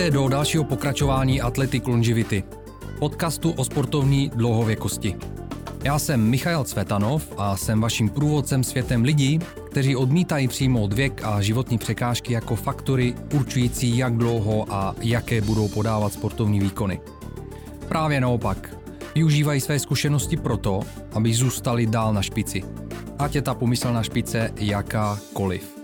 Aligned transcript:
Vítejte 0.00 0.14
do 0.14 0.28
dalšího 0.28 0.64
pokračování 0.64 1.40
Athletic 1.40 1.86
Longevity, 1.86 2.44
podcastu 2.98 3.50
o 3.50 3.64
sportovní 3.64 4.30
dlouhověkosti. 4.34 5.16
Já 5.84 5.98
jsem 5.98 6.30
Michal 6.30 6.64
Cvetanov 6.64 7.32
a 7.36 7.56
jsem 7.56 7.80
vaším 7.80 8.08
průvodcem 8.08 8.64
světem 8.64 9.04
lidí, 9.04 9.38
kteří 9.70 9.96
odmítají 9.96 10.48
přijmout 10.48 10.92
věk 10.92 11.20
a 11.24 11.42
životní 11.42 11.78
překážky 11.78 12.32
jako 12.32 12.56
faktory 12.56 13.14
určující, 13.34 13.96
jak 13.96 14.16
dlouho 14.16 14.66
a 14.70 14.94
jaké 15.00 15.40
budou 15.40 15.68
podávat 15.68 16.12
sportovní 16.12 16.60
výkony. 16.60 17.00
Právě 17.88 18.20
naopak, 18.20 18.76
využívají 19.14 19.60
své 19.60 19.78
zkušenosti 19.78 20.36
proto, 20.36 20.80
aby 21.12 21.34
zůstali 21.34 21.86
dál 21.86 22.14
na 22.14 22.22
špici. 22.22 22.62
Ať 23.18 23.34
je 23.34 23.42
ta 23.42 23.54
pomyslná 23.54 24.02
špice 24.02 24.52
jakákoliv. 24.56 25.76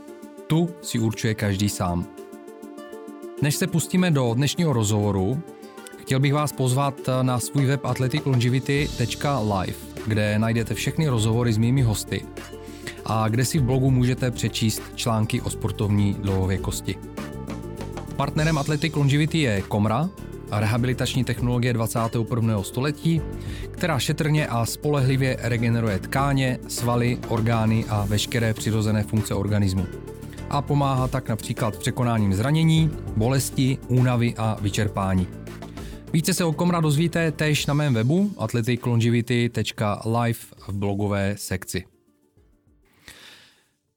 Tu 0.47 0.69
si 0.83 0.99
určuje 0.99 1.35
každý 1.35 1.69
sám. 1.69 2.16
Než 3.43 3.57
se 3.57 3.67
pustíme 3.67 4.11
do 4.11 4.35
dnešního 4.35 4.73
rozhovoru, 4.73 5.43
chtěl 5.99 6.21
bych 6.21 6.35
vás 6.35 6.53
pozvat 6.53 6.95
na 7.23 7.39
svůj 7.39 7.67
web 7.67 7.85
athleticlongevity.live, 7.85 9.79
kde 10.07 10.39
najdete 10.39 10.75
všechny 10.75 11.09
rozhovory 11.09 11.53
s 11.53 11.59
mými 11.59 11.83
hosty 11.83 12.23
a 13.05 13.29
kde 13.29 13.45
si 13.45 13.59
v 13.59 13.63
blogu 13.63 13.91
můžete 13.91 14.31
přečíst 14.31 14.83
články 14.95 15.41
o 15.41 15.51
sportovní 15.51 16.15
dlouhověkosti. 16.15 16.95
Partnerem 18.17 18.59
Athletic 18.59 18.95
Longevity 18.95 19.39
je 19.39 19.63
Komra, 19.63 20.09
rehabilitační 20.51 21.25
technologie 21.25 21.73
21. 21.73 22.63
století, 22.63 23.21
která 23.71 23.99
šetrně 23.99 24.47
a 24.47 24.67
spolehlivě 24.67 25.37
regeneruje 25.41 25.99
tkáně, 25.99 26.59
svaly, 26.69 27.19
orgány 27.29 27.85
a 27.89 28.05
veškeré 28.05 28.55
přirozené 28.55 29.03
funkce 29.03 29.35
organismu 29.35 29.87
a 30.51 30.63
pomáhá 30.63 31.09
tak 31.09 31.29
například 31.29 31.79
překonáním 31.79 32.35
zranění, 32.35 32.91
bolesti, 33.17 33.79
únavy 33.89 34.35
a 34.37 34.57
vyčerpání. 34.61 35.29
Více 36.13 36.35
se 36.35 36.45
o 36.45 36.53
Komra 36.53 36.81
dozvíte 36.81 37.33
též 37.33 37.67
na 37.67 37.75
mém 37.75 37.95
webu 37.95 38.35
athleticlongevity.live 38.39 40.39
v 40.69 40.73
blogové 40.73 41.35
sekci. 41.39 41.85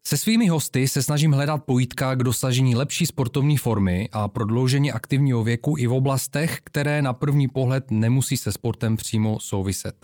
Se 0.03 0.17
svými 0.17 0.47
hosty 0.47 0.87
se 0.87 1.03
snažím 1.03 1.31
hledat 1.31 1.63
pojítka 1.65 2.15
k 2.15 2.23
dosažení 2.23 2.75
lepší 2.75 3.05
sportovní 3.05 3.57
formy 3.57 4.09
a 4.11 4.27
prodloužení 4.27 4.91
aktivního 4.91 5.43
věku 5.43 5.75
i 5.77 5.87
v 5.87 5.93
oblastech, 5.93 6.59
které 6.63 7.01
na 7.01 7.13
první 7.13 7.47
pohled 7.47 7.91
nemusí 7.91 8.37
se 8.37 8.51
sportem 8.51 8.97
přímo 8.97 9.39
souviset. 9.39 9.95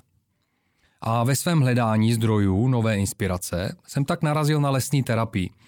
A 1.01 1.23
ve 1.23 1.35
svém 1.35 1.61
hledání 1.61 2.13
zdrojů 2.13 2.67
nové 2.67 2.97
inspirace 2.97 3.75
jsem 3.87 4.05
tak 4.05 4.21
narazil 4.21 4.61
na 4.61 4.69
lesní 4.69 5.03
terapii– 5.03 5.49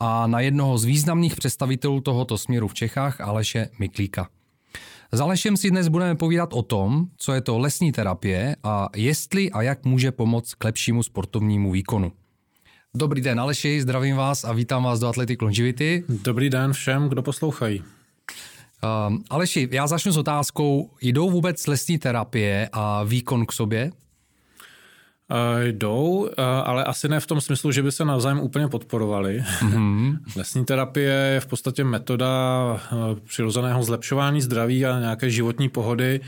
a 0.00 0.26
na 0.26 0.40
jednoho 0.40 0.78
z 0.78 0.84
významných 0.84 1.36
představitelů 1.36 2.00
tohoto 2.00 2.38
směru 2.38 2.68
v 2.68 2.74
Čechách, 2.74 3.20
Aleše 3.20 3.68
Miklíka. 3.78 4.28
S 5.12 5.20
Alešem 5.20 5.56
si 5.56 5.70
dnes 5.70 5.88
budeme 5.88 6.14
povídat 6.14 6.52
o 6.52 6.62
tom, 6.62 7.06
co 7.16 7.32
je 7.32 7.40
to 7.40 7.58
lesní 7.58 7.92
terapie 7.92 8.56
a 8.62 8.88
jestli 8.96 9.50
a 9.50 9.62
jak 9.62 9.84
může 9.84 10.12
pomoct 10.12 10.54
k 10.54 10.64
lepšímu 10.64 11.02
sportovnímu 11.02 11.72
výkonu. 11.72 12.12
Dobrý 12.94 13.20
den, 13.20 13.40
Aleši, 13.40 13.82
zdravím 13.82 14.16
vás 14.16 14.44
a 14.44 14.52
vítám 14.52 14.84
vás 14.84 15.00
do 15.00 15.08
Athletic 15.08 15.40
Longevity. 15.42 16.04
Dobrý 16.08 16.50
den 16.50 16.72
všem, 16.72 17.08
kdo 17.08 17.22
poslouchají. 17.22 17.80
Uh, 17.80 19.16
Aleši, 19.30 19.68
já 19.70 19.86
začnu 19.86 20.12
s 20.12 20.16
otázkou, 20.16 20.90
jdou 21.00 21.30
vůbec 21.30 21.66
lesní 21.66 21.98
terapie 21.98 22.68
a 22.72 23.04
výkon 23.04 23.46
k 23.46 23.52
sobě? 23.52 23.92
Uh, 25.30 25.64
jdou, 25.64 26.08
uh, 26.08 26.28
ale 26.64 26.84
asi 26.84 27.08
ne 27.08 27.20
v 27.20 27.26
tom 27.26 27.40
smyslu, 27.40 27.72
že 27.72 27.82
by 27.82 27.92
se 27.92 28.04
navzájem 28.04 28.40
úplně 28.40 28.68
podporovali. 28.68 29.44
Mm-hmm. 29.60 30.18
Lesní 30.36 30.64
terapie 30.64 31.12
je 31.12 31.40
v 31.40 31.46
podstatě 31.46 31.84
metoda 31.84 32.30
uh, 32.72 33.18
přirozeného 33.18 33.82
zlepšování 33.82 34.40
zdraví 34.40 34.86
a 34.86 35.00
nějaké 35.00 35.30
životní 35.30 35.68
pohody, 35.68 36.20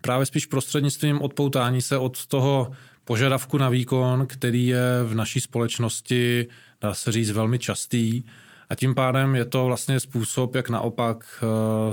právě 0.00 0.26
spíš 0.26 0.46
prostřednictvím 0.46 1.22
odpoutání 1.22 1.82
se 1.82 1.98
od 1.98 2.26
toho 2.26 2.70
požadavku 3.04 3.58
na 3.58 3.68
výkon, 3.68 4.26
který 4.26 4.66
je 4.66 4.82
v 5.04 5.14
naší 5.14 5.40
společnosti, 5.40 6.46
dá 6.80 6.94
se 6.94 7.12
říct, 7.12 7.30
velmi 7.30 7.58
častý. 7.58 8.22
A 8.70 8.74
tím 8.74 8.94
pádem 8.94 9.34
je 9.34 9.44
to 9.44 9.64
vlastně 9.64 10.00
způsob, 10.00 10.54
jak 10.54 10.68
naopak 10.68 11.44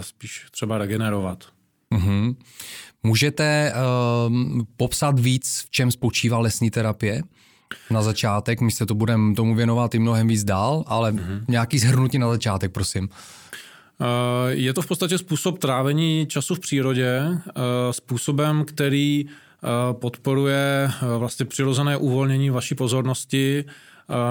spíš 0.02 0.46
třeba 0.52 0.78
regenerovat. 0.78 1.44
Mm-hmm. 1.94 2.36
Můžete 3.06 3.74
uh, 3.74 4.62
popsat 4.78 5.20
víc, 5.20 5.64
v 5.68 5.72
čem 5.72 5.92
spočívá 5.92 6.40
lesní 6.40 6.72
terapie? 6.72 7.22
Na 7.90 8.02
začátek, 8.02 8.62
my 8.62 8.72
se 8.72 8.86
to 8.86 8.96
budeme 8.96 9.36
tomu 9.36 9.56
věnovat 9.56 9.96
i 9.96 10.00
mnohem 10.00 10.28
víc 10.28 10.44
dál, 10.44 10.84
ale 10.88 11.12
mm-hmm. 11.12 11.46
nějaký 11.48 11.80
zhrnutí 11.80 12.18
na 12.18 12.30
začátek, 12.30 12.72
prosím. 12.72 13.10
Uh, 13.10 14.08
je 14.50 14.74
to 14.74 14.82
v 14.82 14.88
podstatě 14.88 15.18
způsob 15.18 15.60
trávení 15.60 16.28
času 16.30 16.56
v 16.56 16.60
přírodě, 16.60 17.22
uh, 17.30 17.34
způsobem, 17.92 18.66
který 18.66 19.26
uh, 19.26 19.32
podporuje 20.00 20.92
vlastně 21.18 21.46
přirozené 21.46 21.98
uvolnění 21.98 22.50
vaší 22.50 22.76
pozornosti, 22.76 23.66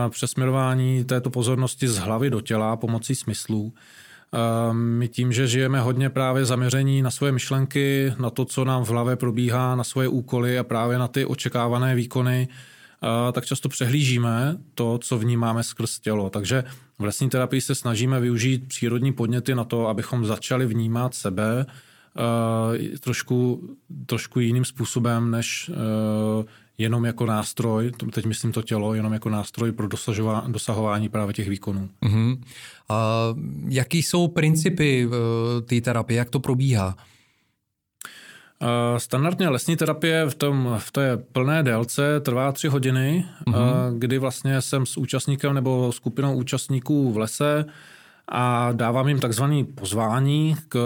přesměrování 0.08 1.04
této 1.04 1.30
pozornosti 1.30 1.88
z 1.88 1.96
hlavy 1.96 2.30
do 2.30 2.40
těla 2.40 2.76
pomocí 2.76 3.14
smyslů. 3.14 3.72
My 4.72 5.08
tím, 5.08 5.32
že 5.32 5.46
žijeme 5.46 5.80
hodně 5.80 6.10
právě 6.10 6.44
zaměření 6.44 7.02
na 7.02 7.10
svoje 7.10 7.32
myšlenky, 7.32 8.14
na 8.18 8.30
to, 8.30 8.44
co 8.44 8.64
nám 8.64 8.84
v 8.84 8.88
hlavě 8.88 9.16
probíhá, 9.16 9.74
na 9.74 9.84
svoje 9.84 10.08
úkoly 10.08 10.58
a 10.58 10.64
právě 10.64 10.98
na 10.98 11.08
ty 11.08 11.24
očekávané 11.24 11.94
výkony, 11.94 12.48
tak 13.32 13.44
často 13.46 13.68
přehlížíme 13.68 14.56
to, 14.74 14.98
co 14.98 15.18
vnímáme 15.18 15.62
skrz 15.62 15.98
tělo. 15.98 16.30
Takže 16.30 16.64
v 16.98 17.04
lesní 17.04 17.30
terapii 17.30 17.60
se 17.60 17.74
snažíme 17.74 18.20
využít 18.20 18.68
přírodní 18.68 19.12
podněty 19.12 19.54
na 19.54 19.64
to, 19.64 19.88
abychom 19.88 20.24
začali 20.26 20.66
vnímat 20.66 21.14
sebe 21.14 21.66
trošku, 23.00 23.68
trošku 24.06 24.40
jiným 24.40 24.64
způsobem, 24.64 25.30
než 25.30 25.70
jenom 26.78 27.04
jako 27.04 27.26
nástroj, 27.26 27.92
teď 28.10 28.24
myslím 28.24 28.52
to 28.52 28.62
tělo, 28.62 28.94
jenom 28.94 29.12
jako 29.12 29.28
nástroj 29.28 29.72
pro 29.72 29.88
dosahování 30.46 31.08
právě 31.08 31.34
těch 31.34 31.48
výkonů. 31.48 31.88
Uh-huh. 32.02 32.38
A 32.88 33.28
jaký 33.68 34.02
jsou 34.02 34.28
principy 34.28 35.08
eh, 35.08 35.60
té 35.62 35.80
terapie, 35.80 36.18
jak 36.18 36.30
to 36.30 36.40
probíhá? 36.40 36.96
Standardně 38.98 39.48
lesní 39.48 39.76
terapie 39.76 40.26
v, 40.30 40.34
tom, 40.34 40.74
v 40.78 40.92
té 40.92 41.16
plné 41.16 41.62
délce 41.62 42.20
trvá 42.20 42.52
tři 42.52 42.68
hodiny, 42.68 43.24
uh-huh. 43.46 43.98
kdy 43.98 44.18
vlastně 44.18 44.60
jsem 44.60 44.86
s 44.86 44.96
účastníkem 44.96 45.54
nebo 45.54 45.92
skupinou 45.92 46.36
účastníků 46.36 47.12
v 47.12 47.18
lese 47.18 47.64
a 48.28 48.72
dávám 48.72 49.08
jim 49.08 49.20
takzvané 49.20 49.64
pozvání 49.64 50.56
k, 50.68 50.78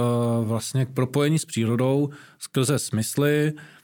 vlastně 0.44 0.87
k 0.87 0.91
propojení 0.94 1.38
s 1.38 1.44
přírodou 1.44 2.10
skrze 2.38 2.78
smysly, 2.78 3.53
Eh, 3.53 3.78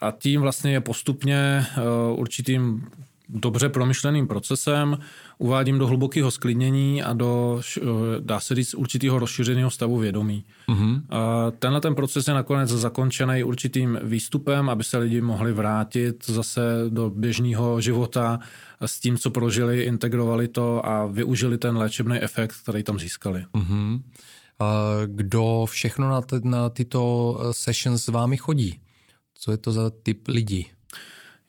a 0.00 0.10
tím 0.18 0.40
vlastně 0.40 0.72
je 0.72 0.80
postupně 0.80 1.36
eh, 1.36 1.80
určitým 2.12 2.86
dobře 3.28 3.68
promyšleným 3.68 4.26
procesem 4.26 4.98
uvádím 5.38 5.78
do 5.78 5.86
hlubokého 5.86 6.30
sklidnění 6.30 7.02
a 7.02 7.12
do, 7.12 7.60
eh, 7.76 7.82
dá 8.20 8.40
se 8.40 8.54
říct, 8.54 8.74
určitého 8.74 9.18
rozšířeného 9.18 9.70
stavu 9.70 9.98
vědomí. 9.98 10.44
Mm-hmm. 10.68 11.02
Tenhle 11.58 11.80
ten 11.80 11.94
proces 11.94 12.28
je 12.28 12.34
nakonec 12.34 12.70
zakončený 12.70 13.44
určitým 13.44 13.98
výstupem, 14.02 14.70
aby 14.70 14.84
se 14.84 14.98
lidi 14.98 15.20
mohli 15.20 15.52
vrátit 15.52 16.24
zase 16.26 16.60
do 16.88 17.10
běžného 17.10 17.80
života 17.80 18.40
s 18.80 19.00
tím, 19.00 19.18
co 19.18 19.30
prožili, 19.30 19.82
integrovali 19.82 20.48
to 20.48 20.86
a 20.86 21.06
využili 21.06 21.58
ten 21.58 21.76
léčebný 21.76 22.18
efekt, 22.18 22.56
který 22.62 22.82
tam 22.82 22.98
získali. 22.98 23.44
Mm-hmm. 23.54 24.02
Kdo 25.06 25.64
všechno 25.68 26.10
na, 26.10 26.20
t- 26.20 26.40
na 26.44 26.68
tyto 26.68 27.38
sessions 27.52 28.04
s 28.04 28.08
vámi 28.08 28.36
chodí? 28.36 28.80
Co 29.38 29.50
je 29.50 29.56
to 29.56 29.72
za 29.72 29.90
typ 30.02 30.28
lidí? 30.28 30.66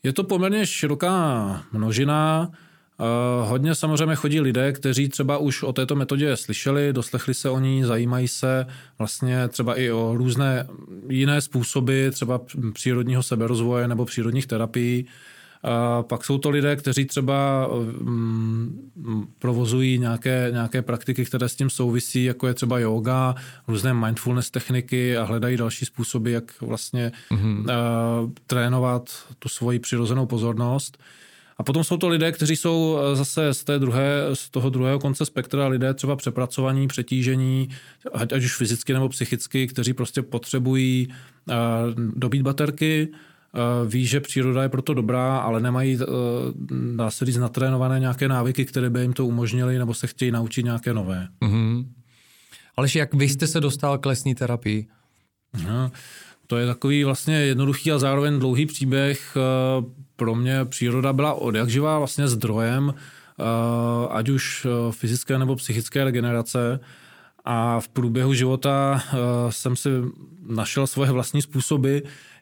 Je 0.04 0.14
to 0.14 0.24
poměrně 0.24 0.66
široká 0.66 1.64
množina. 1.72 2.52
Uh, 3.00 3.50
hodně 3.50 3.76
samozřejmě 3.76 4.16
chodí 4.16 4.42
lidé, 4.42 4.72
kteří 4.72 5.10
třeba 5.10 5.38
už 5.38 5.64
o 5.64 5.74
této 5.74 5.96
metodě 5.96 6.38
slyšeli, 6.38 6.94
doslechli 6.94 7.34
se 7.34 7.50
o 7.50 7.60
ní, 7.60 7.84
zajímají 7.84 8.28
se 8.28 8.66
vlastně 8.98 9.48
třeba 9.48 9.76
i 9.76 9.92
o 9.92 10.14
různé 10.18 10.68
jiné 11.10 11.42
způsoby, 11.42 12.10
třeba 12.10 12.42
přírodního 12.74 13.24
seberozvoje 13.24 13.88
nebo 13.88 14.06
přírodních 14.06 14.48
terapií. 14.48 15.08
A 15.64 16.04
pak 16.04 16.26
jsou 16.26 16.38
to 16.38 16.50
lidé, 16.50 16.76
kteří 16.76 17.06
třeba 17.06 17.70
mm, 18.02 19.28
provozují 19.40 20.00
nějaké, 20.00 20.50
nějaké 20.52 20.82
praktiky, 20.82 21.26
které 21.26 21.50
s 21.50 21.56
tím 21.56 21.70
souvisí, 21.70 22.24
jako 22.24 22.48
je 22.48 22.54
třeba 22.54 22.80
yoga, 22.80 23.36
různé 23.68 23.94
mindfulness 23.94 24.52
techniky 24.52 25.18
a 25.18 25.24
hledají 25.24 25.58
další 25.58 25.86
způsoby, 25.86 26.34
jak 26.34 26.62
vlastně 26.62 27.12
mm-hmm. 27.32 27.60
uh, 27.60 28.32
trénovat 28.48 29.10
tu 29.40 29.50
svoji 29.50 29.80
přirozenou 29.80 30.26
pozornost. 30.26 30.98
A 31.58 31.64
potom 31.64 31.84
jsou 31.84 31.98
to 31.98 32.08
lidé, 32.08 32.32
kteří 32.32 32.56
jsou 32.56 33.00
eh, 33.00 33.16
zase 33.16 33.54
z, 33.54 33.64
té 33.64 33.80
druhé, 33.80 34.22
z 34.34 34.50
toho 34.50 34.70
druhého 34.70 35.00
konce 35.00 35.26
spektra 35.26 35.68
lidé 35.68 35.94
třeba 35.94 36.16
přepracovaní, 36.16 36.88
přetížení, 36.88 37.70
ať, 38.14 38.34
ať 38.34 38.44
už 38.44 38.58
fyzicky 38.58 38.94
nebo 38.94 39.10
psychicky, 39.10 39.68
kteří 39.68 39.94
prostě 39.94 40.22
potřebují 40.22 41.08
uh, 41.48 41.56
dobít 42.16 42.42
baterky, 42.42 43.10
Eh, 43.10 43.37
ví, 43.88 44.06
že 44.06 44.20
příroda 44.20 44.64
je 44.64 44.70
proto 44.70 44.94
dobrá, 44.94 45.38
ale 45.38 45.62
nemají, 45.62 45.98
eh, 46.02 46.06
dá 46.96 47.12
se 47.12 47.26
říct, 47.26 47.38
natrénované 47.38 48.00
nějaké 48.00 48.28
návyky, 48.28 48.66
které 48.66 48.90
by 48.90 49.02
jim 49.02 49.14
to 49.14 49.26
umožnily, 49.26 49.78
nebo 49.78 49.94
se 49.94 50.08
chtějí 50.08 50.32
naučit 50.32 50.64
nějaké 50.64 50.94
nové. 50.94 51.28
Mm-hmm. 51.42 51.86
Ale 52.78 52.88
jak 52.96 53.14
vy 53.14 53.30
jste 53.30 53.48
se 53.48 53.60
dostal 53.60 53.98
k 53.98 54.06
lesní 54.06 54.36
terapii? 54.36 54.88
No, 55.66 55.92
to 56.48 56.58
je 56.58 56.68
takový 56.68 57.04
vlastně 57.04 57.36
jednoduchý 57.36 57.92
a 57.92 58.00
zároveň 58.00 58.40
dlouhý 58.40 58.66
příběh. 58.66 59.38
Eh, 59.38 59.86
pro 60.16 60.36
mě 60.36 60.66
příroda 60.66 61.14
byla 61.14 61.34
odjakživá 61.34 61.98
vlastně 61.98 62.28
zdrojem, 62.28 62.94
eh, 62.94 63.44
ať 64.10 64.30
už 64.30 64.68
eh, 64.70 64.92
fyzické 64.92 65.40
nebo 65.40 65.56
psychické 65.56 66.04
regenerace. 66.04 66.80
A 67.50 67.80
v 67.80 67.88
průběhu 67.88 68.34
života 68.34 69.04
jsem 69.50 69.76
si 69.76 69.90
našel 70.48 70.88
svoje 70.88 71.12
vlastní 71.12 71.42
způsoby, 71.42 71.98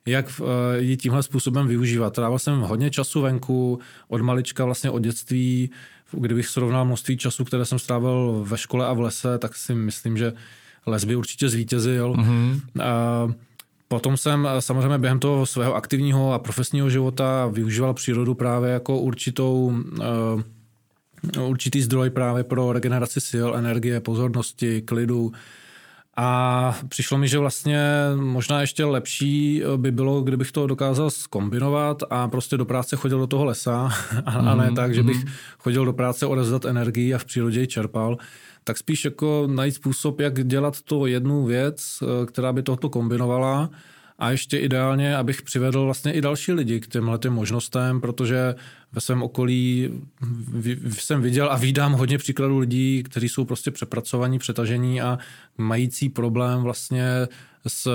jak 0.06 0.42
ji 0.78 0.98
tímhle 0.98 1.24
způsobem 1.24 1.68
využívat. 1.68 2.14
Trávil 2.14 2.40
jsem 2.40 2.60
hodně 2.60 2.90
času 2.90 3.22
venku, 3.22 3.80
od 4.08 4.22
malička 4.22 4.66
vlastně 4.66 4.90
od 4.90 5.00
dětství. 5.00 5.70
Kdybych 6.12 6.48
srovnal 6.48 6.86
množství 6.86 7.18
času, 7.18 7.46
které 7.46 7.66
jsem 7.66 7.80
strávil 7.80 8.44
ve 8.48 8.58
škole 8.58 8.88
a 8.88 8.94
v 8.94 9.00
lese, 9.00 9.38
tak 9.38 9.56
si 9.56 9.76
myslím, 9.76 10.18
že 10.18 10.34
les 10.86 11.04
by 11.04 11.16
určitě 11.16 11.50
zvítězil. 11.50 12.14
Mm-hmm. 12.14 12.62
A 12.84 13.28
potom 13.88 14.18
jsem 14.18 14.48
samozřejmě 14.60 14.98
během 14.98 15.20
toho 15.20 15.46
svého 15.46 15.76
aktivního 15.76 16.34
a 16.34 16.40
profesního 16.40 16.90
života 16.90 17.48
využíval 17.48 17.94
přírodu 17.94 18.34
právě 18.34 18.72
jako 18.72 19.00
určitou 19.00 19.78
určitý 21.40 21.82
zdroj 21.82 22.10
právě 22.10 22.44
pro 22.44 22.74
regeneraci 22.74 23.22
sil, 23.30 23.48
energie, 23.56 24.00
pozornosti, 24.00 24.82
klidu, 24.82 25.32
a 26.18 26.78
přišlo 26.88 27.18
mi, 27.18 27.28
že 27.28 27.38
vlastně 27.38 27.80
možná 28.16 28.62
ještě 28.62 28.86
lepší 28.86 29.64
by 29.78 29.92
bylo, 29.92 30.22
kdybych 30.22 30.52
to 30.52 30.68
dokázal 30.68 31.10
skombinovat 31.10 32.04
a 32.10 32.28
prostě 32.28 32.58
do 32.58 32.66
práce 32.66 32.96
chodil 32.96 33.20
do 33.20 33.28
toho 33.28 33.46
lesa 33.46 33.90
a, 34.26 34.42
mm, 34.42 34.48
a 34.48 34.56
ne 34.56 34.66
mhm, 34.66 34.76
tak, 34.76 34.94
že 34.94 35.04
bych 35.04 35.24
mhm. 35.24 35.34
chodil 35.60 35.86
do 35.86 35.94
práce 35.94 36.26
odezdat 36.26 36.66
energii 36.66 37.14
a 37.14 37.18
v 37.18 37.26
přírodě 37.26 37.60
ji 37.60 37.68
čerpal. 37.68 38.18
Tak 38.64 38.78
spíš 38.78 39.06
jako 39.06 39.48
najít 39.52 39.76
způsob, 39.76 40.20
jak 40.20 40.48
dělat 40.48 40.82
to 40.82 41.06
jednu 41.06 41.46
věc, 41.46 42.04
která 42.26 42.54
by 42.54 42.64
tohoto 42.64 42.90
kombinovala 42.90 43.70
a 44.20 44.32
ještě 44.32 44.58
ideálně, 44.58 45.18
abych 45.18 45.42
přivedl 45.42 45.84
vlastně 45.86 46.14
i 46.14 46.22
další 46.22 46.52
lidi 46.52 46.80
k 46.80 46.88
těmhle 46.88 47.18
těm 47.18 47.34
možnostem, 47.34 48.02
protože 48.02 48.56
ve 48.92 49.02
svém 49.02 49.24
okolí 49.24 49.90
jsem 50.90 51.22
viděl 51.22 51.52
a 51.52 51.58
vídám 51.58 51.94
hodně 51.94 52.18
příkladů 52.18 52.58
lidí, 52.58 53.04
kteří 53.04 53.30
jsou 53.30 53.46
prostě 53.46 53.72
přepracovaní, 53.72 54.40
přetažení 54.40 55.02
a 55.02 55.18
mající 55.58 56.10
problém 56.10 56.62
vlastně 56.62 57.28
s 57.68 57.90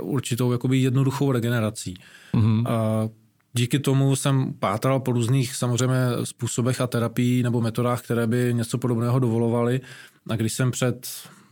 určitou 0.00 0.52
jakoby 0.52 0.78
jednoduchou 0.78 1.32
regenerací. 1.32 1.94
Mm-hmm. 2.34 2.68
A 2.68 3.08
díky 3.52 3.78
tomu 3.78 4.16
jsem 4.16 4.52
pátral 4.52 5.00
po 5.00 5.12
různých 5.12 5.54
samozřejmě 5.54 5.96
způsobech 6.24 6.80
a 6.80 6.86
terapii 6.86 7.42
nebo 7.42 7.60
metodách, 7.60 8.02
které 8.02 8.26
by 8.26 8.54
něco 8.54 8.78
podobného 8.78 9.18
dovolovaly. 9.18 9.80
A 10.28 10.36
když 10.36 10.52
jsem 10.52 10.70
před 10.70 11.08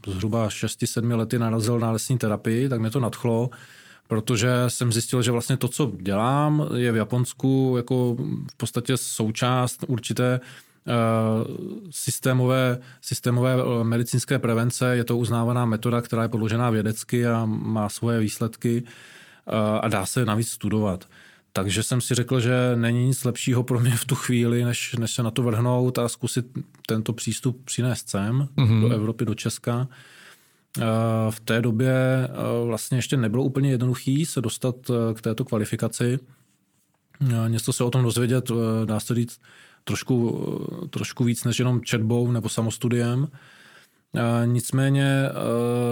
zhruba 0.06 0.48
6-7 0.48 1.16
lety 1.16 1.38
narazil 1.38 1.78
na 1.78 1.90
lesní 1.90 2.18
terapii, 2.18 2.68
tak 2.68 2.80
mě 2.80 2.90
to 2.90 3.00
nadchlo 3.00 3.50
protože 4.12 4.48
jsem 4.68 4.92
zjistil, 4.92 5.22
že 5.22 5.30
vlastně 5.30 5.56
to, 5.56 5.68
co 5.68 5.92
dělám, 6.00 6.68
je 6.76 6.92
v 6.92 6.96
Japonsku 6.96 7.74
jako 7.76 8.16
v 8.50 8.56
podstatě 8.56 8.96
součást 8.96 9.84
určité 9.88 10.40
eh, 10.40 10.92
systémové, 11.90 12.78
systémové 13.00 13.54
eh, 13.54 13.84
medicínské 13.84 14.38
prevence. 14.38 14.96
Je 14.96 15.04
to 15.04 15.16
uznávaná 15.16 15.64
metoda, 15.64 16.00
která 16.00 16.22
je 16.22 16.28
podložená 16.28 16.70
vědecky 16.70 17.26
a 17.26 17.44
má 17.46 17.88
svoje 17.88 18.20
výsledky 18.20 18.82
eh, 18.84 19.80
a 19.80 19.88
dá 19.88 20.06
se 20.06 20.24
navíc 20.24 20.48
studovat. 20.48 21.08
Takže 21.52 21.82
jsem 21.82 22.00
si 22.00 22.14
řekl, 22.14 22.40
že 22.40 22.72
není 22.74 23.06
nic 23.06 23.24
lepšího 23.24 23.62
pro 23.62 23.80
mě 23.80 23.96
v 23.96 24.04
tu 24.04 24.14
chvíli, 24.14 24.64
než, 24.64 24.94
než 24.98 25.10
se 25.10 25.22
na 25.22 25.30
to 25.30 25.42
vrhnout 25.42 25.98
a 25.98 26.08
zkusit 26.08 26.46
tento 26.86 27.12
přístup 27.12 27.64
přinést 27.64 28.08
sem 28.08 28.48
mm-hmm. 28.56 28.80
do 28.80 28.94
Evropy, 28.94 29.24
do 29.24 29.34
Česka. 29.34 29.88
V 31.30 31.40
té 31.40 31.60
době 31.60 32.28
vlastně 32.66 32.98
ještě 32.98 33.16
nebylo 33.16 33.44
úplně 33.44 33.70
jednoduchý 33.70 34.26
se 34.26 34.40
dostat 34.40 34.76
k 35.14 35.20
této 35.20 35.44
kvalifikaci. 35.44 36.18
Něco 37.48 37.72
se 37.72 37.84
o 37.84 37.90
tom 37.90 38.02
dozvědět, 38.02 38.50
dá 38.84 39.00
se 39.00 39.14
říct, 39.14 39.40
trošku, 39.84 40.46
trošku 40.90 41.24
víc 41.24 41.44
než 41.44 41.58
jenom 41.58 41.80
četbou 41.80 42.30
nebo 42.32 42.48
samostudiem. 42.48 43.28
Nicméně 44.44 45.28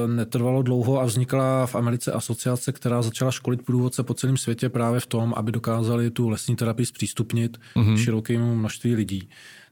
netrvalo 0.07 0.63
dlouho 0.63 1.01
a 1.01 1.05
vznikla 1.05 1.67
v 1.67 1.75
Americe 1.75 2.13
asociace, 2.13 2.73
která 2.73 3.03
začala 3.03 3.31
školit 3.31 3.63
průvodce 3.63 4.03
po 4.03 4.15
celém 4.15 4.37
světě 4.37 4.69
právě 4.69 5.01
v 5.01 5.07
tom, 5.07 5.35
aby 5.37 5.53
dokázali 5.53 6.11
tu 6.11 6.29
lesní 6.29 6.57
terapii 6.57 6.87
zpřístupnit 6.87 7.59
mm-hmm. 7.77 7.97
širokému 7.97 8.55
množství 8.55 8.95
lidí. 8.95 9.29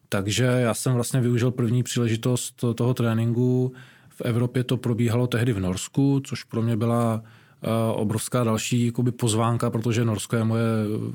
Takže 0.09 0.45
já 0.45 0.75
jsem 0.75 0.93
vlastně 0.93 1.21
využil 1.21 1.51
první 1.51 1.83
příležitost 1.83 2.65
toho 2.75 2.95
tréninku, 2.95 3.73
v 4.19 4.23
Evropě 4.25 4.65
to 4.65 4.77
probíhalo 4.77 5.27
tehdy 5.27 5.53
v 5.53 5.61
Norsku, 5.61 6.21
což 6.25 6.45
pro 6.45 6.63
mě 6.63 6.77
byla 6.77 7.23
eh, 7.23 7.69
obrovská 7.93 8.45
další 8.45 8.87
jakoby, 8.87 9.13
pozvánka, 9.13 9.71
protože 9.71 10.05
Norsko 10.05 10.37
je 10.37 10.45
moje 10.45 10.65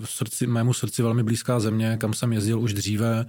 srdci, 0.03 0.47
mému 0.47 0.73
srdci 0.73 1.03
velmi 1.03 1.23
blízká 1.23 1.59
země, 1.59 1.97
kam 1.99 2.13
jsem 2.13 2.33
jezdil 2.33 2.59
už 2.59 2.73
dříve 2.73 3.25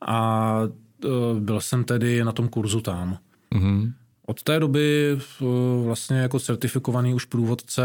a 0.00 0.58
eh, 1.04 1.08
byl 1.40 1.60
jsem 1.60 1.84
tedy 1.84 2.24
na 2.24 2.32
tom 2.32 2.48
kurzu 2.48 2.80
tam. 2.80 3.18
Mm-hmm. 3.54 3.92
Od 4.26 4.42
té 4.42 4.60
doby 4.60 5.18
eh, 5.18 5.44
vlastně 5.84 6.18
jako 6.18 6.40
certifikovaný 6.40 7.14
už 7.14 7.24
průvodce 7.24 7.82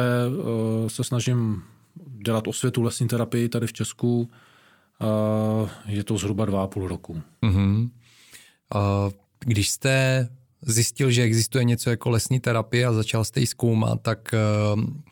se 0.87 1.03
snažím 1.03 1.63
dělat 2.25 2.47
osvětu 2.47 2.81
lesní 2.81 3.07
terapii 3.07 3.49
tady 3.49 3.67
v 3.67 3.73
Česku. 3.73 4.29
Je 5.85 6.03
to 6.03 6.17
zhruba 6.17 6.45
dva 6.45 6.63
a 6.63 6.67
půl 6.67 6.87
roku. 6.87 7.21
Mm-hmm. 7.43 7.89
Když 9.39 9.69
jste 9.69 10.27
zjistil, 10.61 11.11
že 11.11 11.23
existuje 11.23 11.63
něco 11.63 11.89
jako 11.89 12.09
lesní 12.09 12.39
terapie 12.39 12.85
a 12.85 12.93
začal 12.93 13.25
jste 13.25 13.39
ji 13.39 13.47
zkoumat, 13.47 14.01
tak 14.01 14.33
ehm, 14.33 15.03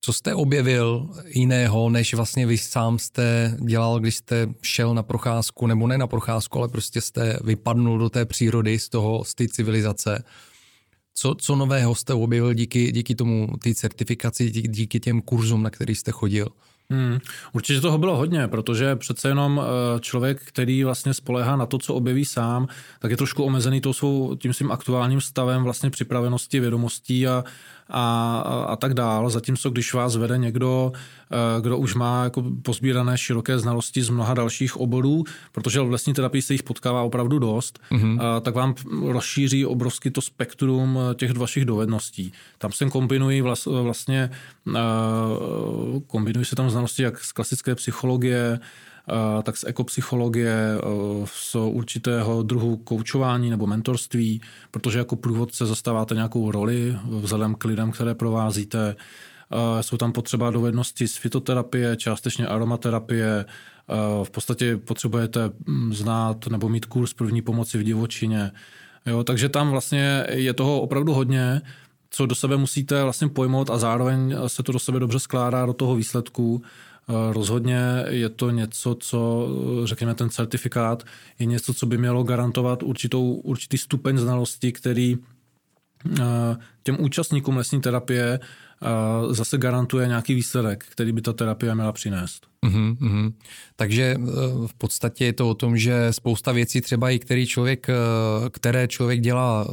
co 0.00 0.12
jste 0.12 0.34
objevil 0.34 1.10
jiného, 1.26 1.90
než 1.90 2.14
vlastně 2.14 2.46
vy 2.46 2.58
sám 2.58 2.98
jste 2.98 3.56
dělal, 3.60 4.00
když 4.00 4.16
jste 4.16 4.48
šel 4.62 4.94
na 4.94 5.02
procházku, 5.02 5.66
nebo 5.66 5.86
ne 5.86 5.98
na 5.98 6.06
procházku, 6.06 6.58
ale 6.58 6.68
prostě 6.68 7.00
jste 7.00 7.38
vypadnul 7.44 7.98
do 7.98 8.10
té 8.10 8.24
přírody, 8.24 8.78
z 8.78 8.88
toho, 8.88 9.24
z 9.24 9.34
té 9.34 9.48
civilizace. 9.48 10.24
Co, 11.14 11.34
co 11.34 11.56
nového 11.56 11.94
jste 11.94 12.14
objevil 12.14 12.54
díky, 12.54 12.92
díky 12.92 13.14
tomu, 13.14 13.48
té 13.62 13.74
certifikaci, 13.74 14.50
díky, 14.50 14.68
díky 14.68 15.00
těm 15.00 15.22
kurzům, 15.22 15.62
na 15.62 15.70
který 15.70 15.94
jste 15.94 16.12
chodil? 16.12 16.48
Hmm, 16.90 17.18
určitě 17.52 17.80
toho 17.80 17.98
bylo 17.98 18.16
hodně, 18.16 18.48
protože 18.48 18.96
přece 18.96 19.28
jenom 19.28 19.60
eh, 19.62 20.00
člověk, 20.00 20.42
který 20.44 20.84
vlastně 20.84 21.14
spolehá 21.14 21.56
na 21.56 21.66
to, 21.66 21.78
co 21.78 21.94
objeví 21.94 22.24
sám, 22.24 22.68
tak 22.98 23.10
je 23.10 23.16
trošku 23.16 23.44
omezený 23.44 23.80
tou 23.80 23.92
svou, 23.92 24.34
tím 24.36 24.52
svým 24.52 24.72
aktuálním 24.72 25.20
stavem 25.20 25.64
vlastně 25.64 25.90
připravenosti, 25.90 26.60
vědomostí 26.60 27.26
a, 27.26 27.44
a, 27.90 28.40
a 28.68 28.76
tak 28.76 28.94
dál. 28.94 29.30
Zatímco 29.30 29.70
když 29.70 29.94
vás 29.94 30.16
vede 30.16 30.38
někdo, 30.38 30.92
eh, 30.94 31.60
kdo 31.60 31.78
už 31.78 31.94
má 31.94 32.24
jako 32.24 32.44
pozbírané 32.62 33.18
široké 33.18 33.58
znalosti 33.58 34.02
z 34.02 34.08
mnoha 34.08 34.34
dalších 34.34 34.76
oborů, 34.76 35.24
protože 35.52 35.80
v 35.80 35.90
lesní 35.90 36.14
terapii 36.14 36.42
se 36.42 36.54
jich 36.54 36.62
potkává 36.62 37.02
opravdu 37.02 37.38
dost, 37.38 37.80
mm-hmm. 37.92 38.40
tak 38.40 38.54
vám 38.54 38.74
rozšíří 39.06 39.66
obrovsky 39.66 40.10
to 40.10 40.20
spektrum 40.20 40.98
eh, 40.98 41.14
těch 41.14 41.38
vašich 41.38 41.64
dovedností. 41.64 42.32
Tam 42.58 42.72
se 42.72 42.90
kombinují 42.90 43.42
vlastně, 43.66 44.30
kombinují 46.06 46.44
se 46.44 46.56
tam 46.56 46.70
znalosti 46.70 47.02
jak 47.02 47.18
z 47.20 47.32
klasické 47.32 47.74
psychologie, 47.74 48.60
tak 49.42 49.56
z 49.56 49.64
ekopsychologie, 49.64 50.78
z 51.24 51.54
určitého 51.54 52.42
druhu 52.42 52.76
koučování 52.76 53.50
nebo 53.50 53.66
mentorství, 53.66 54.40
protože 54.70 54.98
jako 54.98 55.16
průvodce 55.16 55.66
zastáváte 55.66 56.14
nějakou 56.14 56.50
roli 56.50 56.98
vzhledem 57.08 57.54
k 57.54 57.64
lidem, 57.64 57.92
které 57.92 58.14
provázíte. 58.14 58.96
Jsou 59.80 59.96
tam 59.96 60.12
potřeba 60.12 60.50
dovednosti 60.50 61.08
z 61.08 61.16
fitoterapie, 61.16 61.96
částečně 61.96 62.46
aromaterapie, 62.46 63.44
v 64.24 64.30
podstatě 64.30 64.76
potřebujete 64.76 65.50
mm, 65.66 65.94
znát 65.94 66.46
nebo 66.46 66.68
mít 66.68 66.86
kurz 66.86 67.14
první 67.14 67.42
pomoci 67.42 67.78
v 67.78 67.82
divočině. 67.82 68.52
Jo, 69.06 69.24
takže 69.24 69.48
tam 69.48 69.70
vlastně 69.70 70.26
je 70.30 70.52
toho 70.54 70.80
opravdu 70.80 71.12
hodně, 71.12 71.62
co 72.10 72.26
do 72.26 72.34
sebe 72.34 72.56
musíte 72.56 73.02
vlastně 73.02 73.28
pojmout 73.28 73.70
a 73.70 73.78
zároveň 73.78 74.36
se 74.46 74.62
to 74.62 74.72
do 74.72 74.78
sebe 74.78 75.00
dobře 75.00 75.18
skládá 75.18 75.66
do 75.66 75.72
toho 75.72 75.96
výsledku. 75.96 76.62
Eh, 77.08 77.32
rozhodně 77.32 78.04
je 78.08 78.28
to 78.28 78.50
něco, 78.50 78.94
co, 79.00 79.48
řekněme, 79.84 80.14
ten 80.14 80.30
certifikát 80.30 81.04
je 81.38 81.46
něco, 81.46 81.74
co 81.74 81.86
by 81.86 81.98
mělo 81.98 82.22
garantovat 82.22 82.82
určitou, 82.82 83.34
určitý 83.34 83.78
stupeň 83.78 84.18
znalosti, 84.18 84.72
který 84.72 85.16
eh, 85.16 85.35
těm 86.82 86.96
účastníkům 87.00 87.56
lesní 87.56 87.80
terapie 87.80 88.40
zase 89.30 89.58
garantuje 89.58 90.08
nějaký 90.08 90.34
výsledek, 90.34 90.84
který 90.88 91.12
by 91.12 91.22
ta 91.22 91.32
terapie 91.32 91.74
měla 91.74 91.92
přinést. 91.92 92.46
Mm-hmm, 92.66 92.96
mm-hmm. 92.96 93.32
Takže 93.76 94.02
e, 94.02 94.16
v 94.66 94.74
podstatě 94.78 95.24
je 95.24 95.32
to 95.32 95.48
o 95.48 95.54
tom, 95.54 95.76
že 95.76 96.12
spousta 96.12 96.52
věcí 96.52 96.80
třeba 96.80 97.10
i 97.10 97.18
který 97.18 97.46
člověk, 97.46 97.86
které 98.50 98.88
člověk 98.88 99.20
dělá, 99.20 99.66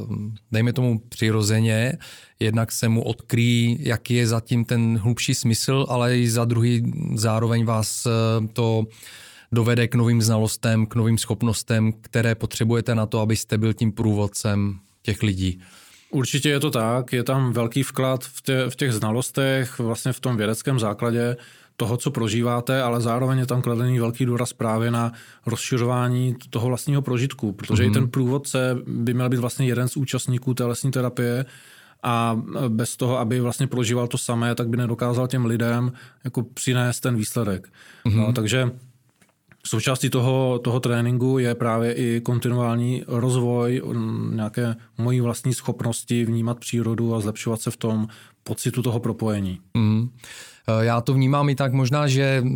dejme 0.52 0.74
tomu 0.74 1.00
přirozeně, 1.10 1.94
jednak 2.40 2.72
se 2.72 2.90
mu 2.90 3.04
odkryjí, 3.04 3.78
jaký 3.80 4.14
je 4.14 4.28
zatím 4.28 4.66
ten 4.66 4.98
hlubší 4.98 5.36
smysl, 5.36 5.86
ale 5.90 6.20
i 6.20 6.30
za 6.30 6.46
druhý 6.46 6.94
zároveň 7.16 7.66
vás 7.66 8.08
to 8.54 8.84
dovede 9.52 9.88
k 9.88 9.96
novým 9.96 10.22
znalostem, 10.22 10.86
k 10.86 10.96
novým 10.96 11.18
schopnostem, 11.18 11.94
které 12.02 12.36
potřebujete 12.36 12.96
na 12.96 13.06
to, 13.06 13.20
abyste 13.20 13.58
byl 13.58 13.74
tím 13.74 13.92
průvodcem 13.92 14.80
těch 15.02 15.24
lidí. 15.24 15.62
Určitě 16.14 16.50
je 16.50 16.60
to 16.60 16.72
tak, 16.72 17.14
je 17.14 17.24
tam 17.24 17.54
velký 17.54 17.84
vklad 17.84 18.24
v, 18.24 18.42
tě, 18.42 18.66
v 18.70 18.76
těch 18.76 18.94
znalostech, 18.94 19.80
vlastně 19.80 20.14
v 20.14 20.20
tom 20.20 20.38
vědeckém 20.38 20.80
základě 20.80 21.38
toho, 21.76 21.98
co 21.98 22.12
prožíváte, 22.12 22.82
ale 22.82 23.02
zároveň 23.02 23.40
je 23.40 23.46
tam 23.46 23.62
kladený 23.62 24.00
velký 24.00 24.26
důraz 24.26 24.54
právě 24.54 24.92
na 24.92 25.12
rozšiřování 25.46 26.36
toho 26.50 26.68
vlastního 26.68 27.02
prožitku, 27.02 27.52
protože 27.52 27.84
mm-hmm. 27.84 27.86
i 27.86 27.90
mhm. 27.90 27.94
ten 27.94 28.08
průvodce 28.10 28.78
by 28.88 29.14
měl 29.14 29.30
být 29.30 29.40
vlastně 29.40 29.68
jeden 29.68 29.88
z 29.88 29.98
účastníků 29.98 30.54
té 30.54 30.66
lesní 30.66 30.92
terapie 30.92 31.46
a 32.04 32.42
bez 32.68 32.98
toho, 32.98 33.20
aby 33.20 33.40
vlastně 33.40 33.68
prožíval 33.68 34.08
to 34.08 34.18
samé, 34.18 34.56
tak 34.56 34.70
by 34.70 34.78
nedokázal 34.78 35.28
těm 35.28 35.46
lidem 35.46 35.92
jako 36.24 36.44
přinést 36.44 37.00
ten 37.00 37.16
výsledek. 37.16 37.70
Mm-hmm. 38.06 38.16
No, 38.16 38.34
takže 38.34 38.72
Součástí 39.66 40.10
toho, 40.10 40.60
toho 40.60 40.80
tréninku 40.80 41.40
je 41.40 41.56
právě 41.56 41.94
i 41.94 42.22
kontinuální 42.22 43.04
rozvoj 43.08 43.82
nějaké 44.34 44.76
mojí 44.98 45.22
vlastní 45.22 45.54
schopnosti 45.54 46.26
vnímat 46.26 46.60
přírodu 46.60 47.16
a 47.16 47.20
zlepšovat 47.20 47.62
se 47.62 47.72
v 47.72 47.78
tom 47.78 48.08
pocitu 48.44 48.82
toho 48.82 49.00
propojení. 49.00 49.60
Mm. 49.74 50.10
Já 50.82 51.02
to 51.02 51.14
vnímám 51.14 51.50
i 51.50 51.56
tak 51.56 51.74
možná, 51.74 52.08
že 52.08 52.44
eh, 52.46 52.52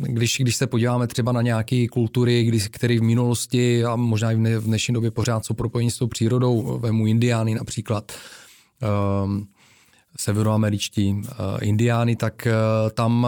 když, 0.00 0.36
když 0.40 0.56
se 0.56 0.66
podíváme 0.66 1.06
třeba 1.06 1.32
na 1.32 1.42
nějaké 1.42 1.86
kultury, 1.88 2.44
kdy, 2.44 2.60
které 2.60 2.98
v 2.98 3.02
minulosti 3.02 3.84
a 3.84 3.96
možná 3.96 4.32
i 4.32 4.36
v 4.36 4.64
dnešní 4.64 4.94
době 4.94 5.10
pořád 5.10 5.44
jsou 5.44 5.54
propojení 5.54 5.90
s 5.90 5.98
tou 5.98 6.06
přírodou, 6.06 6.78
vemu 6.78 7.06
Indiány 7.06 7.54
například, 7.54 8.12
um, 9.24 9.48
severoameričtí 10.16 11.12
uh, 11.12 11.22
Indiány, 11.60 12.16
tak 12.16 12.48
tam 12.94 13.26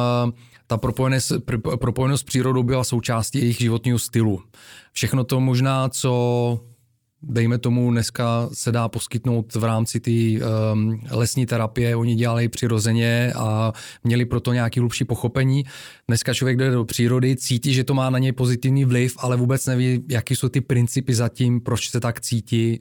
ta 0.66 0.76
propojenost, 0.76 1.32
propojenost 1.80 2.20
s 2.20 2.24
přírodou 2.24 2.62
byla 2.62 2.84
součástí 2.84 3.38
jejich 3.38 3.58
životního 3.58 3.98
stylu. 3.98 4.42
Všechno 4.92 5.24
to 5.24 5.40
možná, 5.40 5.88
co 5.88 6.60
dejme 7.22 7.58
tomu, 7.58 7.90
dneska 7.90 8.48
se 8.52 8.72
dá 8.72 8.88
poskytnout 8.88 9.54
v 9.54 9.64
rámci 9.64 10.00
té 10.00 10.10
um, 10.10 11.00
lesní 11.10 11.46
terapie, 11.46 11.96
oni 11.96 12.14
dělali 12.14 12.48
přirozeně 12.48 13.32
a 13.36 13.72
měli 14.04 14.24
proto 14.24 14.52
nějaký 14.52 14.80
hlubší 14.80 15.04
pochopení. 15.04 15.64
Dneska 16.08 16.34
člověk 16.34 16.56
jde 16.56 16.70
do 16.70 16.84
přírody, 16.84 17.36
cítí, 17.36 17.74
že 17.74 17.84
to 17.84 17.94
má 17.94 18.10
na 18.10 18.18
něj 18.18 18.32
pozitivní 18.32 18.84
vliv, 18.84 19.16
ale 19.18 19.36
vůbec 19.36 19.66
neví, 19.66 20.04
jaký 20.08 20.36
jsou 20.36 20.48
ty 20.48 20.60
principy 20.60 21.14
zatím, 21.14 21.60
proč 21.60 21.90
se 21.90 22.00
tak 22.00 22.20
cítí, 22.20 22.80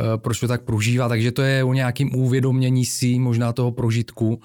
uh, 0.00 0.16
proč 0.16 0.40
to 0.40 0.48
tak 0.48 0.62
prožívá, 0.62 1.08
takže 1.08 1.32
to 1.32 1.42
je 1.42 1.64
o 1.64 1.72
nějakým 1.72 2.14
uvědomění 2.14 2.84
si 2.84 3.18
možná 3.18 3.52
toho 3.52 3.72
prožitku 3.72 4.42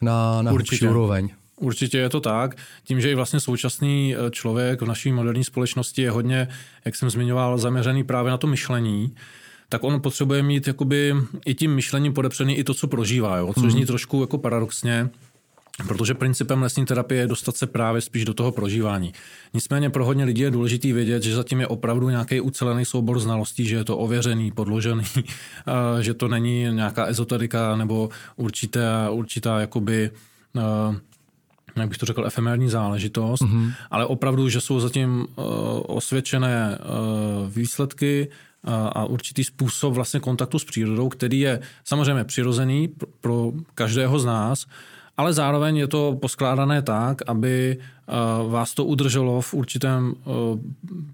na, 0.00 0.42
na 0.42 0.50
hlubší 0.50 0.88
úroveň. 0.88 1.28
Určitě 1.56 1.98
je 1.98 2.08
to 2.08 2.20
tak. 2.20 2.56
Tím, 2.84 3.00
že 3.00 3.10
i 3.10 3.14
vlastně 3.14 3.40
současný 3.40 4.14
eh, 4.14 4.30
člověk 4.30 4.82
v 4.82 4.86
naší 4.86 5.12
moderní 5.12 5.44
společnosti 5.44 6.02
je 6.02 6.10
hodně, 6.10 6.48
jak 6.84 6.96
jsem 6.96 7.10
zmiňoval, 7.10 7.58
zaměřený 7.58 8.04
právě 8.04 8.30
na 8.30 8.38
to 8.38 8.46
myšlení, 8.46 9.14
tak 9.68 9.84
on 9.84 10.00
potřebuje 10.00 10.42
mít 10.42 10.66
jakoby 10.66 11.14
i 11.46 11.54
tím 11.54 11.74
myšlením 11.74 12.12
podepřený 12.12 12.56
i 12.56 12.64
to, 12.64 12.74
co 12.74 12.86
prožívá, 12.88 13.36
jo? 13.36 13.52
což 13.54 13.62
hmm. 13.62 13.70
zní 13.70 13.86
trošku 13.86 14.20
jako 14.20 14.38
paradoxně, 14.38 15.10
Protože 15.88 16.14
principem 16.14 16.62
lesní 16.62 16.86
terapie 16.86 17.20
je 17.20 17.26
dostat 17.26 17.56
se 17.56 17.66
právě 17.66 18.00
spíš 18.00 18.24
do 18.24 18.34
toho 18.34 18.52
prožívání. 18.52 19.12
Nicméně 19.54 19.90
pro 19.90 20.04
hodně 20.04 20.24
lidí 20.24 20.42
je 20.42 20.50
důležité 20.50 20.92
vědět, 20.92 21.22
že 21.22 21.34
zatím 21.34 21.60
je 21.60 21.66
opravdu 21.66 22.08
nějaký 22.08 22.40
ucelený 22.40 22.84
soubor 22.84 23.20
znalostí, 23.20 23.66
že 23.66 23.76
je 23.76 23.84
to 23.84 23.98
ověřený, 23.98 24.52
podložený, 24.52 25.04
že 26.00 26.14
to 26.14 26.28
není 26.28 26.66
nějaká 26.70 27.06
ezoterika 27.06 27.76
nebo 27.76 28.08
určitá, 28.36 29.10
určitá 29.10 29.60
jakoby 29.60 30.10
jak 31.76 31.88
bych 31.88 31.98
to 31.98 32.06
řekl, 32.06 32.26
efemérní 32.26 32.68
záležitost, 32.68 33.42
mm-hmm. 33.42 33.72
ale 33.90 34.06
opravdu, 34.06 34.48
že 34.48 34.60
jsou 34.60 34.80
zatím 34.80 35.26
uh, 35.36 35.44
osvědčené 35.86 36.78
uh, 36.78 37.52
výsledky 37.52 38.28
uh, 38.66 38.72
a 38.74 39.04
určitý 39.04 39.44
způsob 39.44 39.94
vlastně 39.94 40.20
kontaktu 40.20 40.58
s 40.58 40.64
přírodou, 40.64 41.08
který 41.08 41.40
je 41.40 41.60
samozřejmě 41.84 42.24
přirozený 42.24 42.88
pro, 42.88 43.06
pro 43.20 43.52
každého 43.74 44.18
z 44.18 44.24
nás, 44.24 44.66
ale 45.16 45.32
zároveň 45.32 45.76
je 45.76 45.88
to 45.88 46.18
poskládané 46.20 46.82
tak, 46.82 47.22
aby 47.26 47.78
uh, 48.46 48.52
vás 48.52 48.74
to 48.74 48.84
udrželo 48.84 49.40
v 49.40 49.54
určitém 49.54 50.14
uh, 50.24 50.34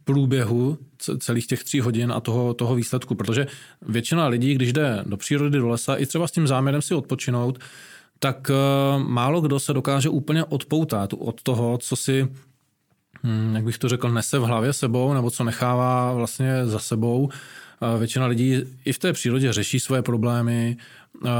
průběhu 0.04 0.78
celých 1.18 1.46
těch 1.46 1.64
tří 1.64 1.80
hodin 1.80 2.12
a 2.12 2.20
toho, 2.20 2.54
toho 2.54 2.74
výsledku, 2.74 3.14
protože 3.14 3.46
většina 3.82 4.26
lidí, 4.26 4.54
když 4.54 4.72
jde 4.72 5.04
do 5.06 5.16
přírody, 5.16 5.58
do 5.58 5.68
lesa, 5.68 5.94
i 5.94 6.06
třeba 6.06 6.28
s 6.28 6.32
tím 6.32 6.46
záměrem 6.46 6.82
si 6.82 6.94
odpočinout, 6.94 7.58
tak 8.20 8.50
eh, 8.50 8.54
málo 8.98 9.40
kdo 9.40 9.60
se 9.60 9.72
dokáže 9.72 10.08
úplně 10.08 10.44
odpoutat 10.44 11.12
od 11.18 11.42
toho, 11.42 11.78
co 11.78 11.96
si, 11.96 12.28
hm, 13.22 13.54
jak 13.54 13.64
bych 13.64 13.78
to 13.78 13.88
řekl, 13.88 14.08
nese 14.08 14.38
v 14.38 14.42
hlavě 14.42 14.72
sebou, 14.72 15.14
nebo 15.14 15.30
co 15.30 15.44
nechává 15.44 16.12
vlastně 16.12 16.66
za 16.66 16.78
sebou. 16.78 17.28
Většina 17.98 18.26
lidí 18.26 18.56
i 18.84 18.92
v 18.92 18.98
té 18.98 19.12
přírodě 19.12 19.52
řeší 19.52 19.80
své 19.80 20.02
problémy. 20.02 20.76
Eh, 21.26 21.30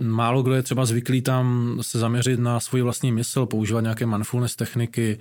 málo 0.00 0.42
kdo 0.42 0.54
je 0.54 0.62
třeba 0.62 0.84
zvyklý 0.86 1.22
tam 1.22 1.78
se 1.80 1.98
zaměřit 1.98 2.40
na 2.40 2.60
svůj 2.60 2.82
vlastní 2.82 3.12
mysl, 3.12 3.46
používat 3.46 3.80
nějaké 3.80 4.06
mindfulness 4.06 4.56
techniky. 4.56 5.18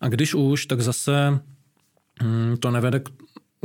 A 0.00 0.08
když 0.08 0.34
už, 0.34 0.66
tak 0.66 0.80
zase 0.80 1.40
hm, 2.22 2.56
to 2.60 2.70
nevede 2.70 3.00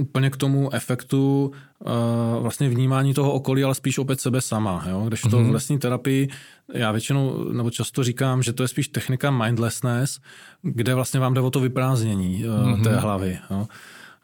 úplně 0.01 0.29
k 0.29 0.37
tomu 0.37 0.73
efektu 0.73 1.51
uh, 1.79 2.41
vlastně 2.41 2.69
vnímání 2.69 3.13
toho 3.13 3.31
okolí, 3.33 3.63
ale 3.63 3.75
spíš 3.75 3.97
opět 3.97 4.21
sebe 4.21 4.41
sama. 4.41 4.85
Jo? 4.89 5.05
Když 5.07 5.21
to 5.21 5.29
mm-hmm. 5.29 5.49
v 5.49 5.53
lesní 5.53 5.79
terapii, 5.79 6.29
já 6.73 6.91
většinou 6.91 7.51
nebo 7.51 7.71
často 7.71 8.03
říkám, 8.03 8.43
že 8.43 8.53
to 8.53 8.63
je 8.63 8.67
spíš 8.67 8.87
technika 8.87 9.31
mindlessness, 9.31 10.19
kde 10.61 10.95
vlastně 10.95 11.19
vám 11.19 11.33
jde 11.33 11.41
o 11.41 11.49
to 11.49 11.59
vyprázdnění 11.59 12.45
uh, 12.45 12.51
mm-hmm. 12.51 12.83
té 12.83 12.95
hlavy. 12.95 13.39
Jo? 13.51 13.67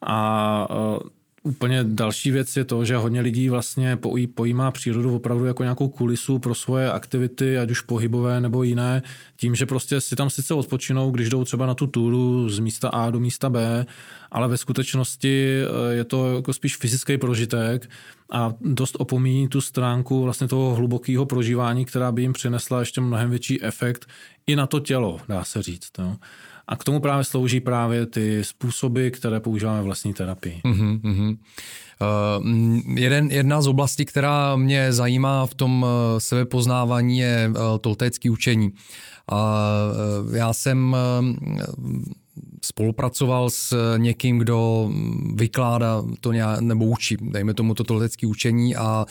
A 0.01 0.67
uh, 0.69 0.97
Úplně 1.47 1.83
další 1.83 2.31
věc 2.31 2.57
je 2.57 2.65
to, 2.65 2.85
že 2.85 2.95
hodně 2.95 3.21
lidí 3.21 3.49
vlastně 3.49 3.99
pojímá 4.35 4.71
přírodu 4.71 5.15
opravdu 5.15 5.45
jako 5.45 5.63
nějakou 5.63 5.87
kulisu 5.87 6.39
pro 6.39 6.55
svoje 6.55 6.91
aktivity, 6.91 7.57
ať 7.57 7.71
už 7.71 7.81
pohybové 7.81 8.41
nebo 8.41 8.63
jiné, 8.63 9.01
tím, 9.35 9.55
že 9.55 9.65
prostě 9.65 10.01
si 10.01 10.15
tam 10.15 10.29
sice 10.29 10.53
odpočinou, 10.53 11.11
když 11.11 11.29
jdou 11.29 11.43
třeba 11.43 11.65
na 11.65 11.73
tu 11.73 11.87
túru 11.87 12.49
z 12.49 12.59
místa 12.59 12.89
A 12.89 13.09
do 13.09 13.19
místa 13.19 13.49
B, 13.49 13.85
ale 14.31 14.47
ve 14.47 14.57
skutečnosti 14.57 15.61
eh, 15.61 15.93
je 15.93 16.03
to 16.03 16.35
jako 16.35 16.53
spíš 16.53 16.77
fyzický 16.77 17.17
prožitek 17.17 17.89
a 18.31 18.53
dost 18.61 18.95
opomíní 18.99 19.47
tu 19.47 19.61
stránku 19.61 20.23
vlastně 20.23 20.47
toho 20.47 20.75
hlubokého 20.75 21.25
prožívání, 21.25 21.85
která 21.85 22.11
by 22.11 22.21
jim 22.21 22.33
přinesla 22.33 22.79
ještě 22.79 23.01
mnohem 23.01 23.29
větší 23.29 23.63
efekt 23.63 24.05
i 24.47 24.55
na 24.55 24.67
to 24.67 24.79
tělo, 24.79 25.19
dá 25.27 25.43
se 25.43 25.61
říct. 25.61 25.91
No. 25.97 26.17
A 26.67 26.75
k 26.75 26.83
tomu 26.83 26.99
právě 26.99 27.23
slouží 27.23 27.59
právě 27.59 28.05
ty 28.05 28.43
způsoby, 28.43 29.09
které 29.09 29.39
používáme 29.39 29.81
v 29.81 29.85
vlastní 29.85 30.13
terapii. 30.13 30.61
Mm-hmm. 30.65 31.37
Uh, 32.01 32.97
jeden, 32.97 33.31
jedna 33.31 33.61
z 33.61 33.67
oblastí, 33.67 34.05
která 34.05 34.55
mě 34.55 34.93
zajímá 34.93 35.45
v 35.45 35.53
tom 35.53 35.83
uh, 35.83 35.89
sebepoznávání, 36.17 37.19
je 37.19 37.49
uh, 37.49 37.77
toltécké 37.81 38.29
učení. 38.29 38.71
A 39.31 39.63
uh, 40.27 40.35
já 40.35 40.53
jsem 40.53 40.95
uh, 40.95 41.95
spolupracoval 42.63 43.49
s 43.49 43.95
někým, 43.97 44.37
kdo 44.37 44.91
vykládá 45.35 46.03
to 46.21 46.31
nějak, 46.31 46.59
nebo 46.59 46.85
učí, 46.85 47.17
dejme 47.21 47.53
tomu 47.53 47.73
to 47.73 47.83
toltecké 47.83 48.27
učení 48.27 48.75
a 48.75 49.05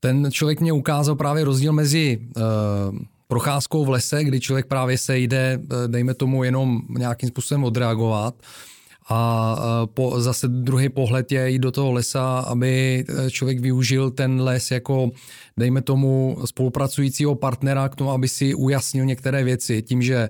ten 0.00 0.28
člověk 0.30 0.60
mě 0.60 0.72
ukázal 0.72 1.14
právě 1.14 1.44
rozdíl 1.44 1.72
mezi 1.72 2.18
uh, 2.36 2.98
procházkou 3.30 3.84
v 3.84 3.88
lese, 3.88 4.24
kdy 4.24 4.40
člověk 4.40 4.66
právě 4.66 4.98
se 4.98 5.18
jde, 5.18 5.60
eh, 5.62 5.88
dejme 5.88 6.14
tomu, 6.14 6.44
jenom 6.44 6.82
nějakým 6.98 7.28
způsobem 7.28 7.64
odreagovat. 7.64 8.34
A 9.08 9.20
eh, 9.58 9.86
po, 9.94 10.20
zase 10.20 10.48
druhý 10.48 10.88
pohled 10.88 11.32
je 11.32 11.50
jít 11.50 11.58
do 11.58 11.70
toho 11.70 11.92
lesa, 11.92 12.38
aby 12.38 13.04
eh, 13.06 13.30
člověk 13.30 13.60
využil 13.60 14.10
ten 14.10 14.40
les 14.42 14.70
jako, 14.70 15.10
dejme 15.56 15.82
tomu, 15.82 16.38
spolupracujícího 16.44 17.34
partnera 17.34 17.88
k 17.88 17.96
tomu, 17.96 18.10
aby 18.10 18.28
si 18.28 18.54
ujasnil 18.54 19.04
některé 19.04 19.44
věci. 19.44 19.82
Tím, 19.82 20.02
že 20.02 20.28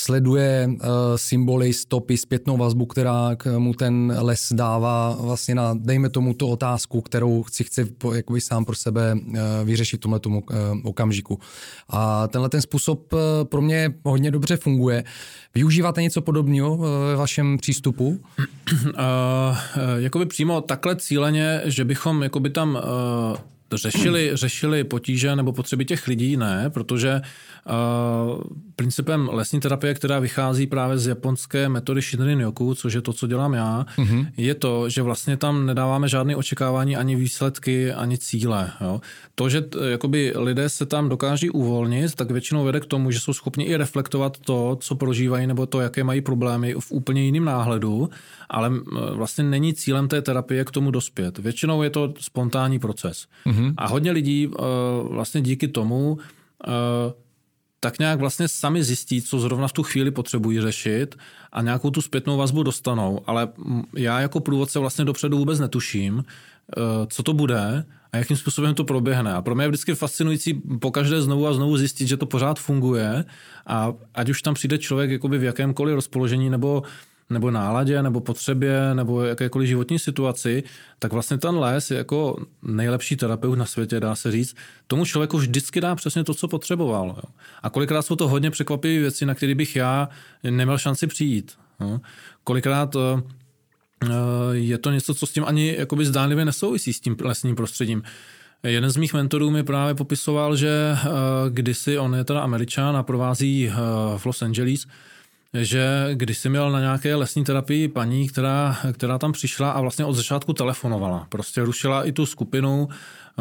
sleduje 0.00 0.68
uh, 0.68 0.78
symboly, 1.16 1.72
stopy, 1.72 2.16
zpětnou 2.16 2.56
vazbu, 2.56 2.86
která 2.86 3.36
mu 3.58 3.74
ten 3.74 4.16
les 4.20 4.52
dává 4.52 5.16
vlastně 5.20 5.54
na, 5.54 5.74
dejme 5.74 6.08
tomu, 6.08 6.34
tu 6.34 6.48
otázku, 6.48 7.00
kterou 7.00 7.44
si 7.52 7.64
chce 7.64 7.86
jakoby 8.14 8.40
sám 8.40 8.64
pro 8.64 8.74
sebe 8.74 9.14
uh, 9.14 9.38
vyřešit 9.64 9.96
v 9.96 10.00
tomhle 10.00 10.20
tomu 10.20 10.40
uh, 10.40 10.56
okamžiku. 10.82 11.38
A 11.88 12.28
tenhle 12.28 12.48
ten 12.48 12.60
způsob 12.60 13.14
pro 13.44 13.62
mě 13.62 13.94
hodně 14.04 14.30
dobře 14.30 14.56
funguje. 14.56 15.04
Využíváte 15.54 16.02
něco 16.02 16.22
podobného 16.22 16.76
ve 16.76 17.16
vašem 17.16 17.58
přístupu? 17.58 18.08
Uh, 18.08 18.96
jakoby 19.96 20.26
přímo 20.26 20.60
takhle 20.60 20.96
cíleně, 20.96 21.60
že 21.64 21.84
bychom 21.84 22.22
jakoby 22.22 22.50
tam 22.50 22.74
uh, 23.32 23.36
řešili, 23.74 24.30
řešili 24.34 24.84
potíže 24.84 25.36
nebo 25.36 25.52
potřeby 25.52 25.84
těch 25.84 26.06
lidí, 26.06 26.36
ne, 26.36 26.70
protože 26.70 27.20
principem 28.76 29.28
lesní 29.32 29.60
terapie, 29.60 29.94
která 29.94 30.18
vychází 30.18 30.66
právě 30.66 30.98
z 30.98 31.06
japonské 31.06 31.68
metody 31.68 32.00
Shinrin 32.00 32.40
Yoku, 32.40 32.74
což 32.74 32.94
je 32.94 33.00
to, 33.00 33.12
co 33.12 33.26
dělám 33.26 33.54
já, 33.54 33.86
mm-hmm. 33.96 34.26
je 34.36 34.54
to, 34.54 34.88
že 34.88 35.02
vlastně 35.02 35.36
tam 35.36 35.66
nedáváme 35.66 36.08
žádné 36.08 36.36
očekávání 36.36 36.96
ani 36.96 37.16
výsledky, 37.16 37.92
ani 37.92 38.18
cíle. 38.18 38.70
Jo. 38.80 39.00
To, 39.34 39.48
že 39.48 39.64
jakoby 39.90 40.32
lidé 40.36 40.68
se 40.68 40.86
tam 40.86 41.08
dokáží 41.08 41.50
uvolnit, 41.50 42.14
tak 42.14 42.30
většinou 42.30 42.64
vede 42.64 42.80
k 42.80 42.86
tomu, 42.86 43.10
že 43.10 43.20
jsou 43.20 43.32
schopni 43.32 43.64
i 43.64 43.76
reflektovat 43.76 44.38
to, 44.38 44.76
co 44.80 44.94
prožívají, 44.94 45.46
nebo 45.46 45.66
to, 45.66 45.80
jaké 45.80 46.04
mají 46.04 46.20
problémy 46.20 46.74
v 46.80 46.92
úplně 46.92 47.22
jiném 47.24 47.44
náhledu, 47.44 48.10
ale 48.48 48.70
vlastně 49.12 49.44
není 49.44 49.74
cílem 49.74 50.08
té 50.08 50.22
terapie 50.22 50.64
k 50.64 50.70
tomu 50.70 50.90
dospět. 50.90 51.38
Většinou 51.38 51.82
je 51.82 51.90
to 51.90 52.14
spontánní 52.20 52.78
proces. 52.78 53.26
Mm-hmm. 53.46 53.74
A 53.76 53.88
hodně 53.88 54.10
lidí 54.10 54.48
eh, 54.48 54.62
vlastně 55.10 55.40
díky 55.40 55.68
tomu 55.68 56.18
eh, 56.68 57.27
tak 57.80 57.98
nějak 57.98 58.20
vlastně 58.20 58.48
sami 58.48 58.84
zjistí, 58.84 59.22
co 59.22 59.40
zrovna 59.40 59.68
v 59.68 59.72
tu 59.72 59.82
chvíli 59.82 60.10
potřebují 60.10 60.60
řešit 60.60 61.16
a 61.52 61.62
nějakou 61.62 61.90
tu 61.90 62.02
zpětnou 62.02 62.36
vazbu 62.36 62.62
dostanou. 62.62 63.20
Ale 63.26 63.48
já 63.96 64.20
jako 64.20 64.40
průvodce 64.40 64.78
vlastně 64.78 65.04
dopředu 65.04 65.38
vůbec 65.38 65.60
netuším, 65.60 66.24
eh, 66.24 66.80
co 67.06 67.22
to 67.22 67.32
bude 67.32 67.84
a 68.12 68.16
jakým 68.16 68.36
způsobem 68.36 68.74
to 68.74 68.84
proběhne. 68.84 69.34
A 69.34 69.42
pro 69.42 69.54
mě 69.54 69.64
je 69.64 69.68
vždycky 69.68 69.94
fascinující 69.94 70.54
po 70.80 70.90
každé 70.90 71.22
znovu 71.22 71.46
a 71.46 71.52
znovu 71.52 71.76
zjistit, 71.76 72.08
že 72.08 72.16
to 72.16 72.26
pořád 72.26 72.58
funguje 72.58 73.24
a 73.66 73.92
ať 74.14 74.28
už 74.28 74.42
tam 74.42 74.54
přijde 74.54 74.78
člověk 74.78 75.10
jakoby 75.10 75.38
v 75.38 75.44
jakémkoliv 75.44 75.94
rozpoložení 75.94 76.50
nebo 76.50 76.82
nebo 77.30 77.50
náladě, 77.50 78.02
nebo 78.02 78.20
potřebě, 78.20 78.94
nebo 78.94 79.22
jakékoliv 79.22 79.68
životní 79.68 79.98
situaci, 79.98 80.62
tak 80.98 81.12
vlastně 81.12 81.38
ten 81.38 81.58
les 81.58 81.90
je 81.90 81.96
jako 81.96 82.44
nejlepší 82.62 83.16
terapeut 83.16 83.58
na 83.58 83.66
světě, 83.66 84.00
dá 84.00 84.14
se 84.14 84.30
říct. 84.32 84.56
Tomu 84.86 85.04
člověku 85.04 85.38
vždycky 85.38 85.80
dá 85.80 85.94
přesně 85.94 86.24
to, 86.24 86.34
co 86.34 86.48
potřeboval. 86.48 87.06
Jo. 87.08 87.32
A 87.62 87.70
kolikrát 87.70 88.02
jsou 88.02 88.16
to 88.16 88.28
hodně 88.28 88.50
překvapivé 88.50 89.00
věci, 89.00 89.26
na 89.26 89.34
které 89.34 89.54
bych 89.54 89.76
já 89.76 90.08
neměl 90.42 90.78
šanci 90.78 91.06
přijít. 91.06 91.52
Jo. 91.80 92.00
Kolikrát 92.44 92.96
eh, 92.96 93.22
eh, 94.04 94.08
je 94.52 94.78
to 94.78 94.90
něco, 94.90 95.14
co 95.14 95.26
s 95.26 95.32
tím 95.32 95.44
ani 95.44 95.74
jakoby 95.78 96.06
zdánlivě 96.06 96.44
nesouvisí 96.44 96.92
s 96.92 97.00
tím 97.00 97.16
lesním 97.20 97.56
prostředím. 97.56 98.02
Jeden 98.62 98.90
z 98.90 98.96
mých 98.96 99.14
mentorů 99.14 99.50
mi 99.50 99.62
právě 99.62 99.94
popisoval, 99.94 100.56
že 100.56 100.68
eh, 100.68 101.08
kdysi 101.50 101.98
on 101.98 102.14
je 102.14 102.24
teda 102.24 102.40
američan 102.40 102.96
a 102.96 103.02
provází 103.02 103.70
v 104.16 104.26
Los 104.26 104.42
Angeles, 104.42 104.86
že 105.54 106.08
když 106.12 106.38
jsi 106.38 106.48
měl 106.48 106.70
na 106.70 106.80
nějaké 106.80 107.14
lesní 107.14 107.44
terapii 107.44 107.88
paní, 107.88 108.28
která, 108.28 108.76
která 108.92 109.18
tam 109.18 109.32
přišla 109.32 109.70
a 109.70 109.80
vlastně 109.80 110.04
od 110.04 110.12
začátku 110.12 110.52
telefonovala. 110.52 111.26
Prostě 111.28 111.64
rušila 111.64 112.04
i 112.04 112.12
tu 112.12 112.26
skupinu, 112.26 112.88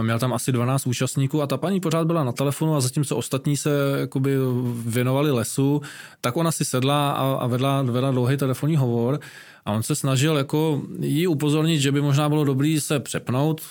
měl 0.01 0.19
tam 0.19 0.33
asi 0.33 0.51
12 0.51 0.87
účastníků 0.87 1.41
a 1.41 1.47
ta 1.47 1.57
paní 1.57 1.79
pořád 1.79 2.07
byla 2.07 2.23
na 2.23 2.31
telefonu 2.31 2.75
a 2.75 2.81
zatímco 2.81 3.17
ostatní 3.17 3.57
se 3.57 3.69
jakoby 3.99 4.35
věnovali 4.85 5.31
lesu, 5.31 5.81
tak 6.21 6.37
ona 6.37 6.51
si 6.51 6.65
sedla 6.65 7.11
a, 7.11 7.33
a 7.33 7.47
vedla, 7.47 7.81
vedla 7.81 8.11
dlouhý 8.11 8.37
telefonní 8.37 8.75
hovor 8.75 9.19
a 9.65 9.71
on 9.71 9.83
se 9.83 9.95
snažil 9.95 10.37
jako 10.37 10.81
jí 10.99 11.27
upozornit, 11.27 11.79
že 11.79 11.91
by 11.91 12.01
možná 12.01 12.29
bylo 12.29 12.43
dobrý 12.43 12.81
se 12.81 12.99
přepnout, 12.99 13.61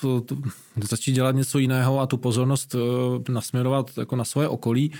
začít 0.83 1.12
dělat 1.12 1.35
něco 1.35 1.59
jiného 1.59 2.00
a 2.00 2.07
tu 2.07 2.16
pozornost 2.16 2.75
eh, 2.75 3.33
nasměrovat 3.33 3.90
jako 3.99 4.16
na 4.16 4.25
svoje 4.25 4.49
okolí. 4.49 4.93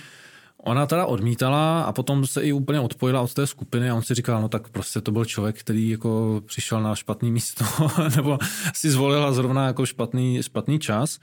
Ona 0.67 0.85
teda 0.85 1.05
odmítala 1.05 1.83
a 1.83 1.91
potom 1.91 2.27
se 2.27 2.41
i 2.41 2.51
úplně 2.51 2.79
odpojila 2.79 3.21
od 3.21 3.33
té 3.33 3.47
skupiny 3.47 3.89
a 3.89 3.95
on 3.95 4.01
si 4.01 4.13
říkal, 4.13 4.41
no 4.41 4.49
tak 4.49 4.69
prostě 4.69 5.01
to 5.01 5.11
byl 5.11 5.25
člověk, 5.25 5.59
který 5.59 5.89
jako 5.89 6.41
přišel 6.45 6.81
na 6.81 6.95
špatný 6.95 7.31
místo 7.31 7.65
nebo 8.15 8.37
si 8.73 8.89
zvolila 8.89 9.31
zrovna 9.31 9.67
jako 9.67 9.85
špatný, 9.85 10.43
špatný 10.43 10.79
čas. 10.79 11.19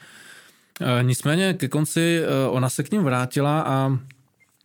E, 0.81 1.03
nicméně 1.03 1.55
ke 1.55 1.69
konci 1.69 2.21
e, 2.23 2.49
ona 2.49 2.69
se 2.69 2.83
k 2.83 2.91
ním 2.91 3.05
vrátila 3.05 3.61
a 3.61 3.99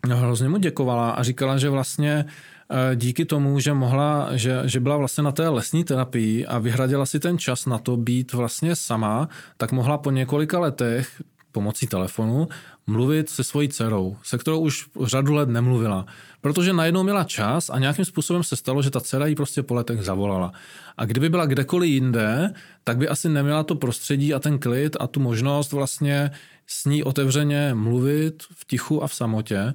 hrozně 0.07 0.49
mu 0.49 0.57
děkovala 0.57 1.11
a 1.11 1.23
říkala, 1.23 1.57
že 1.57 1.69
vlastně 1.69 2.25
e, 2.69 2.95
díky 2.95 3.25
tomu, 3.25 3.59
že 3.59 3.73
mohla, 3.73 4.29
že, 4.31 4.61
že 4.65 4.79
byla 4.79 4.97
vlastně 4.97 5.23
na 5.23 5.31
té 5.31 5.49
lesní 5.49 5.83
terapii 5.83 6.45
a 6.45 6.59
vyhradila 6.59 7.05
si 7.05 7.19
ten 7.19 7.37
čas 7.37 7.65
na 7.65 7.77
to 7.77 7.97
být 7.97 8.33
vlastně 8.33 8.75
sama, 8.75 9.29
tak 9.57 9.71
mohla 9.71 9.97
po 9.97 10.11
několika 10.11 10.59
letech 10.59 11.21
pomocí 11.51 11.87
telefonu 11.87 12.47
mluvit 12.87 13.29
se 13.29 13.43
svojí 13.43 13.69
dcerou, 13.69 14.17
se 14.23 14.37
kterou 14.37 14.59
už 14.59 14.89
řadu 15.03 15.33
let 15.33 15.49
nemluvila. 15.49 16.05
Protože 16.41 16.73
najednou 16.73 17.03
měla 17.03 17.23
čas 17.23 17.69
a 17.69 17.79
nějakým 17.79 18.05
způsobem 18.05 18.43
se 18.43 18.55
stalo, 18.55 18.81
že 18.81 18.91
ta 18.91 19.01
dcera 19.01 19.25
jí 19.27 19.35
prostě 19.35 19.63
po 19.63 19.73
letech 19.73 20.01
zavolala. 20.01 20.51
A 20.97 21.05
kdyby 21.05 21.29
byla 21.29 21.45
kdekoliv 21.45 21.89
jinde, 21.89 22.53
tak 22.83 22.97
by 22.97 23.07
asi 23.07 23.29
neměla 23.29 23.63
to 23.63 23.75
prostředí 23.75 24.33
a 24.33 24.39
ten 24.39 24.59
klid 24.59 24.97
a 24.99 25.07
tu 25.07 25.19
možnost 25.19 25.71
vlastně 25.71 26.31
s 26.67 26.85
ní 26.85 27.03
otevřeně 27.03 27.73
mluvit 27.73 28.43
v 28.43 28.65
tichu 28.65 29.03
a 29.03 29.07
v 29.07 29.13
samotě. 29.13 29.73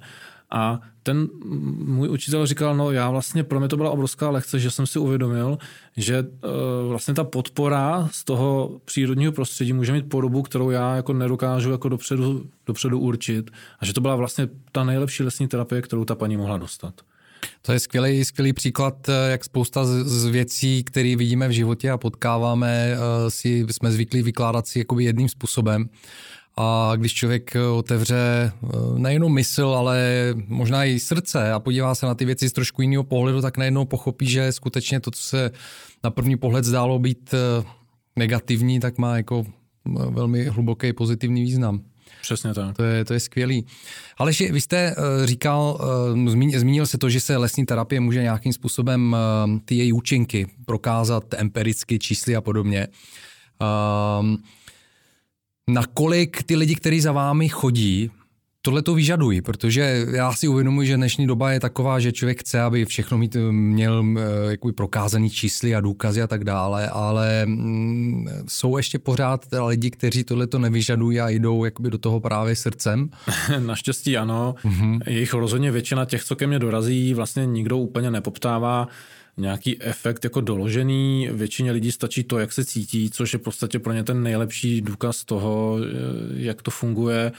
A 0.56 0.80
ten 1.02 1.28
můj 1.84 2.08
učitel 2.08 2.46
říkal, 2.46 2.76
no 2.76 2.90
já 2.90 3.10
vlastně, 3.10 3.44
pro 3.44 3.60
mě 3.60 3.68
to 3.68 3.76
byla 3.76 3.90
obrovská 3.90 4.30
lekce, 4.30 4.58
že 4.58 4.70
jsem 4.70 4.86
si 4.86 4.98
uvědomil, 4.98 5.58
že 5.96 6.22
uh, 6.22 6.88
vlastně 6.88 7.14
ta 7.14 7.24
podpora 7.24 8.08
z 8.12 8.24
toho 8.24 8.80
přírodního 8.84 9.32
prostředí 9.32 9.72
může 9.72 9.92
mít 9.92 10.08
podobu, 10.08 10.42
kterou 10.42 10.70
já 10.70 10.96
jako 10.96 11.12
nedokážu 11.12 11.70
jako 11.70 11.88
dopředu, 11.88 12.46
dopředu 12.66 12.98
určit 12.98 13.50
a 13.78 13.86
že 13.86 13.92
to 13.92 14.00
byla 14.00 14.16
vlastně 14.16 14.48
ta 14.72 14.84
nejlepší 14.84 15.22
lesní 15.22 15.48
terapie, 15.48 15.82
kterou 15.82 16.04
ta 16.04 16.14
paní 16.14 16.36
mohla 16.36 16.58
dostat. 16.58 16.94
To 17.62 17.72
je 17.72 17.80
skvělý, 17.80 18.24
skvělý 18.24 18.52
příklad, 18.52 19.08
eh, 19.08 19.30
jak 19.30 19.44
spousta 19.44 19.84
z, 19.84 20.24
věcí, 20.24 20.84
které 20.84 21.16
vidíme 21.16 21.48
v 21.48 21.50
životě 21.50 21.90
a 21.90 21.98
potkáváme, 21.98 22.96
uh, 22.96 23.28
si 23.28 23.66
jsme 23.70 23.92
zvyklí 23.92 24.22
vykládat 24.22 24.66
si 24.66 24.78
jakoby 24.78 25.04
jedným 25.04 25.28
způsobem. 25.28 25.88
A 26.56 26.92
když 26.96 27.14
člověk 27.14 27.56
eh, 27.56 27.66
otevře 27.66 28.16
eh, 28.16 28.68
nejenom 28.98 29.34
mysl, 29.34 29.66
ale 29.66 30.28
možná 30.46 30.84
i 30.84 31.00
srdce 31.00 31.52
a 31.52 31.60
podívá 31.60 31.94
se 31.94 32.06
na 32.06 32.14
ty 32.14 32.24
věci 32.24 32.48
z 32.48 32.52
trošku 32.52 32.82
jiného 32.82 33.04
pohledu, 33.04 33.42
tak 33.42 33.58
najednou 33.58 33.84
pochopí, 33.84 34.26
že 34.26 34.52
skutečně 34.52 35.00
to, 35.00 35.10
co 35.10 35.22
se 35.22 35.50
na 36.04 36.10
první 36.10 36.36
pohled 36.36 36.64
zdálo 36.64 36.98
být 36.98 37.34
eh, 37.34 37.64
negativní, 38.16 38.80
tak 38.80 38.98
má 38.98 39.16
jako 39.16 39.44
velmi 40.10 40.44
hluboký 40.44 40.92
pozitivní 40.92 41.42
význam. 41.42 41.80
Přesně 42.22 42.54
tak. 42.54 42.76
To 42.76 42.82
je, 42.82 43.04
to 43.04 43.12
je 43.12 43.20
skvělý. 43.20 43.66
Ale 44.18 44.32
vy 44.50 44.60
jste 44.60 44.94
říkal, 45.24 45.80
zmínil 46.56 46.86
se 46.86 46.98
to, 46.98 47.10
že 47.10 47.20
se 47.20 47.36
lesní 47.36 47.66
terapie 47.66 48.00
může 48.00 48.22
nějakým 48.22 48.52
způsobem 48.52 49.16
ty 49.64 49.74
její 49.74 49.92
účinky 49.92 50.46
prokázat 50.66 51.34
empiricky, 51.34 51.98
čísly 51.98 52.36
a 52.36 52.40
podobně. 52.40 52.88
Um, 54.20 54.38
nakolik 55.70 56.42
ty 56.42 56.56
lidi, 56.56 56.74
kteří 56.74 57.00
za 57.00 57.12
vámi 57.12 57.48
chodí, 57.48 58.10
tohle 58.62 58.82
to 58.82 58.94
vyžadují, 58.94 59.40
protože 59.40 60.06
já 60.12 60.32
si 60.32 60.48
uvědomuji, 60.48 60.86
že 60.86 60.96
dnešní 60.96 61.26
doba 61.26 61.52
je 61.52 61.60
taková, 61.60 62.00
že 62.00 62.12
člověk 62.12 62.40
chce, 62.40 62.60
aby 62.60 62.84
všechno 62.84 63.18
mít, 63.18 63.36
měl 63.50 64.04
eh, 64.18 64.50
jakoby 64.50 64.72
prokázaný 64.72 65.30
čísly 65.30 65.74
a 65.74 65.80
důkazy 65.80 66.22
a 66.22 66.26
tak 66.26 66.44
dále, 66.44 66.88
ale 66.88 67.46
mm, 67.46 68.26
jsou 68.48 68.76
ještě 68.76 68.98
pořád 68.98 69.46
teda 69.46 69.64
lidi, 69.64 69.90
kteří 69.90 70.24
tohle 70.24 70.46
to 70.46 70.58
nevyžadují 70.58 71.20
a 71.20 71.28
jdou 71.28 71.64
jakoby 71.64 71.90
do 71.90 71.98
toho 71.98 72.20
právě 72.20 72.56
srdcem. 72.56 73.10
Naštěstí 73.58 74.16
ano. 74.16 74.54
Mm-hmm. 74.64 75.00
Jejich 75.06 75.34
rozhodně 75.34 75.72
většina 75.72 76.04
těch, 76.04 76.24
co 76.24 76.36
ke 76.36 76.46
mně 76.46 76.58
dorazí, 76.58 77.14
vlastně 77.14 77.46
nikdo 77.46 77.78
úplně 77.78 78.10
nepoptává 78.10 78.88
nějaký 79.36 79.82
efekt 79.82 80.24
jako 80.24 80.40
doložený. 80.40 81.28
Většině 81.32 81.72
lidí 81.72 81.92
stačí 81.92 82.24
to, 82.24 82.38
jak 82.38 82.52
se 82.52 82.64
cítí, 82.64 83.10
což 83.10 83.32
je 83.32 83.38
v 83.38 83.42
podstatě 83.42 83.78
pro 83.78 83.92
ně 83.92 84.04
ten 84.04 84.22
nejlepší 84.22 84.80
důkaz 84.80 85.24
toho, 85.24 85.78
eh, 85.80 85.86
jak 86.34 86.62
to 86.62 86.70
funguje. 86.70 87.32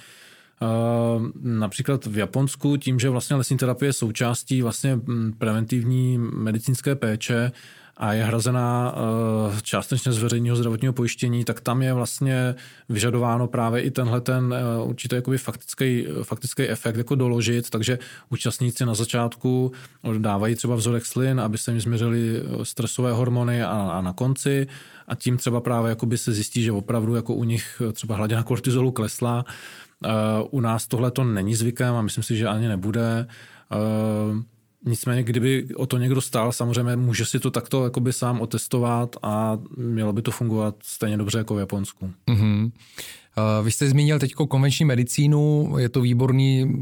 Například 1.42 2.06
v 2.06 2.18
Japonsku 2.18 2.78
tím, 2.78 3.00
že 3.00 3.10
vlastně 3.10 3.36
lesní 3.36 3.58
terapie 3.58 3.90
je 3.90 3.94
součástí 3.94 4.62
vlastně 4.62 4.96
mm, 4.96 5.34
preventivní 5.38 6.18
medicínské 6.18 6.96
péče, 6.96 7.52
a 7.98 8.14
je 8.14 8.24
hrazená 8.24 8.96
eh, 8.96 9.62
částečně 9.62 10.12
z 10.12 10.18
veřejného 10.18 10.56
zdravotního 10.56 10.94
pojištění, 10.94 11.46
tak 11.46 11.62
tam 11.62 11.82
je 11.82 11.94
vlastně 11.94 12.56
vyžadováno 12.90 13.48
právě 13.48 13.82
i 13.82 13.92
tenhle 13.92 14.22
ten 14.22 14.54
eh, 14.54 14.84
určitý 14.84 15.16
jakoby 15.16 15.38
faktický, 15.38 16.08
faktický 16.24 16.64
efekt 16.64 16.96
jako 16.96 17.16
doložit, 17.16 17.70
takže 17.70 18.00
účastníci 18.30 18.86
na 18.86 18.94
začátku 18.94 19.72
dávají 20.18 20.56
třeba 20.56 20.76
vzorek 20.76 21.06
slin, 21.06 21.40
aby 21.40 21.58
se 21.58 21.72
jim 21.72 21.82
změřili 21.82 22.38
eh, 22.38 22.66
stresové 22.66 23.12
hormony 23.12 23.64
a, 23.64 23.70
a 23.70 24.02
na 24.02 24.14
konci 24.14 24.68
a 25.08 25.16
tím 25.16 25.38
třeba 25.38 25.62
právě 25.62 25.90
jakoby 25.90 26.18
se 26.18 26.32
zjistí, 26.32 26.64
že 26.64 26.72
opravdu 26.72 27.16
jako 27.16 27.34
u 27.34 27.44
nich 27.44 27.82
třeba 27.94 28.16
hladina 28.16 28.44
kortizolu 28.44 28.92
klesla. 28.92 29.46
U 30.50 30.62
nás 30.62 30.88
tohle 30.88 31.12
to 31.12 31.24
není 31.24 31.56
zvykem 31.56 31.96
a 31.96 32.02
myslím 32.02 32.24
si, 32.24 32.36
že 32.36 32.48
ani 32.48 32.68
nebude. 32.68 33.28
Nicméně, 34.86 35.24
kdyby 35.24 35.68
o 35.76 35.86
to 35.86 35.98
někdo 35.98 36.22
stál, 36.22 36.52
samozřejmě 36.52 36.96
může 36.96 37.26
si 37.26 37.40
to 37.40 37.52
takto 37.52 37.84
jakoby 37.84 38.14
sám 38.14 38.42
otestovat 38.42 39.16
a 39.22 39.58
mělo 39.78 40.14
by 40.14 40.22
to 40.22 40.32
fungovat 40.32 40.76
stejně 40.84 41.18
dobře 41.18 41.38
jako 41.38 41.56
v 41.56 41.60
Japonsku. 41.60 42.12
Mm-hmm. 42.28 42.72
Vy 43.64 43.72
jste 43.72 43.90
zmínil 43.90 44.20
teď 44.20 44.34
konvenční 44.34 44.86
medicínu, 44.86 45.74
je 45.78 45.90
to 45.90 46.02
výborný, 46.02 46.76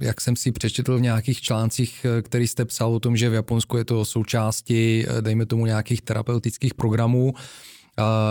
jak 0.00 0.20
jsem 0.20 0.36
si 0.36 0.52
přečetl 0.52 0.98
v 0.98 1.00
nějakých 1.00 1.40
článcích, 1.40 2.06
který 2.22 2.48
jste 2.48 2.64
psal 2.64 2.94
o 2.94 3.00
tom, 3.00 3.16
že 3.16 3.30
v 3.30 3.34
Japonsku 3.34 3.76
je 3.76 3.84
to 3.84 4.04
součástí, 4.04 5.06
dejme 5.20 5.46
tomu, 5.46 5.66
nějakých 5.66 6.02
terapeutických 6.02 6.74
programů. 6.74 7.34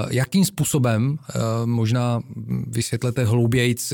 Jakým 0.09 0.45
způsobem, 0.45 1.17
možná 1.65 2.21
vysvětlete 2.67 3.25
hloubějíc, 3.25 3.93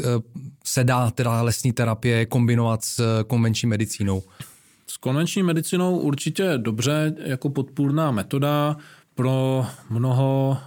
se 0.63 0.83
dá 0.83 1.11
teda 1.11 1.41
lesní 1.41 1.73
terapie 1.73 2.25
kombinovat 2.25 2.83
s 2.83 3.23
konvenční 3.27 3.69
medicínou? 3.69 4.23
S 4.93 4.97
konvenční 4.97 5.43
medicinou 5.43 5.97
určitě 5.97 6.53
dobře 6.57 7.15
jako 7.17 7.49
podpůrná 7.49 8.11
metoda 8.11 8.77
pro 9.15 9.65
mnoho, 9.89 10.57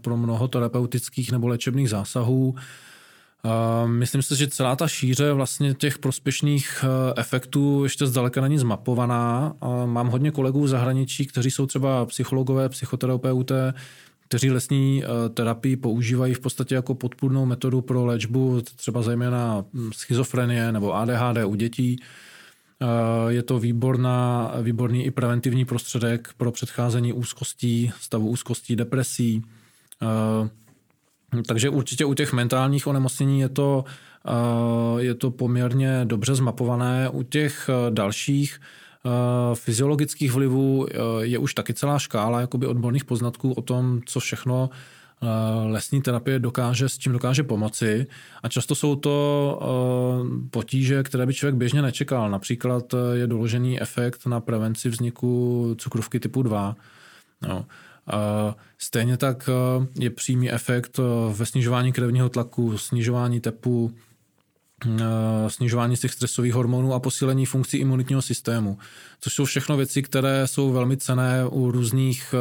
pro 0.00 0.16
mnoho 0.16 0.48
terapeutických 0.48 1.32
nebo 1.32 1.48
léčebných 1.48 1.90
zásahů. 1.90 2.54
Myslím 3.86 4.22
si, 4.22 4.36
že 4.36 4.48
celá 4.48 4.76
ta 4.76 4.88
šíře 4.88 5.32
vlastně 5.32 5.74
těch 5.74 5.98
prospěšných 5.98 6.84
eh, 6.84 7.14
efektů 7.20 7.84
ještě 7.84 8.06
zdaleka 8.06 8.40
není 8.40 8.58
zmapovaná. 8.58 9.54
Mám 9.86 10.08
hodně 10.08 10.30
kolegů 10.30 10.62
v 10.62 10.68
zahraničí, 10.68 11.26
kteří 11.26 11.50
jsou 11.50 11.66
třeba 11.66 12.06
psychologové, 12.06 12.68
psychoterapeuté, 12.68 13.74
kteří 14.28 14.50
lesní 14.50 15.04
eh, 15.04 15.28
terapii 15.28 15.76
používají 15.76 16.34
v 16.34 16.40
podstatě 16.40 16.74
jako 16.74 16.94
podpůrnou 16.94 17.46
metodu 17.46 17.80
pro 17.80 18.04
léčbu 18.04 18.60
třeba 18.76 19.02
zejména 19.02 19.64
hm, 19.74 19.90
schizofrenie 19.92 20.72
nebo 20.72 20.94
ADHD 20.94 21.44
u 21.46 21.54
dětí. 21.54 21.96
Eh, 22.82 23.32
je 23.32 23.42
to 23.42 23.58
výborná, 23.58 24.52
výborný 24.62 25.04
i 25.04 25.10
preventivní 25.10 25.64
prostředek 25.64 26.28
pro 26.36 26.52
předcházení 26.52 27.12
úzkostí, 27.12 27.92
stavu 28.00 28.28
úzkostí, 28.28 28.76
depresí. 28.76 29.44
Takže 31.46 31.68
určitě 31.70 32.04
u 32.04 32.14
těch 32.14 32.32
mentálních 32.32 32.86
onemocnění 32.86 33.40
je 33.40 33.48
to, 33.48 33.84
eh, 34.26 35.02
je 35.02 35.14
to 35.14 35.30
poměrně 35.30 36.00
dobře 36.04 36.34
zmapované. 36.34 37.08
U 37.08 37.22
těch 37.22 37.68
eh, 37.68 37.90
dalších 37.90 38.60
eh, 38.60 39.10
fyziologických 39.54 40.32
vlivů 40.32 40.86
je 41.20 41.38
už 41.38 41.54
taky 41.54 41.74
celá 41.74 41.98
škála 41.98 42.40
jakoby 42.40 42.66
odborných 42.66 43.04
poznatků 43.04 43.52
o 43.52 43.62
tom, 43.62 44.00
co 44.06 44.20
všechno 44.20 44.70
lesní 45.66 46.02
terapie 46.02 46.38
dokáže, 46.38 46.88
s 46.88 46.98
čím 46.98 47.12
dokáže 47.12 47.42
pomoci. 47.42 48.06
A 48.42 48.48
často 48.48 48.74
jsou 48.74 48.96
to 48.96 49.60
potíže, 50.50 51.02
které 51.02 51.26
by 51.26 51.34
člověk 51.34 51.54
běžně 51.54 51.82
nečekal. 51.82 52.30
Například 52.30 52.94
je 53.12 53.26
doložený 53.26 53.80
efekt 53.80 54.26
na 54.26 54.40
prevenci 54.40 54.88
vzniku 54.88 55.74
cukrovky 55.78 56.20
typu 56.20 56.42
2. 56.42 56.76
No. 57.48 57.66
Stejně 58.78 59.16
tak 59.16 59.50
je 59.98 60.10
přímý 60.10 60.50
efekt 60.52 61.00
ve 61.32 61.46
snižování 61.46 61.92
krevního 61.92 62.28
tlaku, 62.28 62.78
snižování 62.78 63.40
tepu, 63.40 63.94
snižování 65.48 65.96
těch 65.96 66.12
stresových 66.12 66.54
hormonů 66.54 66.94
a 66.94 67.00
posílení 67.00 67.46
funkcí 67.46 67.76
imunitního 67.76 68.22
systému, 68.22 68.78
což 69.20 69.34
jsou 69.34 69.44
všechno 69.44 69.76
věci, 69.76 70.02
které 70.02 70.46
jsou 70.46 70.72
velmi 70.72 70.96
cené 70.96 71.46
u 71.46 71.70
různých 71.70 72.34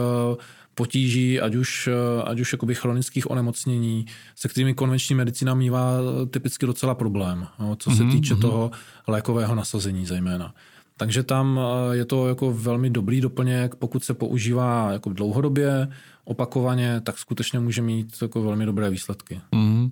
potíží, 0.80 1.42
ať 1.42 1.56
už, 1.56 1.90
ať 2.24 2.40
už 2.40 2.54
jakoby 2.54 2.76
chronických 2.76 3.32
onemocnění, 3.32 4.06
se 4.36 4.48
kterými 4.48 4.74
konvenční 4.74 5.16
medicína 5.16 5.54
mývá 5.54 5.92
typicky 6.32 6.66
docela 6.66 6.96
problém, 6.96 7.48
co 7.78 7.92
se 7.92 8.04
mhm, 8.04 8.12
týče 8.12 8.34
mm-hmm. 8.34 8.42
toho 8.42 8.72
lékového 9.08 9.56
nasazení 9.56 10.06
zejména. 10.06 10.54
Takže 10.98 11.24
tam 11.24 11.60
eh, 11.60 11.96
je 11.96 12.06
to 12.06 12.28
jako 12.28 12.54
velmi 12.54 12.90
dobrý 12.90 13.22
doplněk, 13.22 13.76
pokud 13.76 14.04
se 14.04 14.14
používá 14.14 14.92
jako 14.92 15.14
dlouhodobě, 15.14 15.88
opakovaně, 16.24 17.02
tak 17.02 17.18
skutečně 17.18 17.60
může 17.60 17.82
mít 17.82 18.16
jako 18.22 18.44
velmi 18.44 18.66
dobré 18.66 18.90
výsledky. 18.90 19.42
Mm. 19.52 19.92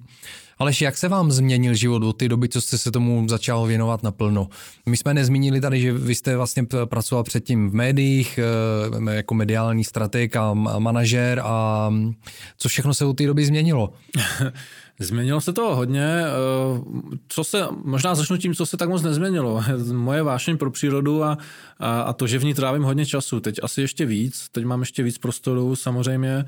Aleš, 0.59 0.81
jak 0.81 0.97
se 0.97 1.07
vám 1.07 1.31
změnil 1.31 1.73
život 1.73 2.03
od 2.03 2.13
té 2.13 2.29
doby, 2.29 2.49
co 2.49 2.61
jste 2.61 2.77
se 2.77 2.91
tomu 2.91 3.29
začal 3.29 3.65
věnovat 3.65 4.03
naplno? 4.03 4.47
My 4.85 4.97
jsme 4.97 5.13
nezmínili 5.13 5.61
tady, 5.61 5.81
že 5.81 5.93
vy 5.93 6.15
jste 6.15 6.37
vlastně 6.37 6.65
pracoval 6.85 7.23
předtím 7.23 7.69
v 7.69 7.73
médiích 7.73 8.39
eh, 9.07 9.13
jako 9.13 9.33
mediální 9.33 9.83
strateg 9.83 10.35
a 10.35 10.53
manažer 10.53 11.41
a 11.43 11.89
co 12.57 12.69
všechno 12.69 12.93
se 12.93 13.05
od 13.05 13.13
té 13.13 13.25
doby 13.27 13.45
změnilo? 13.45 13.93
Změnilo 14.99 15.41
se 15.41 15.53
to 15.53 15.75
hodně. 15.75 16.05
Eh, 16.05 17.17
co 17.27 17.43
se, 17.43 17.67
možná 17.83 18.15
začnu 18.15 18.37
tím, 18.37 18.55
co 18.55 18.65
se 18.65 18.77
tak 18.77 18.89
moc 18.89 19.03
nezměnilo. 19.03 19.63
Moje 19.93 20.23
vášeň 20.23 20.57
pro 20.57 20.71
přírodu 20.71 21.23
a, 21.23 21.37
a, 21.79 22.01
a 22.01 22.13
to, 22.13 22.27
že 22.27 22.39
v 22.39 22.43
ní 22.43 22.53
trávím 22.53 22.83
hodně 22.83 23.05
času. 23.05 23.39
Teď 23.39 23.59
asi 23.63 23.81
ještě 23.81 24.05
víc. 24.05 24.49
Teď 24.51 24.65
mám 24.65 24.79
ještě 24.79 25.03
víc 25.03 25.17
prostoru 25.17 25.75
samozřejmě. 25.75 26.45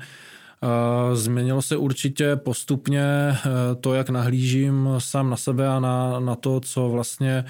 Eh, 0.62 1.16
změnilo 1.16 1.62
se 1.62 1.76
určitě 1.76 2.36
postupně 2.36 3.02
eh, 3.02 3.38
to, 3.80 3.94
jak 3.94 4.10
nahlížím 4.10 4.88
sám 4.98 5.30
na 5.30 5.36
sebe 5.36 5.68
a 5.68 5.80
na, 5.80 6.20
na 6.20 6.34
to, 6.34 6.60
co 6.60 6.88
vlastně 6.88 7.44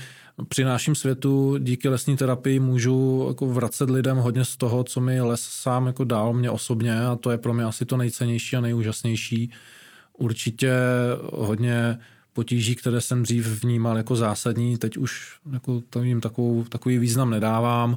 přináším 0.49 0.94
světu. 0.94 1.59
Díky 1.59 1.88
lesní 1.88 2.16
terapii 2.16 2.61
můžu 2.61 3.25
jako 3.29 3.46
vracet 3.46 3.90
lidem 3.90 4.16
hodně 4.16 4.44
z 4.44 4.57
toho, 4.57 4.85
co 4.85 5.01
mi 5.01 5.20
les 5.20 5.40
sám 5.40 5.87
jako 5.87 6.05
dal 6.05 6.33
mě 6.33 6.51
osobně 6.51 7.01
a 7.01 7.16
to 7.16 7.31
je 7.31 7.38
pro 7.38 7.55
mě 7.55 7.64
asi 7.64 7.85
to 7.85 7.96
nejcennější 7.96 8.57
a 8.57 8.61
nejúžasnější 8.61 9.53
určitě 10.18 10.73
hodně 11.33 11.99
potíží, 12.33 12.75
které 12.75 13.01
jsem 13.01 13.23
dřív 13.23 13.46
vnímal 13.62 13.96
jako 13.96 14.16
zásadní, 14.16 14.77
teď 14.77 14.96
už 14.96 15.38
jako 15.53 15.83
jim 16.03 16.20
takovou, 16.20 16.64
takový 16.64 16.99
význam 16.99 17.31
nedávám, 17.31 17.96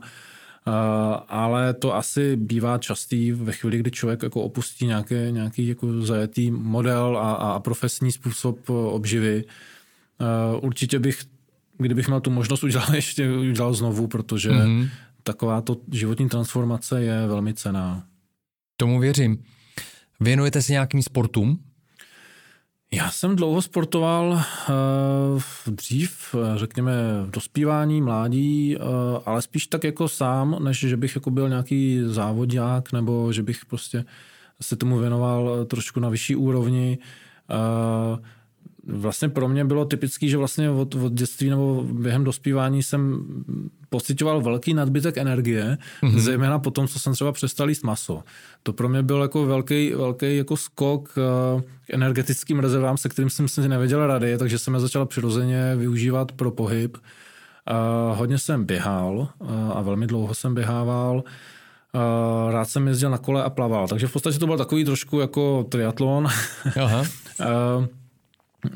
ale 1.27 1.73
to 1.73 1.95
asi 1.95 2.35
bývá 2.35 2.77
častý 2.77 3.31
ve 3.31 3.51
chvíli, 3.51 3.77
kdy 3.77 3.91
člověk 3.91 4.23
jako 4.23 4.41
opustí 4.41 4.85
nějaké, 4.85 5.31
nějaký 5.31 5.67
jako 5.67 6.01
zajetý 6.01 6.51
model 6.51 7.17
a, 7.17 7.33
a 7.33 7.59
profesní 7.59 8.11
způsob 8.11 8.69
obživy. 8.69 9.43
Určitě 10.61 10.99
bych, 10.99 11.21
kdybych 11.77 12.07
měl 12.07 12.21
tu 12.21 12.31
možnost, 12.31 12.63
udělal 12.63 12.87
ještě 12.95 13.31
udělal 13.31 13.73
znovu, 13.73 14.07
protože 14.07 14.51
mm-hmm. 14.51 14.89
takováto 15.23 15.77
životní 15.91 16.29
transformace 16.29 17.03
je 17.03 17.27
velmi 17.27 17.53
cená. 17.53 18.03
Tomu 18.77 18.99
věřím. 18.99 19.43
Věnujete 20.19 20.61
se 20.61 20.71
nějakým 20.71 21.03
sportům? 21.03 21.59
Já 22.93 23.11
jsem 23.11 23.35
dlouho 23.35 23.61
sportoval 23.61 24.29
uh, 24.31 25.41
dřív, 25.75 26.35
řekněme, 26.55 26.91
v 27.23 27.31
dospívání, 27.31 28.01
mládí, 28.01 28.77
uh, 28.77 28.83
ale 29.25 29.41
spíš 29.41 29.67
tak 29.67 29.83
jako 29.83 30.07
sám, 30.09 30.63
než 30.63 30.79
že 30.79 30.97
bych 30.97 31.15
jako 31.15 31.31
byl 31.31 31.49
nějaký 31.49 32.01
závodák 32.05 32.91
nebo 32.91 33.33
že 33.33 33.43
bych 33.43 33.65
prostě 33.65 34.05
se 34.61 34.75
tomu 34.75 34.97
věnoval 34.97 35.65
trošku 35.65 35.99
na 35.99 36.09
vyšší 36.09 36.35
úrovni. 36.35 36.97
Vlastně 38.87 39.29
pro 39.29 39.47
mě 39.47 39.65
bylo 39.65 39.85
typický, 39.85 40.29
že 40.29 40.37
vlastně 40.37 40.69
od, 40.69 40.95
od 40.95 41.13
dětství 41.13 41.49
nebo 41.49 41.83
během 41.83 42.23
dospívání 42.23 42.83
jsem 42.83 43.25
pocitoval 43.89 44.41
velký 44.41 44.73
nadbytek 44.73 45.17
energie, 45.17 45.77
mm-hmm. 46.03 46.19
zejména 46.19 46.59
po 46.59 46.71
tom, 46.71 46.87
co 46.87 46.99
jsem 46.99 47.13
třeba 47.13 47.31
přestal 47.31 47.69
jíst 47.69 47.83
maso. 47.83 48.23
To 48.63 48.73
pro 48.73 48.89
mě 48.89 49.03
byl 49.03 49.21
jako 49.21 49.45
velký, 49.45 49.93
velký 49.93 50.37
jako 50.37 50.57
skok 50.57 51.13
uh, 51.55 51.61
k 51.61 51.89
energetickým 51.93 52.59
rezervám, 52.59 52.97
se 52.97 53.09
kterým 53.09 53.29
jsem 53.29 53.47
si 53.47 53.69
nevěděl 53.69 54.07
rady, 54.07 54.37
takže 54.37 54.59
jsem 54.59 54.73
je 54.73 54.79
začal 54.79 55.05
přirozeně 55.05 55.75
využívat 55.75 56.31
pro 56.31 56.51
pohyb. 56.51 56.97
Uh, 56.97 58.17
hodně 58.17 58.37
jsem 58.37 58.65
běhal 58.65 59.15
uh, 59.39 59.49
a 59.73 59.81
velmi 59.81 60.07
dlouho 60.07 60.33
jsem 60.33 60.55
běhával. 60.55 61.15
Uh, 61.15 62.51
rád 62.51 62.65
jsem 62.65 62.87
jezdil 62.87 63.09
na 63.09 63.17
kole 63.17 63.43
a 63.43 63.49
plaval, 63.49 63.87
takže 63.87 64.07
v 64.07 64.13
podstatě 64.13 64.39
to 64.39 64.47
byl 64.47 64.57
takový 64.57 64.85
trošku 64.85 65.19
jako 65.19 65.65
triatlon. 65.69 66.27
Aha. 66.81 67.03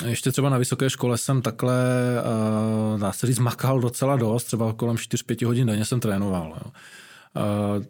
ještě 0.05 0.31
třeba 0.31 0.49
na 0.49 0.57
vysoké 0.57 0.89
škole 0.89 1.17
jsem 1.17 1.41
takhle, 1.41 1.75
uh, 2.93 2.99
dá 2.99 3.11
se 3.11 3.27
říct, 3.27 3.39
makal 3.39 3.79
docela 3.79 4.15
dost, 4.15 4.43
třeba 4.43 4.73
kolem 4.73 4.95
4-5 4.95 5.45
hodin 5.45 5.67
denně 5.67 5.85
jsem 5.85 5.99
trénoval. 5.99 6.53
Jo. 6.55 6.71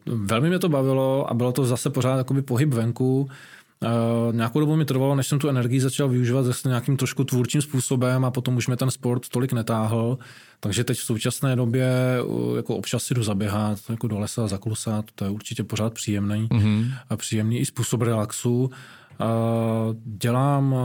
Uh, 0.06 0.16
velmi 0.26 0.50
mě 0.50 0.60
to 0.60 0.70
bavilo 0.70 1.32
a 1.32 1.34
bylo 1.34 1.52
to 1.52 1.66
zase 1.66 1.90
pořád 1.90 2.18
jakoby 2.18 2.42
pohyb 2.42 2.74
venku. 2.74 3.30
Uh, 3.80 4.36
nějakou 4.36 4.60
dobu 4.60 4.76
mi 4.76 4.86
trvalo, 4.86 5.16
než 5.16 5.28
jsem 5.28 5.40
tu 5.40 5.50
energii 5.50 5.82
začal 5.82 6.10
využívat 6.10 6.44
zase 6.44 6.68
nějakým 6.68 6.98
trošku 6.98 7.24
tvůrčím 7.24 7.62
způsobem 7.62 8.26
a 8.26 8.32
potom 8.32 8.58
už 8.58 8.68
mě 8.68 8.78
ten 8.78 8.92
sport 8.92 9.30
tolik 9.30 9.54
netáhl. 9.54 10.18
Takže 10.60 10.84
teď 10.84 10.98
v 10.98 11.04
současné 11.04 11.56
době 11.56 11.90
jako 12.58 12.76
občas 12.76 13.04
si 13.04 13.14
jdu 13.14 13.24
zaběhat 13.24 13.80
jako 13.90 14.08
do 14.08 14.20
lesa, 14.20 14.48
zaklusat, 14.48 15.06
to 15.16 15.26
je 15.26 15.32
určitě 15.32 15.64
pořád 15.64 15.94
příjemný 15.94 16.48
mm-hmm. 16.48 16.92
a 17.10 17.18
příjemný 17.18 17.60
i 17.60 17.66
způsob 17.66 18.02
relaxu. 18.02 18.70
Dělám 20.04 20.76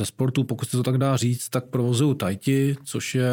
ze 0.00 0.06
sportu, 0.06 0.44
pokud 0.44 0.68
se 0.68 0.76
to 0.76 0.82
tak 0.82 0.98
dá 0.98 1.16
říct, 1.16 1.48
tak 1.48 1.64
provozuju 1.64 2.14
tajti, 2.14 2.76
což 2.84 3.14
je 3.14 3.30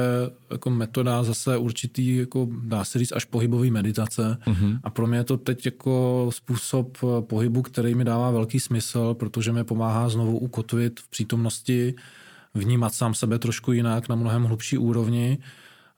jako 0.51 0.69
metoda 0.69 1.23
zase 1.23 1.57
určitý, 1.57 2.15
jako 2.15 2.47
dá 2.63 2.83
se 2.83 2.99
říct, 2.99 3.11
až 3.11 3.25
pohybový 3.25 3.71
meditace. 3.71 4.37
Mm-hmm. 4.45 4.79
A 4.83 4.89
pro 4.89 5.07
mě 5.07 5.17
je 5.17 5.23
to 5.23 5.37
teď 5.37 5.65
jako 5.65 6.27
způsob 6.33 6.97
pohybu, 7.21 7.61
který 7.61 7.95
mi 7.95 8.03
dává 8.03 8.31
velký 8.31 8.59
smysl, 8.59 9.13
protože 9.13 9.51
mi 9.51 9.63
pomáhá 9.63 10.09
znovu 10.09 10.37
ukotvit 10.37 10.99
v 10.99 11.07
přítomnosti, 11.09 11.95
vnímat 12.53 12.93
sám 12.93 13.13
sebe 13.13 13.39
trošku 13.39 13.71
jinak 13.71 14.09
na 14.09 14.15
mnohem 14.15 14.43
hlubší 14.43 14.77
úrovni 14.77 15.37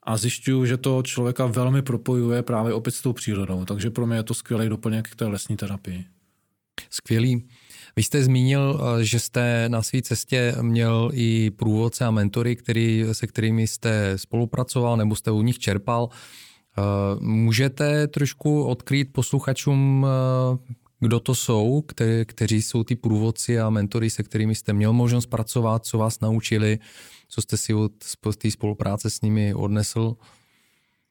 a 0.02 0.16
zjišťuju, 0.16 0.66
že 0.66 0.76
to 0.76 1.02
člověka 1.02 1.46
velmi 1.46 1.82
propojuje 1.82 2.42
právě 2.42 2.74
opět 2.74 2.94
s 2.94 3.02
tou 3.02 3.12
přírodou. 3.12 3.64
Takže 3.64 3.90
pro 3.90 4.06
mě 4.06 4.16
je 4.16 4.22
to 4.22 4.34
skvělý 4.34 4.68
doplněk 4.68 5.08
k 5.08 5.16
té 5.16 5.26
lesní 5.26 5.56
terapii. 5.56 6.04
Skvělý. 6.90 7.48
Vy 7.96 8.02
jste 8.02 8.22
zmínil, 8.24 8.80
eh, 8.80 9.04
že 9.04 9.20
jste 9.20 9.64
na 9.68 9.82
své 9.82 10.02
cestě 10.02 10.54
měl 10.60 11.10
i 11.12 11.50
průvodce 11.50 12.04
a 12.04 12.10
mentory, 12.10 12.56
který, 12.56 13.04
se 13.12 13.26
kterými 13.26 13.66
jste 13.66 14.12
spolupracoval 14.16 14.96
nebo 14.96 15.16
jste 15.16 15.30
u 15.30 15.42
nich 15.42 15.58
čerpal. 15.58 16.08
Eh, 16.78 16.82
můžete 17.20 18.06
trošku 18.06 18.64
odkrýt 18.64 19.12
posluchačům, 19.12 20.06
eh, 20.06 20.74
kdo 21.00 21.20
to 21.20 21.34
jsou, 21.34 21.82
kte, 21.86 22.24
kteří 22.24 22.62
jsou 22.62 22.84
ty 22.84 22.96
průvodci 22.96 23.60
a 23.60 23.70
mentory, 23.70 24.10
se 24.10 24.22
kterými 24.22 24.54
jste 24.54 24.72
měl 24.72 24.92
možnost 24.92 25.26
pracovat, 25.26 25.84
co 25.84 25.98
vás 25.98 26.20
naučili, 26.20 26.78
co 27.28 27.42
jste 27.42 27.56
si 27.56 27.74
od 27.74 27.92
té 28.38 28.50
spolupráce 28.50 29.10
s 29.10 29.20
nimi 29.20 29.54
odnesl? 29.54 30.16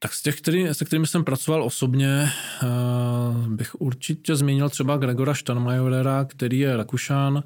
Tak 0.02 0.14
z 0.14 0.22
těch, 0.22 0.42
který, 0.42 0.68
se 0.72 0.86
kterými 0.86 1.08
jsem 1.08 1.24
pracoval 1.24 1.64
osobně, 1.64 2.32
uh, 2.64 3.48
bych 3.48 3.82
určitě 3.82 4.36
zmínil 4.36 4.70
třeba 4.70 4.98
Gregora 4.98 5.34
Stanmajorera, 5.34 6.26
který 6.26 6.60
je 6.60 6.78
Rakušan, 6.78 7.44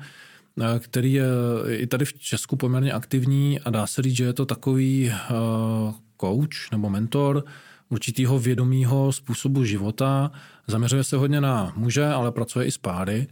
uh, 0.56 0.66
který 0.80 1.14
je 1.14 1.26
i 1.68 1.88
tady 1.88 2.06
v 2.06 2.14
Česku 2.14 2.56
poměrně 2.56 2.94
aktivní 2.94 3.60
a 3.60 3.70
dá 3.70 3.88
se 3.88 4.02
říct, 4.02 4.16
že 4.16 4.24
je 4.24 4.34
to 4.34 4.46
takový 4.46 5.12
uh, 5.12 5.94
coach 6.22 6.72
nebo 6.72 6.90
mentor 6.90 7.44
určitýho 7.90 8.40
vědomího 8.40 9.12
způsobu 9.12 9.64
života. 9.64 10.32
Zaměřuje 10.68 11.04
se 11.04 11.18
hodně 11.18 11.42
na 11.42 11.74
muže, 11.76 12.06
ale 12.06 12.32
pracuje 12.32 12.66
i 12.66 12.72
s 12.72 12.78
páry. 12.78 13.28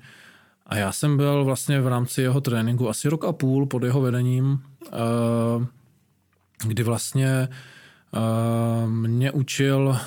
A 0.65 0.77
já 0.77 0.91
jsem 0.91 1.17
byl 1.17 1.45
vlastně 1.45 1.81
v 1.81 1.87
rámci 1.87 2.21
jeho 2.21 2.41
tréninku 2.41 2.89
asi 2.89 3.09
rok 3.09 3.25
a 3.25 3.31
půl 3.31 3.65
pod 3.65 3.83
jeho 3.83 4.01
vedením, 4.01 4.59
kdy 6.67 6.83
vlastně 6.83 7.47
mě 8.87 9.31
učil 9.31 9.97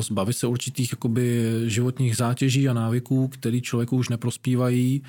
zbavit 0.00 0.36
se 0.36 0.46
určitých 0.46 0.92
jakoby, 0.92 1.44
životních 1.66 2.16
zátěží 2.16 2.68
a 2.68 2.72
návyků, 2.72 3.28
které 3.28 3.60
člověku 3.60 3.96
už 3.96 4.08
neprospívají, 4.08 5.02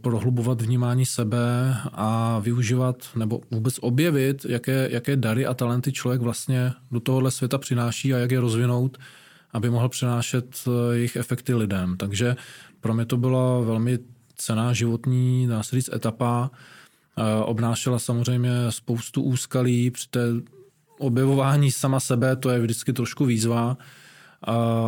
prohlubovat 0.00 0.62
vnímání 0.62 1.06
sebe 1.06 1.76
a 1.92 2.38
využívat 2.38 3.08
nebo 3.16 3.40
vůbec 3.50 3.78
objevit, 3.80 4.46
jaké, 4.48 4.88
jaké 4.90 5.16
dary 5.16 5.46
a 5.46 5.54
talenty 5.54 5.92
člověk 5.92 6.20
vlastně 6.20 6.72
do 6.90 7.00
tohohle 7.00 7.30
světa 7.30 7.58
přináší 7.58 8.14
a 8.14 8.18
jak 8.18 8.30
je 8.30 8.40
rozvinout, 8.40 8.98
aby 9.52 9.70
mohl 9.70 9.88
přinášet 9.88 10.64
e, 10.66 10.94
jejich 10.94 11.16
efekty 11.16 11.54
lidem. 11.54 11.96
Takže 11.96 12.36
pro 12.80 12.94
mě 12.94 13.04
to 13.04 13.16
byla 13.16 13.60
velmi 13.60 13.98
cená 14.36 14.72
životní, 14.72 15.46
dá 15.46 15.62
etapa. 15.94 16.50
Obnášela 17.44 17.98
samozřejmě 17.98 18.50
spoustu 18.68 19.22
úskalí 19.22 19.90
při 19.90 20.08
té 20.10 20.20
objevování 20.98 21.70
sama 21.70 22.00
sebe, 22.00 22.36
to 22.36 22.50
je 22.50 22.60
vždycky 22.60 22.92
trošku 22.92 23.24
výzva, 23.24 23.76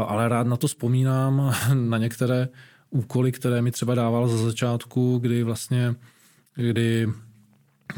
ale 0.07 0.29
rád 0.29 0.46
na 0.46 0.57
to 0.57 0.66
vzpomínám, 0.66 1.55
na 1.75 1.99
některé 1.99 2.49
úkoly, 2.90 3.33
které 3.33 3.62
mi 3.62 3.70
třeba 3.70 3.94
dával 3.94 4.29
za 4.29 4.37
začátku, 4.37 5.18
kdy 5.18 5.42
vlastně, 5.42 5.94
kdy 6.55 7.09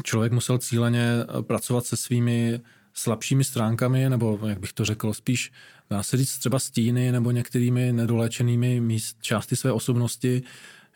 člověk 0.03 0.31
musel 0.31 0.57
cíleně 0.57 1.11
pracovat 1.41 1.85
se 1.85 1.97
svými 1.97 2.59
slabšími 2.93 3.43
stránkami, 3.43 4.09
nebo 4.09 4.39
jak 4.47 4.59
bych 4.59 4.73
to 4.73 4.85
řekl, 4.85 5.13
spíš 5.13 5.51
dá 5.89 6.03
se 6.03 6.17
říct 6.17 6.37
třeba 6.37 6.59
stíny 6.59 7.11
nebo 7.11 7.31
některými 7.31 7.93
nedoléčenými 7.93 8.79
míst, 8.79 9.17
části 9.21 9.55
své 9.55 9.71
osobnosti, 9.71 10.43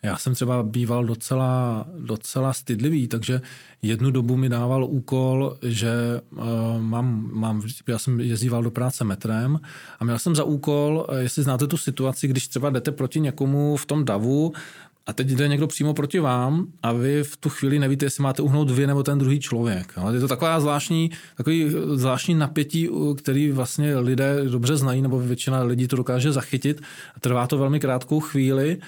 já 0.02 0.16
jsem 0.16 0.34
třeba 0.34 0.62
býval 0.62 1.04
docela, 1.04 1.86
docela 1.98 2.52
stydlivý, 2.52 3.08
takže 3.08 3.40
jednu 3.82 4.10
dobu 4.10 4.36
mi 4.36 4.48
dával 4.48 4.84
úkol, 4.84 5.56
že 5.62 5.90
uh, 6.30 6.44
mám, 6.80 7.30
mám, 7.32 7.62
já 7.86 7.98
jsem 7.98 8.20
jezdíval 8.20 8.62
do 8.62 8.70
práce 8.70 9.04
metrem 9.04 9.60
a 10.00 10.04
měl 10.04 10.18
jsem 10.18 10.34
za 10.34 10.44
úkol, 10.44 11.06
eh, 11.08 11.22
jestli 11.22 11.42
znáte 11.42 11.66
tu 11.66 11.76
situaci, 11.76 12.28
když 12.28 12.48
třeba 12.48 12.70
jdete 12.70 12.92
proti 12.92 13.20
někomu 13.20 13.76
v 13.76 13.86
tom 13.86 14.04
davu 14.04 14.52
a 15.08 15.12
teď 15.12 15.28
jde 15.28 15.48
někdo 15.48 15.66
přímo 15.66 15.94
proti 15.94 16.18
vám 16.18 16.66
a 16.82 16.92
vy 16.92 17.24
v 17.24 17.36
tu 17.36 17.48
chvíli 17.48 17.78
nevíte, 17.78 18.06
jestli 18.06 18.22
máte 18.22 18.42
uhnout 18.42 18.70
vy 18.70 18.86
nebo 18.86 19.02
ten 19.02 19.18
druhý 19.18 19.40
člověk. 19.40 19.94
Je 20.12 20.20
to 20.20 20.28
taková 20.28 20.60
zvláštní, 20.60 21.10
takový 21.36 21.70
zvláštní 21.94 22.34
napětí, 22.34 22.88
který 23.16 23.52
vlastně 23.52 23.96
lidé 23.96 24.44
dobře 24.44 24.76
znají, 24.76 25.02
nebo 25.02 25.20
většina 25.20 25.62
lidí 25.62 25.88
to 25.88 25.96
dokáže 25.96 26.32
zachytit. 26.32 26.82
Trvá 27.20 27.46
to 27.46 27.58
velmi 27.58 27.80
krátkou 27.80 28.20
chvíli 28.20 28.78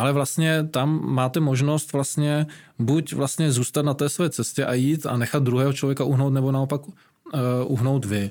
ale 0.00 0.12
vlastně 0.12 0.64
tam 0.70 1.00
máte 1.02 1.40
možnost 1.40 1.92
vlastně 1.92 2.46
buď 2.78 3.12
vlastně 3.12 3.52
zůstat 3.52 3.84
na 3.84 3.94
té 3.94 4.08
své 4.08 4.30
cestě 4.30 4.64
a 4.64 4.74
jít 4.74 5.06
a 5.06 5.16
nechat 5.16 5.42
druhého 5.42 5.72
člověka 5.72 6.04
uhnout, 6.04 6.32
nebo 6.32 6.52
naopak 6.52 6.88
uh, 6.88 6.92
uhnout 7.66 8.04
vy. 8.04 8.30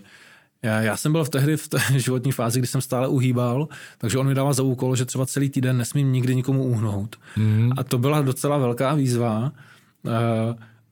Já, 0.63 0.81
já 0.81 0.97
jsem 0.97 1.11
byl 1.11 1.23
v 1.23 1.29
tehdy 1.29 1.57
v 1.57 1.67
té 1.67 1.79
životní 1.99 2.31
fázi, 2.31 2.59
kdy 2.59 2.67
jsem 2.67 2.81
stále 2.81 3.07
uhýbal, 3.07 3.67
takže 3.97 4.17
on 4.17 4.27
mi 4.27 4.33
dával 4.33 4.53
za 4.53 4.63
úkol, 4.63 4.95
že 4.95 5.05
třeba 5.05 5.25
celý 5.25 5.49
týden 5.49 5.77
nesmím 5.77 6.11
nikdy 6.11 6.35
nikomu 6.35 6.63
uhnout. 6.63 7.15
Mm. 7.37 7.71
A 7.77 7.83
to 7.83 7.97
byla 7.97 8.21
docela 8.21 8.57
velká 8.57 8.93
výzva. 8.93 9.51
Uh, 10.03 10.11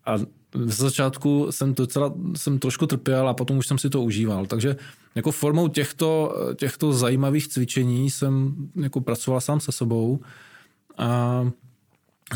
a 0.05 0.17
v 0.53 0.71
začátku 0.71 1.47
jsem, 1.49 1.73
docela, 1.73 2.13
jsem 2.35 2.59
trošku 2.59 2.87
trpěl 2.87 3.29
a 3.29 3.33
potom 3.33 3.57
už 3.57 3.67
jsem 3.67 3.77
si 3.77 3.89
to 3.89 4.01
užíval. 4.01 4.45
Takže 4.45 4.75
jako 5.15 5.31
formou 5.31 5.67
těchto, 5.67 6.35
těchto 6.55 6.93
zajímavých 6.93 7.47
cvičení 7.47 8.09
jsem 8.09 8.55
jako 8.75 9.01
pracoval 9.01 9.41
sám 9.41 9.59
se 9.59 9.71
sebou 9.71 10.19
a 10.97 11.43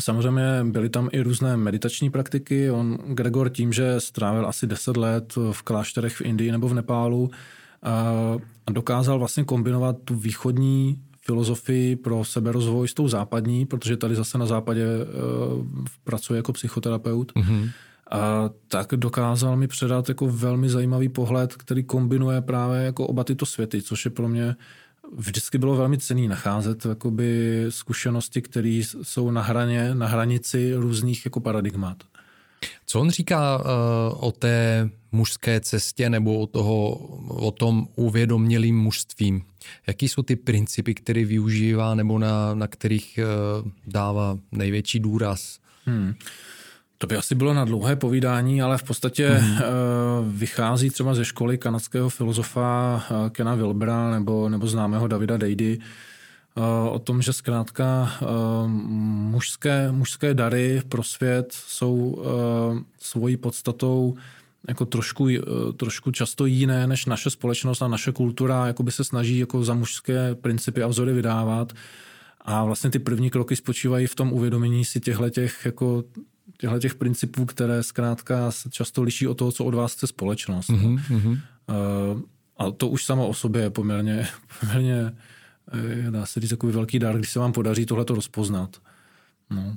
Samozřejmě 0.00 0.64
byly 0.64 0.88
tam 0.88 1.08
i 1.12 1.20
různé 1.20 1.56
meditační 1.56 2.10
praktiky. 2.10 2.70
On, 2.70 2.98
Gregor, 3.06 3.50
tím, 3.50 3.72
že 3.72 4.00
strávil 4.00 4.46
asi 4.46 4.66
10 4.66 4.96
let 4.96 5.34
v 5.52 5.62
klášterech 5.62 6.16
v 6.16 6.20
Indii 6.20 6.52
nebo 6.52 6.68
v 6.68 6.74
Nepálu, 6.74 7.30
a 7.82 8.12
dokázal 8.70 9.18
vlastně 9.18 9.44
kombinovat 9.44 9.96
tu 10.04 10.14
východní 10.14 11.02
filozofii 11.20 11.96
pro 11.96 12.24
seberozvoj 12.24 12.88
s 12.88 12.94
tou 12.94 13.08
západní, 13.08 13.66
protože 13.66 13.96
tady 13.96 14.14
zase 14.14 14.38
na 14.38 14.46
západě 14.46 14.86
uh, 14.86 15.66
pracuje 16.04 16.36
jako 16.36 16.52
psychoterapeut. 16.52 17.32
Mm-hmm. 17.32 17.70
A 18.10 18.50
tak 18.68 18.88
dokázal 18.96 19.56
mi 19.56 19.68
předat 19.68 20.08
jako 20.08 20.26
velmi 20.26 20.68
zajímavý 20.68 21.08
pohled, 21.08 21.54
který 21.54 21.84
kombinuje 21.84 22.40
právě 22.40 22.82
jako 22.82 23.06
oba 23.06 23.24
tyto 23.24 23.46
světy, 23.46 23.82
což 23.82 24.04
je 24.04 24.10
pro 24.10 24.28
mě 24.28 24.56
vždycky 25.16 25.58
bylo 25.58 25.76
velmi 25.76 25.98
cený 25.98 26.28
nacházet 26.28 26.86
jakoby 26.86 27.64
zkušenosti, 27.68 28.42
které 28.42 28.82
jsou 29.02 29.30
na 29.30 29.42
hraně, 29.42 29.94
na 29.94 30.06
hranici 30.06 30.74
různých 30.74 31.24
jako 31.24 31.40
paradigmat. 31.40 31.96
Co 32.86 33.00
on 33.00 33.10
říká 33.10 33.58
uh, 33.58 33.64
o 34.24 34.32
té 34.32 34.90
mužské 35.12 35.60
cestě 35.60 36.10
nebo 36.10 36.38
o, 36.38 36.46
toho, 36.46 36.88
o 37.28 37.50
tom 37.50 37.88
uvědomělým 37.94 38.78
mužstvím? 38.78 39.42
Jaký 39.86 40.08
jsou 40.08 40.22
ty 40.22 40.36
principy, 40.36 40.94
které 40.94 41.24
využívá 41.24 41.94
nebo 41.94 42.18
na, 42.18 42.54
na 42.54 42.66
kterých 42.66 43.18
uh, 43.62 43.70
dává 43.86 44.38
největší 44.52 45.00
důraz? 45.00 45.58
Hmm. 45.84 46.14
To 47.02 47.06
by 47.06 47.16
asi 47.16 47.34
bylo 47.34 47.54
na 47.54 47.64
dlouhé 47.64 47.96
povídání, 47.96 48.62
ale 48.62 48.78
v 48.78 48.82
podstatě 48.82 49.30
mm. 49.30 49.58
vychází 50.28 50.90
třeba 50.90 51.14
ze 51.14 51.24
školy 51.24 51.58
kanadského 51.58 52.08
filozofa 52.08 53.02
eh, 53.10 53.30
Kena 53.30 53.54
Wilbera 53.54 54.10
nebo, 54.10 54.48
nebo 54.48 54.66
známého 54.66 55.08
Davida 55.08 55.36
Dejdy 55.36 55.78
eh, 55.78 56.60
o 56.90 56.98
tom, 56.98 57.22
že 57.22 57.32
zkrátka 57.32 58.12
mužské, 58.66 59.92
mužské 59.92 60.34
dary 60.34 60.82
pro 60.88 61.02
svět 61.02 61.52
jsou 61.52 62.24
svojí 62.98 63.36
podstatou 63.36 64.14
jako 64.68 64.86
trošku, 64.86 65.28
trošku 65.76 66.10
často 66.10 66.46
jiné 66.46 66.86
než 66.86 67.06
naše 67.06 67.30
společnost 67.30 67.82
a 67.82 67.88
naše 67.88 68.12
kultura 68.12 68.66
jako 68.66 68.82
by 68.82 68.92
se 68.92 69.04
snaží 69.04 69.38
jako 69.38 69.64
za 69.64 69.74
mužské 69.74 70.34
principy 70.34 70.82
a 70.82 70.86
vzory 70.86 71.12
vydávat. 71.12 71.72
A 72.40 72.64
vlastně 72.64 72.90
ty 72.90 72.98
první 72.98 73.30
kroky 73.30 73.56
spočívají 73.56 74.06
v 74.06 74.14
tom 74.14 74.32
uvědomění 74.32 74.84
si 74.84 75.00
těchto 75.00 75.30
těch 75.30 75.64
jako 75.64 76.04
těchto 76.62 76.78
těch 76.78 76.94
principů, 76.94 77.44
které 77.44 77.82
zkrátka 77.82 78.50
se 78.50 78.70
často 78.70 79.02
liší 79.02 79.26
od 79.26 79.34
toho, 79.34 79.52
co 79.52 79.64
od 79.64 79.74
vás 79.74 79.92
chce 79.92 80.06
společnost. 80.06 80.70
Mm-hmm. 80.70 81.40
A 82.58 82.70
to 82.70 82.88
už 82.88 83.04
samo 83.04 83.28
o 83.28 83.34
sobě 83.34 83.62
je 83.62 83.70
poměrně, 83.70 84.26
poměrně 84.60 85.12
eh, 86.06 86.10
dá 86.10 86.26
se 86.26 86.40
říct, 86.40 86.50
takový 86.50 86.72
velký 86.72 86.98
dar, 86.98 87.18
když 87.18 87.30
se 87.30 87.38
vám 87.38 87.52
podaří 87.52 87.86
tohleto 87.86 88.14
rozpoznat. 88.14 88.76
No. 89.50 89.76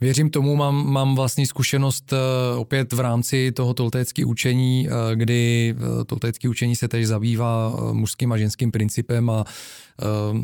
Věřím 0.00 0.30
tomu, 0.30 0.56
mám, 0.56 0.92
mám 0.92 1.14
vlastní 1.14 1.46
zkušenost 1.46 2.12
uh, 2.12 2.60
opět 2.60 2.92
v 2.92 3.00
rámci 3.00 3.52
toho 3.52 3.74
toltécké 3.74 4.24
učení, 4.24 4.88
kdy 5.14 5.74
toltécké 6.06 6.48
učení 6.48 6.76
se 6.76 6.88
tež 6.88 7.06
zabývá 7.06 7.76
mužským 7.92 8.32
a 8.32 8.38
ženským 8.38 8.70
principem 8.70 9.30
a 9.30 9.44
uh, 9.44 10.38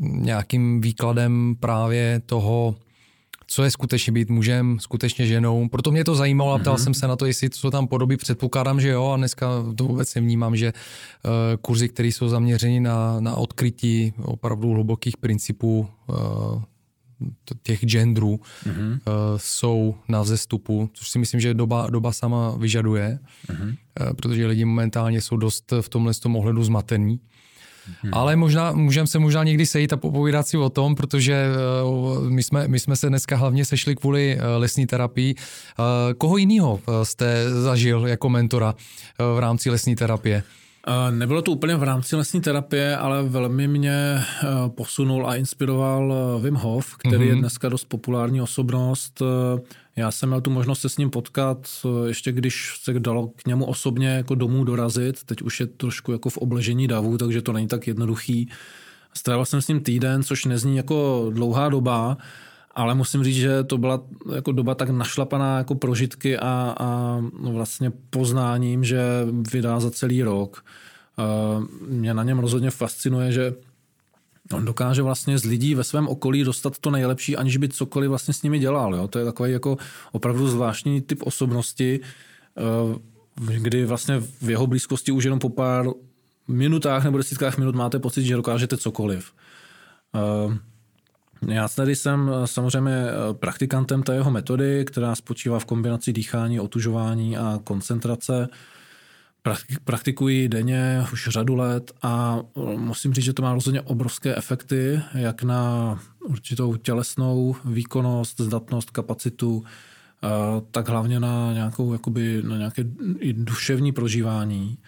nějakým 0.00 0.80
výkladem 0.80 1.56
právě 1.60 2.22
toho, 2.26 2.76
co 3.50 3.64
je 3.64 3.70
skutečně 3.70 4.12
být 4.12 4.30
mužem, 4.30 4.78
skutečně 4.80 5.26
ženou. 5.26 5.68
Proto 5.68 5.90
mě 5.90 6.04
to 6.04 6.14
zajímalo 6.14 6.52
a 6.52 6.58
ptal 6.58 6.76
mm-hmm. 6.76 6.82
jsem 6.82 6.94
se 6.94 7.08
na 7.08 7.16
to, 7.16 7.26
jestli 7.26 7.48
to 7.48 7.70
tam 7.70 7.86
podobí. 7.86 8.16
Předpokládám, 8.16 8.80
že 8.80 8.88
jo, 8.88 9.06
a 9.06 9.16
dneska 9.16 9.48
to 9.76 9.84
vůbec 9.84 10.14
nevnímám, 10.14 10.56
že 10.56 10.72
uh, 10.72 11.30
kurzy, 11.60 11.88
které 11.88 12.08
jsou 12.08 12.28
zaměřeny 12.28 12.80
na, 12.80 13.20
na 13.20 13.36
odkrytí 13.36 14.12
opravdu 14.22 14.70
hlubokých 14.70 15.16
principů 15.16 15.88
uh, 16.06 16.62
těch 17.62 17.84
genderů 17.84 18.40
mm-hmm. 18.64 18.90
uh, 18.92 18.98
jsou 19.36 19.94
na 20.08 20.22
vzestupu, 20.22 20.90
což 20.92 21.08
si 21.08 21.18
myslím, 21.18 21.40
že 21.40 21.54
doba, 21.54 21.90
doba 21.90 22.12
sama 22.12 22.56
vyžaduje, 22.56 23.18
mm-hmm. 23.48 23.68
uh, 23.68 24.12
protože 24.12 24.46
lidi 24.46 24.64
momentálně 24.64 25.20
jsou 25.20 25.36
dost 25.36 25.72
v 25.80 25.88
tomhle 25.88 26.14
tom 26.14 26.36
ohledu 26.36 26.64
zmatení. 26.64 27.20
Hmm. 28.02 28.14
Ale 28.14 28.36
možná, 28.36 28.72
můžeme 28.72 29.06
se 29.06 29.18
možná 29.18 29.44
někdy 29.44 29.66
sejít 29.66 29.92
a 29.92 29.96
popovídat 29.96 30.48
si 30.48 30.56
o 30.56 30.70
tom, 30.70 30.94
protože 30.94 31.46
uh, 31.84 32.28
my 32.28 32.42
jsme, 32.42 32.68
my 32.68 32.78
jsme 32.80 32.96
se 32.96 33.08
dneska 33.08 33.36
hlavně 33.36 33.64
sešli 33.64 33.96
kvůli 33.96 34.36
uh, 34.36 34.42
lesní 34.60 34.86
terapii. 34.86 35.34
Uh, 35.34 35.84
koho 36.18 36.36
jiného 36.36 36.80
jste 37.02 37.44
zažil 37.62 38.06
jako 38.06 38.28
mentora 38.28 38.74
v 39.18 39.38
rámci 39.38 39.70
lesní 39.70 39.96
terapie? 39.96 40.42
Nebylo 41.10 41.42
to 41.42 41.52
úplně 41.52 41.76
v 41.76 41.82
rámci 41.82 42.16
lesní 42.16 42.40
terapie, 42.40 42.96
ale 42.96 43.22
velmi 43.22 43.68
mě 43.68 43.92
eh, 43.94 44.24
posunul 44.68 45.30
a 45.30 45.36
inspiroval 45.36 46.14
eh, 46.14 46.42
Wim 46.42 46.54
Hof, 46.54 46.96
který 46.96 47.16
mm-hmm. 47.16 47.26
je 47.26 47.32
mhm. 47.32 47.40
dneska 47.40 47.68
dost 47.68 47.84
populární 47.84 48.40
osobnost. 48.40 49.22
Eh, 49.22 49.60
já 49.96 50.10
jsem 50.10 50.28
měl 50.28 50.40
tu 50.40 50.50
možnost 50.50 50.80
se 50.80 50.88
s 50.88 50.96
ním 50.96 51.10
potkat, 51.10 51.68
ještě 52.06 52.32
když 52.32 52.80
se 52.82 53.00
dalo 53.00 53.28
k 53.28 53.46
němu 53.46 53.64
osobně 53.64 54.08
jako 54.08 54.34
domů 54.34 54.64
dorazit. 54.64 55.24
Teď 55.24 55.42
už 55.42 55.60
je 55.60 55.66
trošku 55.66 56.12
jako 56.12 56.30
v 56.30 56.36
obležení 56.36 56.88
davu, 56.88 57.18
takže 57.18 57.42
to 57.42 57.52
není 57.52 57.68
tak 57.68 57.86
jednoduchý. 57.86 58.48
Strávil 59.14 59.44
jsem 59.44 59.62
s 59.62 59.68
ním 59.68 59.80
týden, 59.80 60.22
což 60.22 60.44
nezní 60.44 60.76
jako 60.76 61.26
dlouhá 61.34 61.68
doba, 61.68 62.16
ale 62.78 62.94
musím 62.94 63.24
říct, 63.24 63.36
že 63.36 63.64
to 63.64 63.78
byla 63.78 64.02
jako 64.34 64.52
doba 64.52 64.74
tak 64.74 64.90
našlapaná 64.90 65.58
jako 65.58 65.74
prožitky 65.74 66.38
a, 66.38 66.74
a 66.78 67.20
vlastně 67.32 67.92
poznáním, 68.10 68.84
že 68.84 69.00
vydá 69.52 69.80
za 69.80 69.90
celý 69.90 70.22
rok. 70.22 70.64
Mě 71.88 72.14
na 72.14 72.22
něm 72.22 72.38
rozhodně 72.38 72.70
fascinuje, 72.70 73.32
že 73.32 73.54
on 74.52 74.64
dokáže 74.64 75.02
vlastně 75.02 75.38
z 75.38 75.44
lidí 75.44 75.74
ve 75.74 75.84
svém 75.84 76.08
okolí 76.08 76.44
dostat 76.44 76.78
to 76.78 76.90
nejlepší, 76.90 77.36
aniž 77.36 77.56
by 77.56 77.68
cokoliv 77.68 78.08
vlastně 78.08 78.34
s 78.34 78.42
nimi 78.42 78.58
dělal. 78.58 78.94
Jo? 78.94 79.08
To 79.08 79.18
je 79.18 79.24
takový 79.24 79.52
jako 79.52 79.76
opravdu 80.12 80.48
zvláštní 80.48 81.00
typ 81.00 81.22
osobnosti, 81.22 82.00
kdy 83.36 83.84
vlastně 83.86 84.20
v 84.20 84.50
jeho 84.50 84.66
blízkosti 84.66 85.12
už 85.12 85.24
jenom 85.24 85.38
po 85.38 85.48
pár 85.48 85.86
minutách 86.48 87.04
nebo 87.04 87.18
desítkách 87.18 87.58
minut 87.58 87.74
máte 87.74 87.98
pocit, 87.98 88.22
že 88.22 88.36
dokážete 88.36 88.76
cokoliv. 88.76 89.32
Já 91.46 91.68
tady 91.68 91.96
jsem 91.96 92.30
eh, 92.30 92.46
samozřejmě 92.46 92.92
eh, 92.92 93.34
praktikantem 93.34 94.02
té 94.02 94.14
jeho 94.14 94.30
metody, 94.30 94.84
která 94.84 95.14
spočívá 95.14 95.58
v 95.58 95.64
kombinaci 95.64 96.12
dýchání, 96.12 96.60
otužování 96.60 97.36
a 97.36 97.60
koncentrace. 97.64 98.48
Praktikuji 99.84 100.48
denně 100.48 101.04
už 101.12 101.28
řadu 101.28 101.54
let 101.54 101.92
a 102.02 102.40
eh, 102.56 102.60
musím 102.76 103.14
říct, 103.14 103.24
že 103.24 103.32
to 103.32 103.42
má 103.42 103.54
rozhodně 103.54 103.80
obrovské 103.80 104.36
efekty, 104.36 105.00
jak 105.14 105.42
na 105.42 106.00
určitou 106.24 106.76
tělesnou 106.76 107.56
výkonnost, 107.64 108.40
zdatnost, 108.40 108.90
kapacitu, 108.90 109.64
tak 110.70 110.88
hlavně 110.88 111.20
na, 111.20 111.52
nějakou, 111.52 111.92
jakoby, 111.92 112.42
na 112.42 112.56
nějaké 112.56 112.84
duševní 113.32 113.92
prožívání. 113.92 114.78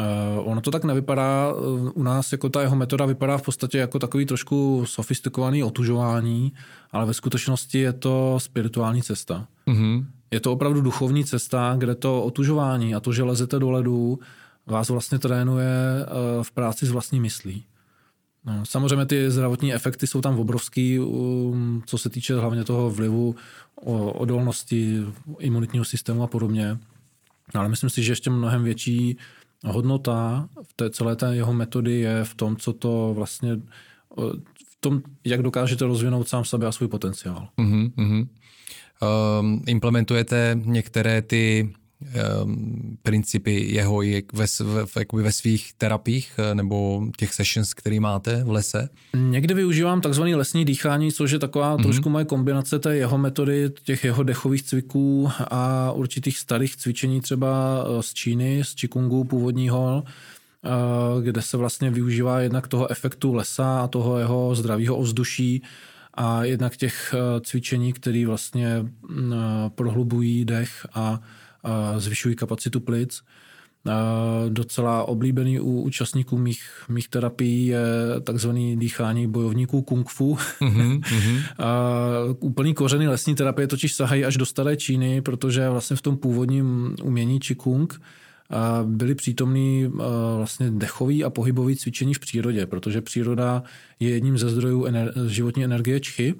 Uh, 0.00 0.48
ono 0.48 0.60
to 0.60 0.70
tak 0.70 0.84
nevypadá, 0.84 1.52
uh, 1.52 1.90
u 1.94 2.02
nás 2.02 2.32
jako 2.32 2.48
ta 2.48 2.62
jeho 2.62 2.76
metoda 2.76 3.06
vypadá 3.06 3.38
v 3.38 3.42
podstatě 3.42 3.78
jako 3.78 3.98
takový 3.98 4.26
trošku 4.26 4.84
sofistikovaný 4.86 5.62
otužování, 5.64 6.52
ale 6.92 7.06
ve 7.06 7.14
skutečnosti 7.14 7.78
je 7.78 7.92
to 7.92 8.34
spirituální 8.38 9.02
cesta. 9.02 9.46
Mm-hmm. 9.66 10.04
Je 10.30 10.40
to 10.40 10.52
opravdu 10.52 10.80
duchovní 10.80 11.24
cesta, 11.24 11.74
kde 11.78 11.94
to 11.94 12.22
otužování 12.22 12.94
a 12.94 13.00
to, 13.00 13.12
že 13.12 13.22
lezete 13.22 13.58
do 13.58 13.70
ledu, 13.70 14.18
vás 14.66 14.88
vlastně 14.88 15.18
trénuje 15.18 15.66
uh, 15.66 16.42
v 16.42 16.50
práci 16.50 16.86
s 16.86 16.90
vlastní 16.90 17.20
myslí. 17.20 17.64
No, 18.44 18.66
samozřejmě 18.66 19.06
ty 19.06 19.30
zdravotní 19.30 19.74
efekty 19.74 20.06
jsou 20.06 20.20
tam 20.20 20.38
obrovský, 20.38 20.98
um, 20.98 21.82
co 21.86 21.98
se 21.98 22.10
týče 22.10 22.36
hlavně 22.36 22.64
toho 22.64 22.90
vlivu 22.90 23.34
odolnosti 24.14 25.04
imunitního 25.38 25.84
systému 25.84 26.22
a 26.22 26.26
podobně. 26.26 26.78
Ale 27.54 27.68
myslím 27.68 27.90
si, 27.90 28.02
že 28.02 28.12
ještě 28.12 28.30
mnohem 28.30 28.64
větší 28.64 29.16
hodnota 29.64 30.48
v 30.62 30.72
té 30.72 30.90
celé 30.90 31.16
té 31.16 31.36
jeho 31.36 31.52
metody 31.52 32.00
je 32.00 32.24
v 32.24 32.34
tom, 32.34 32.56
co 32.56 32.72
to 32.72 33.12
vlastně, 33.16 33.56
v 34.70 34.76
tom, 34.80 35.02
jak 35.24 35.42
dokážete 35.42 35.84
rozvinout 35.84 36.28
sám 36.28 36.44
sebe 36.44 36.66
a 36.66 36.72
svůj 36.72 36.88
potenciál. 36.88 37.48
Mm-hmm. 37.58 38.28
Um, 39.40 39.62
implementujete 39.66 40.60
některé 40.64 41.22
ty 41.22 41.72
principy 43.02 43.74
jeho 43.74 44.02
i 44.02 44.22
ve, 44.32 44.46
ve, 44.94 45.22
ve 45.22 45.32
svých 45.32 45.72
terapích 45.72 46.32
eh, 46.38 46.54
nebo 46.54 47.06
těch 47.16 47.34
sessions, 47.34 47.74
který 47.74 48.00
máte 48.00 48.44
v 48.44 48.50
lese? 48.50 48.88
Někdy 49.16 49.54
využívám 49.54 50.00
takzvaný 50.00 50.34
lesní 50.34 50.64
dýchání, 50.64 51.12
což 51.12 51.30
je 51.30 51.38
taková 51.38 51.76
mm-hmm. 51.76 51.82
trošku 51.82 52.10
moje 52.10 52.24
kombinace 52.24 52.78
té 52.78 52.96
jeho 52.96 53.18
metody, 53.18 53.70
těch 53.82 54.04
jeho 54.04 54.22
dechových 54.22 54.62
cviků 54.62 55.30
a 55.50 55.92
určitých 55.92 56.38
starých 56.38 56.76
cvičení 56.76 57.20
třeba 57.20 57.84
eh, 57.84 58.02
z 58.02 58.14
Číny, 58.14 58.64
z 58.64 58.74
Qigongu 58.74 59.24
původního, 59.24 60.04
eh, 60.04 61.22
kde 61.22 61.42
se 61.42 61.56
vlastně 61.56 61.90
využívá 61.90 62.40
jednak 62.40 62.68
toho 62.68 62.90
efektu 62.90 63.34
lesa 63.34 63.80
a 63.80 63.88
toho 63.88 64.18
jeho 64.18 64.54
zdravého 64.54 64.96
ovzduší 64.96 65.62
a 66.14 66.44
jednak 66.44 66.76
těch 66.76 67.14
cvičení, 67.40 67.92
které 67.92 68.26
vlastně 68.26 68.86
mm, 69.08 69.34
prohlubují 69.74 70.44
dech 70.44 70.86
a 70.94 71.20
zvyšují 71.96 72.36
kapacitu 72.36 72.80
plic. 72.80 73.22
Docela 74.48 75.04
oblíbený 75.04 75.60
u 75.60 75.80
účastníků 75.80 76.38
mých, 76.38 76.62
mých 76.88 77.08
terapií 77.08 77.66
je 77.66 77.80
takzvaný 78.24 78.76
dýchání 78.76 79.26
bojovníků 79.26 79.82
kung 79.82 80.08
fu. 80.08 80.38
Mm-hmm. 80.60 81.02
Úplný 82.40 82.74
kořeny 82.74 83.08
lesní 83.08 83.34
terapie 83.34 83.66
totiž 83.66 83.94
sahají 83.94 84.24
až 84.24 84.36
do 84.36 84.46
staré 84.46 84.76
Číny, 84.76 85.22
protože 85.22 85.68
vlastně 85.68 85.96
v 85.96 86.02
tom 86.02 86.16
původním 86.16 86.96
umění 87.02 87.40
Qigong 87.40 88.00
byly 88.84 89.14
přítomný 89.14 89.92
vlastně 90.36 90.70
dechový 90.70 91.24
a 91.24 91.30
pohybový 91.30 91.76
cvičení 91.76 92.14
v 92.14 92.18
přírodě, 92.18 92.66
protože 92.66 93.00
příroda 93.00 93.62
je 94.00 94.10
jedním 94.10 94.38
ze 94.38 94.48
zdrojů 94.48 94.84
ener- 94.84 95.26
životní 95.26 95.64
energie 95.64 96.00
čchy, 96.00 96.34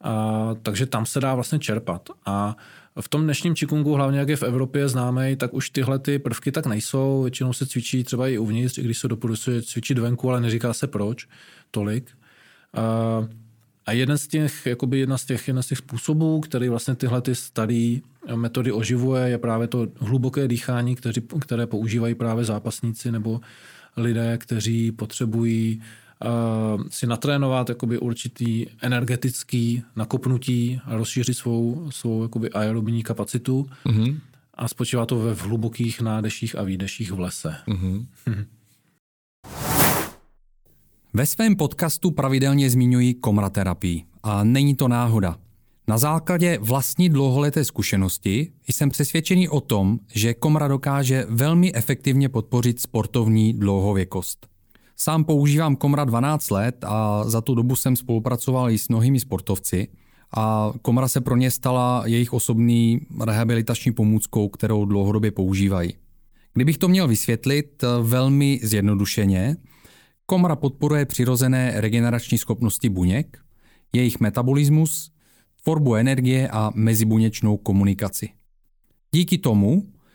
a, 0.00 0.50
takže 0.62 0.86
tam 0.86 1.06
se 1.06 1.20
dá 1.20 1.34
vlastně 1.34 1.58
čerpat. 1.58 2.08
A 2.26 2.56
v 3.00 3.08
tom 3.08 3.24
dnešním 3.24 3.54
čikungu, 3.54 3.92
hlavně 3.92 4.18
jak 4.18 4.28
je 4.28 4.36
v 4.36 4.42
Evropě 4.42 4.88
známý, 4.88 5.36
tak 5.36 5.54
už 5.54 5.70
tyhle 5.70 5.98
ty 5.98 6.18
prvky 6.18 6.52
tak 6.52 6.66
nejsou. 6.66 7.22
Většinou 7.22 7.52
se 7.52 7.66
cvičí 7.66 8.04
třeba 8.04 8.28
i 8.28 8.38
uvnitř, 8.38 8.78
i 8.78 8.82
když 8.82 8.98
se 8.98 9.08
doporučuje 9.08 9.62
cvičit 9.62 9.98
venku, 9.98 10.30
ale 10.30 10.40
neříká 10.40 10.72
se 10.72 10.86
proč 10.86 11.28
tolik. 11.70 12.10
A 13.86 13.92
jeden 13.92 14.18
z 14.18 14.26
těch, 14.26 14.66
jakoby 14.66 14.98
jedna 14.98 15.18
z 15.18 15.24
těch, 15.24 15.48
jedna 15.48 15.62
z 15.62 15.66
těch 15.66 15.78
způsobů, 15.78 16.40
který 16.40 16.68
vlastně 16.68 16.94
tyhle 16.94 17.22
ty 17.22 17.34
staré 17.34 17.96
metody 18.34 18.72
oživuje, 18.72 19.28
je 19.28 19.38
právě 19.38 19.66
to 19.66 19.86
hluboké 19.98 20.48
dýchání, 20.48 20.96
které, 21.40 21.66
používají 21.66 22.14
právě 22.14 22.44
zápasníci 22.44 23.12
nebo 23.12 23.40
lidé, 23.96 24.38
kteří 24.38 24.92
potřebují 24.92 25.82
si 26.88 27.06
natrénovat 27.06 27.68
jakoby 27.68 27.98
určitý 27.98 28.66
energetický 28.82 29.82
nakopnutí 29.96 30.80
a 30.84 30.96
rozšířit 30.96 31.36
svou, 31.36 31.90
svou 31.90 32.22
jakoby 32.22 32.50
aerobní 32.50 33.02
kapacitu. 33.02 33.66
Mm-hmm. 33.86 34.18
A 34.54 34.68
spočívá 34.68 35.06
to 35.06 35.18
ve 35.18 35.34
hlubokých 35.34 36.00
nádeších 36.00 36.58
a 36.58 36.62
výdeších 36.62 37.12
v 37.12 37.20
lese. 37.20 37.54
Mm-hmm. 37.68 38.06
Ve 41.16 41.26
svém 41.26 41.56
podcastu 41.56 42.10
pravidelně 42.10 42.70
zmiňuji 42.70 43.14
komraterapii 43.14 44.04
a 44.22 44.44
není 44.44 44.74
to 44.74 44.88
náhoda. 44.88 45.36
Na 45.88 45.98
základě 45.98 46.58
vlastní 46.60 47.08
dlouholeté 47.08 47.64
zkušenosti 47.64 48.52
jsem 48.68 48.90
přesvědčený 48.90 49.48
o 49.48 49.60
tom, 49.60 49.98
že 50.14 50.34
komra 50.34 50.68
dokáže 50.68 51.26
velmi 51.28 51.74
efektivně 51.74 52.28
podpořit 52.28 52.80
sportovní 52.80 53.52
dlouhověkost. 53.52 54.53
Sám 54.96 55.24
používám 55.24 55.76
Komra 55.76 56.04
12 56.04 56.50
let 56.50 56.84
a 56.84 57.24
za 57.24 57.40
tu 57.40 57.54
dobu 57.54 57.76
jsem 57.76 57.96
spolupracoval 57.96 58.70
i 58.70 58.78
s 58.78 58.88
mnohými 58.88 59.20
sportovci 59.20 59.88
a 60.36 60.72
Komra 60.82 61.08
se 61.08 61.20
pro 61.20 61.36
ně 61.36 61.50
stala 61.50 62.02
jejich 62.06 62.32
osobní 62.32 63.00
rehabilitační 63.24 63.92
pomůckou, 63.92 64.48
kterou 64.48 64.84
dlouhodobě 64.84 65.30
používají. 65.30 65.92
Kdybych 66.54 66.78
to 66.78 66.88
měl 66.88 67.08
vysvětlit 67.08 67.84
velmi 68.02 68.60
zjednodušeně, 68.62 69.56
Komra 70.26 70.56
podporuje 70.56 71.06
přirozené 71.06 71.72
regenerační 71.76 72.38
schopnosti 72.38 72.88
buněk, 72.88 73.38
jejich 73.92 74.20
metabolismus, 74.20 75.12
tvorbu 75.62 75.94
energie 75.94 76.48
a 76.48 76.70
mezibuněčnou 76.74 77.56
komunikaci. 77.56 78.28
Díky 79.12 79.38
tomu 79.38 79.86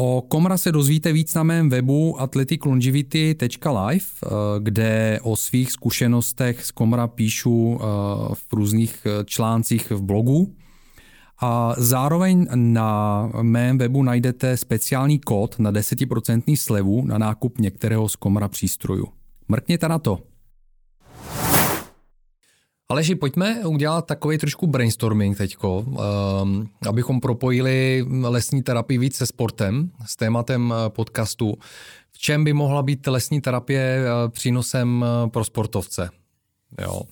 O 0.00 0.22
Komra 0.28 0.56
se 0.56 0.72
dozvíte 0.72 1.12
víc 1.12 1.34
na 1.34 1.42
mém 1.42 1.68
webu 1.68 2.20
athleticlongivity.live, 2.20 4.04
eh, 4.24 4.28
kde 4.58 5.20
o 5.22 5.36
svých 5.36 5.72
zkušenostech 5.72 6.64
z 6.64 6.70
Komra 6.70 7.06
píšu 7.06 7.78
eh, 7.80 7.84
v 8.34 8.52
různých 8.52 9.06
eh, 9.06 9.24
článcích 9.24 9.90
v 9.90 10.02
blogu. 10.02 10.54
A 11.40 11.74
zároveň 11.78 12.46
na 12.54 13.30
mém 13.42 13.78
webu 13.78 14.02
najdete 14.02 14.56
speciální 14.56 15.18
kód 15.18 15.58
na 15.58 15.72
10% 15.72 16.56
slevu 16.56 17.06
na 17.06 17.18
nákup 17.18 17.58
některého 17.58 18.08
z 18.08 18.16
Komra 18.16 18.48
přístrojů. 18.48 19.06
Mrkněte 19.48 19.88
na 19.88 19.98
to. 19.98 20.18
Aleži, 22.90 23.14
pojďme 23.14 23.66
udělat 23.66 24.06
takový 24.06 24.38
trošku 24.38 24.66
brainstorming 24.66 25.36
teďko, 25.36 25.78
um, 25.78 26.68
abychom 26.88 27.20
propojili 27.20 28.06
lesní 28.22 28.62
terapii 28.62 28.98
víc 28.98 29.16
se 29.16 29.26
sportem, 29.26 29.90
s 30.06 30.16
tématem 30.16 30.74
eh, 30.76 30.90
podcastu. 30.90 31.54
V 32.12 32.18
čem 32.18 32.44
by 32.44 32.52
mohla 32.52 32.82
být 32.82 33.06
lesní 33.06 33.40
terapie 33.40 34.00
uh, 34.00 34.30
přínosem 34.30 35.02
uh, 35.02 35.30
pro 35.30 35.44
sportovce? 35.44 36.10
Jo. 36.80 37.02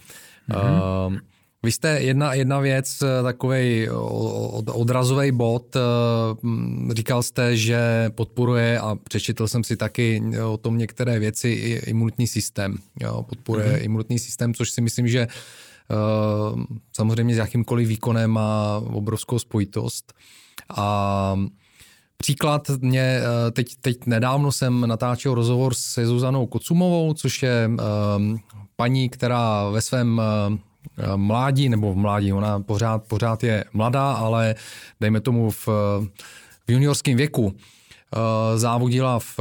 Mm-hmm. 0.50 1.20
Vy 1.62 1.72
jste 1.72 1.88
jedna, 1.88 2.34
jedna 2.34 2.60
věc, 2.60 3.02
takový 3.22 3.88
odrazový 4.72 5.32
bod, 5.32 5.76
říkal 6.90 7.22
jste, 7.22 7.56
že 7.56 8.10
podporuje, 8.14 8.80
a 8.80 8.94
přečetl 8.94 9.48
jsem 9.48 9.64
si 9.64 9.76
taky 9.76 10.22
o 10.46 10.56
tom 10.56 10.78
některé 10.78 11.18
věci, 11.18 11.48
i 11.48 11.90
imunitní 11.90 12.26
systém. 12.26 12.76
Jo, 13.00 13.22
podporuje 13.22 13.66
mm-hmm. 13.66 13.84
imunitní 13.84 14.18
systém, 14.18 14.54
což 14.54 14.70
si 14.70 14.80
myslím, 14.80 15.08
že 15.08 15.28
Eh, 15.28 15.30
samozřejmě 16.92 17.34
s 17.34 17.38
jakýmkoliv 17.38 17.88
výkonem 17.88 18.30
má 18.30 18.82
obrovskou 18.86 19.38
spojitost. 19.38 20.12
A 20.76 21.36
Příklad 22.18 22.68
mě, 22.80 23.00
eh, 23.00 23.50
teď, 23.50 23.66
teď 23.80 24.06
nedávno 24.06 24.52
jsem 24.52 24.88
natáčel 24.88 25.34
rozhovor 25.34 25.74
se 25.74 26.06
Zuzanou 26.06 26.46
Kocumovou, 26.46 27.14
což 27.14 27.42
je 27.42 27.70
eh, 27.70 28.38
paní, 28.76 29.08
která 29.08 29.68
ve 29.70 29.80
svém 29.80 30.20
mládí, 31.16 31.68
nebo 31.68 31.92
v 31.92 31.96
mládí, 31.96 32.32
ona 32.32 32.60
pořád, 32.60 33.04
pořád 33.08 33.44
je 33.44 33.64
mladá, 33.72 34.12
ale 34.12 34.54
dejme 35.00 35.20
tomu 35.20 35.50
v, 35.50 35.66
v 36.66 36.72
juniorském 36.72 37.16
věku, 37.16 37.54
závodila 38.56 39.18
v 39.18 39.40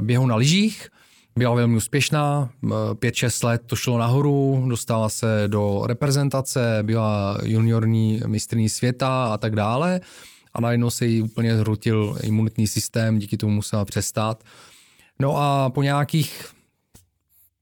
běhu 0.00 0.26
na 0.26 0.36
lyžích, 0.36 0.88
byla 1.36 1.54
velmi 1.54 1.76
úspěšná, 1.76 2.50
5-6 2.62 3.46
let 3.46 3.62
to 3.66 3.76
šlo 3.76 3.98
nahoru, 3.98 4.64
dostala 4.68 5.08
se 5.08 5.44
do 5.46 5.82
reprezentace, 5.86 6.78
byla 6.82 7.38
juniorní 7.42 8.20
mistrní 8.26 8.68
světa 8.68 9.24
a 9.24 9.38
tak 9.38 9.56
dále. 9.56 10.00
A 10.54 10.60
najednou 10.60 10.90
se 10.90 11.06
jí 11.06 11.22
úplně 11.22 11.56
zhrutil 11.56 12.18
imunitní 12.22 12.66
systém, 12.66 13.18
díky 13.18 13.36
tomu 13.36 13.52
musela 13.52 13.84
přestat. 13.84 14.44
No 15.20 15.36
a 15.36 15.70
po 15.70 15.82
nějakých 15.82 16.46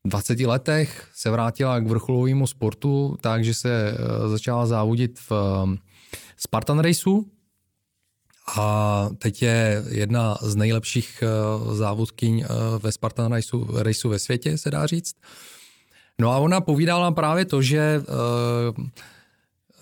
20 0.05 0.41
letech 0.41 1.09
se 1.15 1.31
vrátila 1.31 1.81
k 1.81 1.87
vrcholovému 1.87 2.47
sportu, 2.47 3.17
takže 3.21 3.55
se 3.55 3.95
eh, 3.95 4.29
začala 4.29 4.67
závodit 4.67 5.19
v 5.19 5.33
eh, 5.33 5.79
Spartan 6.37 6.79
Raceu, 6.79 7.25
a 8.57 9.09
teď 9.19 9.43
je 9.43 9.85
jedna 9.89 10.39
z 10.43 10.57
nejlepších 10.57 11.23
eh, 11.23 11.75
závodkyň 11.75 12.41
eh, 12.41 12.47
ve 12.79 12.93
Spartan 12.93 13.33
Raceu, 13.33 13.67
raceu 13.79 14.09
ve 14.09 14.19
světě, 14.19 14.59
se 14.59 14.71
dá 14.71 14.87
říct. 14.87 15.15
No 16.21 16.31
a 16.31 16.39
ona 16.39 16.61
povídala 16.61 17.11
právě 17.11 17.45
to, 17.45 17.63
že 17.63 18.03
uh, 18.79 18.87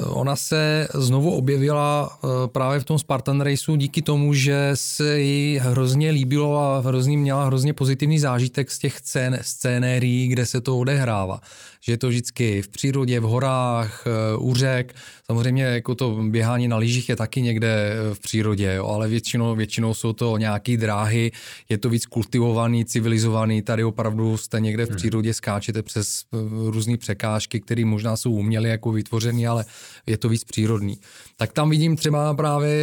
Ona 0.06 0.36
se 0.36 0.88
znovu 0.94 1.30
objevila 1.30 2.18
eh, 2.24 2.28
právě 2.48 2.80
v 2.80 2.84
tom 2.84 2.98
Spartan 2.98 3.40
Raceu 3.40 3.76
díky 3.76 4.02
tomu, 4.02 4.34
že 4.34 4.70
se 4.74 5.20
jí 5.20 5.58
hrozně 5.58 6.10
líbilo 6.10 6.58
a 6.58 6.80
hrozně 6.80 7.18
měla 7.18 7.44
hrozně 7.44 7.72
pozitivní 7.72 8.18
zážitek 8.18 8.70
z 8.70 8.78
těch 8.78 8.98
scén, 8.98 9.38
scénérií, 9.42 10.28
kde 10.28 10.46
se 10.46 10.60
to 10.60 10.78
odehrává. 10.78 11.40
Že 11.80 11.92
je 11.92 11.98
to 11.98 12.08
vždycky 12.08 12.62
v 12.62 12.68
přírodě, 12.68 13.20
v 13.20 13.22
horách, 13.22 14.04
eh, 14.06 14.36
u 14.36 14.54
řek. 14.54 14.94
Samozřejmě 15.32 15.62
jako 15.62 15.94
to 15.94 16.22
běhání 16.22 16.68
na 16.68 16.76
lyžích 16.76 17.08
je 17.08 17.16
taky 17.16 17.42
někde 17.42 17.68
eh, 17.68 18.14
v 18.14 18.20
přírodě, 18.20 18.74
jo, 18.74 18.86
ale 18.86 19.08
většinou, 19.08 19.56
většinou 19.56 19.94
jsou 19.94 20.12
to 20.12 20.36
nějaké 20.36 20.76
dráhy, 20.76 21.32
je 21.68 21.78
to 21.78 21.88
víc 21.88 22.06
kultivovaný, 22.06 22.84
civilizovaný. 22.84 23.62
Tady 23.62 23.84
opravdu 23.84 24.36
jste 24.36 24.60
někde 24.60 24.86
v 24.86 24.88
hmm. 24.88 24.96
přírodě, 24.96 25.34
skáčete 25.34 25.82
přes 25.82 26.24
různé 26.66 26.96
překážky, 26.96 27.60
které 27.60 27.84
možná 27.84 28.16
jsou 28.16 28.32
uměly 28.32 28.68
jako 28.68 28.92
vytvořený, 28.92 29.46
ale 29.46 29.64
je 30.06 30.18
to 30.18 30.28
víc 30.28 30.44
přírodní. 30.44 30.98
Tak 31.36 31.52
tam 31.52 31.70
vidím 31.70 31.96
třeba 31.96 32.34
právě 32.34 32.74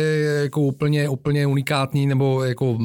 jako 0.44 0.62
úplně, 0.62 1.10
úplně 1.10 1.48
unikátní 1.48 2.08
nebo 2.08 2.44
jako, 2.44 2.78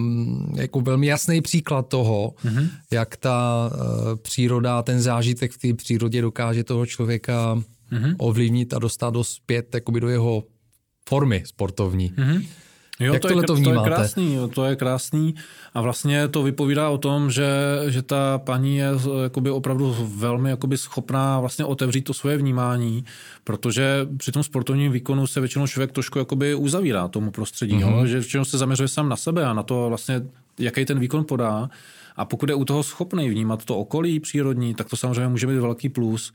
jako 0.54 0.80
velmi 0.80 1.06
jasný 1.06 1.40
příklad 1.40 1.88
toho, 1.88 2.34
mm-hmm. 2.44 2.68
jak 2.90 3.16
ta 3.16 3.70
uh, 3.72 4.16
příroda, 4.16 4.82
ten 4.82 5.00
zážitek 5.00 5.52
v 5.52 5.58
té 5.58 5.74
přírodě 5.74 6.22
dokáže 6.22 6.64
toho 6.64 6.86
člověka 6.86 7.62
mm-hmm. 7.92 8.14
ovlivnit 8.18 8.74
a 8.74 8.78
dostat 8.78 9.10
do 9.10 9.24
zpět 9.24 9.76
do 10.00 10.08
jeho 10.08 10.44
formy 11.08 11.42
sportovní. 11.46 12.10
Mm-hmm. 12.10 12.46
Jo, 13.00 13.12
Jak 13.12 13.22
to, 13.22 13.28
je, 13.28 13.42
to 13.42 13.54
vnímáte? 13.54 13.88
To 13.88 13.90
je 13.90 13.96
krásný, 13.96 14.34
jo, 14.34 14.48
to 14.48 14.64
je 14.64 14.76
krásný 14.76 15.34
a 15.74 15.80
vlastně 15.80 16.28
to 16.28 16.42
vypovídá 16.42 16.88
o 16.88 16.98
tom, 16.98 17.30
že, 17.30 17.48
že 17.88 18.02
ta 18.02 18.38
paní 18.38 18.76
je 18.76 18.88
jakoby 19.22 19.50
opravdu 19.50 19.96
velmi 20.16 20.50
jakoby 20.50 20.76
schopná 20.76 21.40
vlastně 21.40 21.64
otevřít 21.64 22.02
to 22.02 22.14
svoje 22.14 22.36
vnímání, 22.36 23.04
protože 23.44 24.06
při 24.16 24.32
tom 24.32 24.42
sportovním 24.42 24.92
výkonu 24.92 25.26
se 25.26 25.40
většinou 25.40 25.66
člověk 25.66 25.92
trošku 25.92 26.18
jakoby 26.18 26.54
uzavírá 26.54 27.08
tomu 27.08 27.30
prostředí, 27.30 27.74
mm-hmm. 27.74 27.98
jo, 27.98 28.06
že 28.06 28.18
většinou 28.18 28.44
se 28.44 28.58
zaměřuje 28.58 28.88
sám 28.88 29.08
na 29.08 29.16
sebe 29.16 29.46
a 29.46 29.52
na 29.52 29.62
to 29.62 29.88
vlastně, 29.88 30.22
jaký 30.58 30.84
ten 30.84 30.98
výkon 30.98 31.24
podá. 31.24 31.70
A 32.20 32.24
pokud 32.24 32.48
je 32.48 32.54
u 32.54 32.64
toho 32.64 32.82
schopný 32.82 33.30
vnímat 33.30 33.64
to 33.64 33.78
okolí 33.78 34.20
přírodní, 34.20 34.74
tak 34.74 34.88
to 34.88 34.96
samozřejmě 34.96 35.28
může 35.28 35.46
být 35.46 35.58
velký 35.58 35.88
plus, 35.88 36.32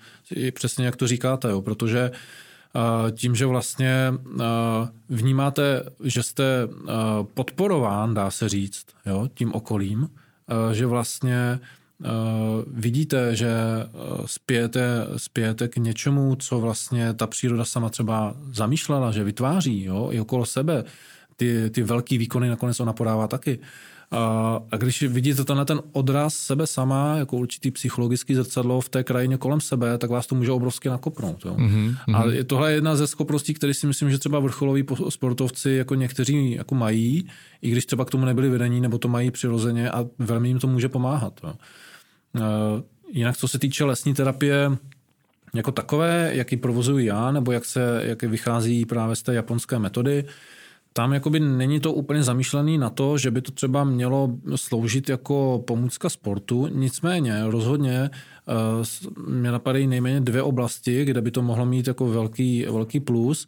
přesně 0.53 0.85
jak 0.85 0.95
to 0.95 1.07
říkáte, 1.07 1.49
jo, 1.49 1.61
protože 1.61 2.11
tím, 3.11 3.35
že 3.35 3.45
vlastně 3.45 4.13
vnímáte, 5.09 5.83
že 6.03 6.23
jste 6.23 6.43
podporován, 7.33 8.13
dá 8.13 8.31
se 8.31 8.49
říct, 8.49 8.85
jo, 9.05 9.29
tím 9.33 9.53
okolím, 9.53 10.09
že 10.71 10.85
vlastně 10.85 11.59
vidíte, 12.67 13.35
že 13.35 13.53
spějete, 14.25 15.07
spějete 15.17 15.67
k 15.67 15.77
něčemu, 15.77 16.35
co 16.35 16.59
vlastně 16.59 17.13
ta 17.13 17.27
příroda 17.27 17.65
sama 17.65 17.89
třeba 17.89 18.35
zamýšlela, 18.51 19.11
že 19.11 19.23
vytváří 19.23 19.83
jo, 19.83 20.09
i 20.11 20.19
okolo 20.19 20.45
sebe. 20.45 20.83
Ty, 21.35 21.69
ty 21.69 21.83
velký 21.83 22.17
výkony 22.17 22.49
nakonec 22.49 22.79
ona 22.79 22.93
podává 22.93 23.27
taky. 23.27 23.59
A, 24.15 24.61
a 24.71 24.77
když 24.77 25.03
vidíte 25.03 25.43
tenhle 25.43 25.65
ten 25.65 25.81
odraz 25.91 26.33
sebe 26.33 26.67
sama, 26.67 27.15
jako 27.17 27.37
určitý 27.37 27.71
psychologický 27.71 28.35
zrcadlo 28.35 28.81
v 28.81 28.89
té 28.89 29.03
krajině 29.03 29.37
kolem 29.37 29.61
sebe, 29.61 29.97
tak 29.97 30.09
vás 30.09 30.27
to 30.27 30.35
může 30.35 30.51
obrovsky 30.51 30.89
nakopnout. 30.89 31.45
Jo? 31.45 31.55
Mm-hmm. 31.55 31.95
A 32.13 32.25
je, 32.31 32.43
tohle 32.43 32.71
je 32.71 32.75
jedna 32.75 32.95
ze 32.95 33.07
schopností, 33.07 33.53
které 33.53 33.73
si 33.73 33.87
myslím, 33.87 34.11
že 34.11 34.17
třeba 34.17 34.39
vrcholoví 34.39 34.85
sportovci 35.09 35.71
jako 35.71 35.95
někteří 35.95 36.51
jako 36.51 36.75
mají, 36.75 37.27
i 37.61 37.71
když 37.71 37.85
třeba 37.85 38.05
k 38.05 38.09
tomu 38.09 38.25
nebyli 38.25 38.49
vedení, 38.49 38.81
nebo 38.81 38.97
to 38.97 39.07
mají 39.07 39.31
přirozeně 39.31 39.91
a 39.91 40.05
velmi 40.19 40.47
jim 40.47 40.59
to 40.59 40.67
může 40.67 40.89
pomáhat. 40.89 41.39
Jo? 41.43 41.53
Jinak, 43.11 43.37
co 43.37 43.47
se 43.47 43.59
týče 43.59 43.83
lesní 43.83 44.13
terapie, 44.13 44.77
jako 45.53 45.71
takové, 45.71 46.31
jak 46.33 46.51
ji 46.51 46.57
provozuji 46.57 47.05
já, 47.05 47.31
nebo 47.31 47.51
jak, 47.51 47.65
se, 47.65 48.01
jak 48.03 48.23
vychází 48.23 48.85
právě 48.85 49.15
z 49.15 49.23
té 49.23 49.33
japonské 49.33 49.79
metody, 49.79 50.25
tam 50.97 51.13
jakoby 51.13 51.39
není 51.39 51.79
to 51.79 51.93
úplně 51.93 52.23
zamýšlený 52.23 52.77
na 52.77 52.89
to, 52.89 53.17
že 53.17 53.31
by 53.31 53.41
to 53.41 53.51
třeba 53.51 53.83
mělo 53.83 54.29
sloužit 54.55 55.09
jako 55.09 55.63
pomůcka 55.67 56.09
sportu, 56.09 56.67
nicméně 56.67 57.43
rozhodně 57.45 58.09
uh, 59.17 59.25
mě 59.27 59.51
napadají 59.51 59.87
nejméně 59.87 60.21
dvě 60.21 60.41
oblasti, 60.41 61.05
kde 61.05 61.21
by 61.21 61.31
to 61.31 61.41
mohlo 61.41 61.65
mít 61.65 61.87
jako 61.87 62.07
velký, 62.07 62.65
velký 62.65 62.99
plus. 62.99 63.47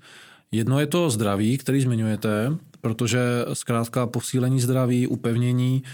Jedno 0.51 0.79
je 0.79 0.87
to 0.87 1.09
zdraví, 1.09 1.57
který 1.57 1.81
zmiňujete, 1.81 2.51
protože 2.81 3.19
zkrátka 3.53 4.07
posílení 4.07 4.59
zdraví, 4.59 5.07
upevnění 5.07 5.81
uh, 5.85 5.89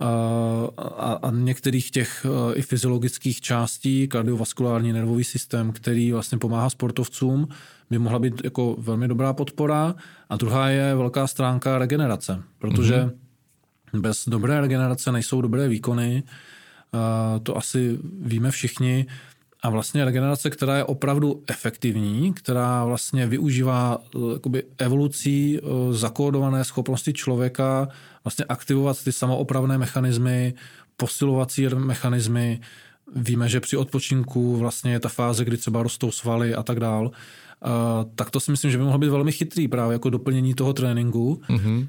a, 0.00 1.18
a 1.22 1.30
některých 1.30 1.90
těch 1.90 2.26
uh, 2.28 2.52
i 2.58 2.62
fyziologických 2.62 3.40
částí, 3.40 4.08
kardiovaskulární 4.08 4.92
nervový 4.92 5.24
systém, 5.24 5.72
který 5.72 6.12
vlastně 6.12 6.38
pomáhá 6.38 6.70
sportovcům, 6.70 7.48
by 7.90 7.98
mohla 7.98 8.18
být 8.18 8.44
jako 8.44 8.76
velmi 8.78 9.08
dobrá 9.08 9.32
podpora. 9.32 9.94
A 10.30 10.36
druhá 10.36 10.68
je 10.68 10.94
velká 10.94 11.26
stránka 11.26 11.78
regenerace, 11.78 12.42
protože 12.58 12.94
mm-hmm. 13.94 14.00
bez 14.00 14.28
dobré 14.28 14.60
regenerace 14.60 15.12
nejsou 15.12 15.40
dobré 15.40 15.68
výkony. 15.68 16.22
To 17.42 17.56
asi 17.56 17.98
víme 18.20 18.50
všichni. 18.50 19.06
A 19.62 19.70
vlastně 19.70 20.04
regenerace, 20.04 20.50
která 20.50 20.76
je 20.76 20.84
opravdu 20.84 21.42
efektivní, 21.46 22.34
která 22.34 22.84
vlastně 22.84 23.26
využívá 23.26 23.98
e, 23.98 24.32
jakoby 24.32 24.62
evolucí 24.78 25.58
e, 25.58 25.60
zakódované 25.92 26.64
schopnosti 26.64 27.12
člověka 27.12 27.88
vlastně 28.24 28.44
aktivovat 28.44 29.04
ty 29.04 29.12
samoopravné 29.12 29.78
mechanismy, 29.78 30.54
posilovací 30.96 31.68
mechanismy. 31.68 32.60
Víme, 33.16 33.48
že 33.48 33.60
při 33.60 33.76
odpočinku 33.76 34.56
vlastně 34.56 34.92
je 34.92 35.00
ta 35.00 35.08
fáze, 35.08 35.44
kdy 35.44 35.56
třeba 35.56 35.82
rostou 35.82 36.10
svaly 36.10 36.54
a 36.54 36.62
tak 36.62 36.80
dál 36.80 37.10
tak 38.14 38.30
to 38.30 38.40
si 38.40 38.50
myslím, 38.50 38.70
že 38.70 38.78
by 38.78 38.84
mohlo 38.84 38.98
být 38.98 39.08
velmi 39.08 39.32
chytrý 39.32 39.68
právě 39.68 39.92
jako 39.92 40.10
doplnění 40.10 40.54
toho 40.54 40.72
tréninku. 40.72 41.40
Mm-hmm. 41.48 41.86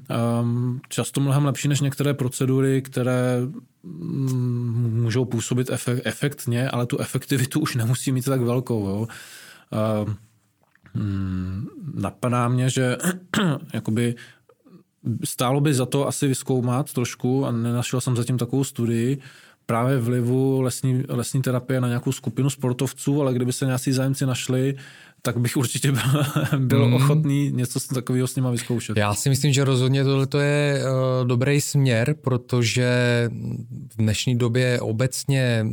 Často 0.88 1.20
mnohem 1.20 1.44
lepší 1.44 1.68
než 1.68 1.80
některé 1.80 2.14
procedury, 2.14 2.82
které 2.82 3.40
mm, 3.82 5.00
můžou 5.02 5.24
působit 5.24 5.70
efekt, 5.70 6.02
efektně, 6.04 6.70
ale 6.70 6.86
tu 6.86 6.98
efektivitu 6.98 7.60
už 7.60 7.74
nemusí 7.74 8.12
mít 8.12 8.24
tak 8.24 8.40
velkou. 8.40 8.88
Jo. 8.88 9.06
Um, 10.04 10.16
napadá 11.94 12.48
mě, 12.48 12.70
že 12.70 12.96
jakoby 13.74 14.14
stálo 15.24 15.60
by 15.60 15.74
za 15.74 15.86
to 15.86 16.08
asi 16.08 16.28
vyskoumat 16.28 16.92
trošku, 16.92 17.46
a 17.46 17.52
nenašel 17.52 18.00
jsem 18.00 18.16
zatím 18.16 18.38
takovou 18.38 18.64
studii, 18.64 19.18
právě 19.66 19.98
vlivu 19.98 20.60
lesní, 20.60 21.04
lesní 21.08 21.42
terapie 21.42 21.80
na 21.80 21.88
nějakou 21.88 22.12
skupinu 22.12 22.50
sportovců, 22.50 23.20
ale 23.20 23.34
kdyby 23.34 23.52
se 23.52 23.66
nějací 23.66 23.92
zájemci 23.92 24.26
našli, 24.26 24.76
tak 25.22 25.38
bych 25.38 25.56
určitě 25.56 25.92
byl, 25.92 26.24
byl 26.58 26.88
mm. 26.88 26.94
ochotný 26.94 27.50
něco 27.52 27.80
takového 27.94 28.28
s 28.28 28.36
nima 28.36 28.50
vyzkoušet. 28.50 28.96
Já 28.96 29.14
si 29.14 29.28
myslím, 29.28 29.52
že 29.52 29.64
rozhodně 29.64 30.04
tohle 30.04 30.44
je 30.44 30.84
uh, 30.84 31.28
dobrý 31.28 31.60
směr, 31.60 32.14
protože 32.20 32.90
v 33.94 33.96
dnešní 33.96 34.38
době 34.38 34.80
obecně 34.80 35.66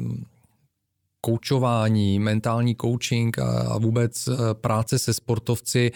koučování, 1.22 2.20
mentální 2.20 2.76
coaching 2.82 3.40
a, 3.40 3.44
a 3.44 3.78
vůbec 3.78 4.28
uh, 4.28 4.36
práce 4.54 5.00
se 5.00 5.14
sportovci 5.14 5.92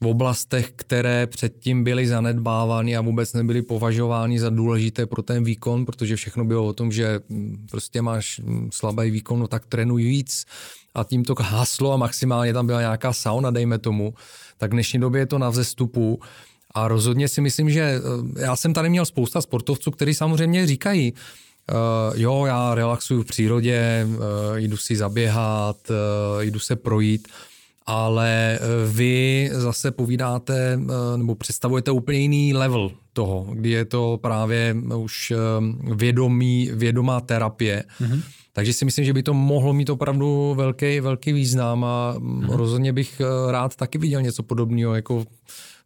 v 0.00 0.06
oblastech, 0.06 0.72
které 0.76 1.26
předtím 1.26 1.84
byly 1.84 2.06
zanedbávány 2.06 2.96
a 2.96 3.00
vůbec 3.00 3.32
nebyly 3.32 3.62
považovány 3.62 4.38
za 4.38 4.50
důležité 4.50 5.06
pro 5.06 5.22
ten 5.22 5.44
výkon, 5.44 5.86
protože 5.86 6.16
všechno 6.16 6.44
bylo 6.44 6.66
o 6.66 6.72
tom, 6.72 6.92
že 6.92 7.20
mm, 7.28 7.66
prostě 7.70 8.02
máš 8.02 8.38
mm, 8.38 8.68
slabý 8.72 9.10
výkon, 9.10 9.40
no 9.40 9.48
tak 9.48 9.66
trénuj 9.66 10.04
víc 10.04 10.44
a 10.98 11.04
tím 11.04 11.24
to 11.24 11.34
haslo 11.40 11.92
a 11.92 11.96
maximálně 11.96 12.52
tam 12.52 12.66
byla 12.66 12.80
nějaká 12.80 13.12
sauna, 13.12 13.50
dejme 13.50 13.78
tomu, 13.78 14.14
tak 14.58 14.70
v 14.70 14.72
dnešní 14.72 15.00
době 15.00 15.20
je 15.20 15.26
to 15.26 15.38
na 15.38 15.50
vzestupu 15.50 16.20
a 16.74 16.88
rozhodně 16.88 17.28
si 17.28 17.40
myslím, 17.40 17.70
že 17.70 17.80
eh, 17.80 18.40
já 18.40 18.56
jsem 18.56 18.74
tady 18.74 18.88
měl 18.88 19.06
spousta 19.06 19.40
sportovců, 19.40 19.90
kteří 19.90 20.14
samozřejmě 20.14 20.66
říkají, 20.66 21.12
Uh, 21.72 22.20
jo, 22.20 22.44
já 22.46 22.74
relaxuju 22.74 23.22
v 23.22 23.26
přírodě, 23.26 24.06
uh, 24.08 24.56
jdu 24.56 24.76
si 24.76 24.96
zaběhat, 24.96 25.76
uh, 25.90 26.42
jdu 26.42 26.58
se 26.58 26.76
projít, 26.76 27.28
ale 27.86 28.58
vy 28.92 29.50
zase 29.52 29.90
povídáte 29.90 30.80
nebo 31.16 31.34
představujete 31.34 31.90
úplně 31.90 32.18
jiný 32.18 32.54
level 32.54 32.90
toho, 33.12 33.46
kdy 33.52 33.70
je 33.70 33.84
to 33.84 34.18
právě 34.22 34.76
už 34.96 35.32
vědomí, 35.94 36.70
vědomá 36.74 37.20
terapie. 37.20 37.84
Mm-hmm. 38.00 38.22
Takže 38.58 38.72
si 38.72 38.84
myslím, 38.84 39.04
že 39.04 39.12
by 39.12 39.22
to 39.22 39.34
mohlo 39.34 39.72
mít 39.72 39.90
opravdu 39.90 40.54
velký, 40.56 41.00
velký 41.00 41.32
význam 41.32 41.84
a 41.84 42.14
mm-hmm. 42.18 42.56
rozhodně 42.56 42.92
bych 42.92 43.20
eh, 43.20 43.52
rád 43.52 43.76
taky 43.76 43.98
viděl 43.98 44.22
něco 44.22 44.42
podobného, 44.42 44.94
jako 44.94 45.24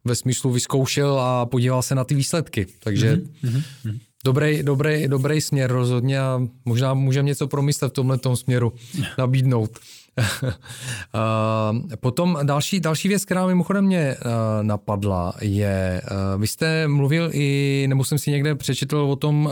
ve 0.05 0.15
smyslu 0.15 0.51
vyzkoušel 0.51 1.19
a 1.19 1.45
podíval 1.45 1.81
se 1.81 1.95
na 1.95 2.03
ty 2.03 2.15
výsledky. 2.15 2.65
Takže 2.79 3.15
mm-hmm. 3.15 3.99
dobrý, 4.25 4.63
dobrý, 4.63 5.07
dobrý 5.07 5.41
směr 5.41 5.71
rozhodně 5.71 6.19
a 6.19 6.41
možná 6.65 6.93
můžeme 6.93 7.27
něco 7.27 7.47
promyslet 7.47 7.91
v 7.91 7.93
tomhle 7.93 8.19
směru, 8.33 8.73
nabídnout. 9.17 9.79
Potom 11.99 12.39
další, 12.43 12.79
další 12.79 13.07
věc, 13.07 13.25
která 13.25 13.47
mimochodem 13.47 13.85
mě 13.85 13.99
eh, 13.99 14.17
napadla, 14.61 15.33
je, 15.41 16.01
eh, 16.03 16.37
vy 16.37 16.47
jste 16.47 16.87
mluvil 16.87 17.29
i, 17.33 17.85
nebo 17.89 18.03
jsem 18.03 18.17
si 18.17 18.31
někde 18.31 18.55
přečetl 18.55 18.97
o 18.97 19.15
tom 19.15 19.49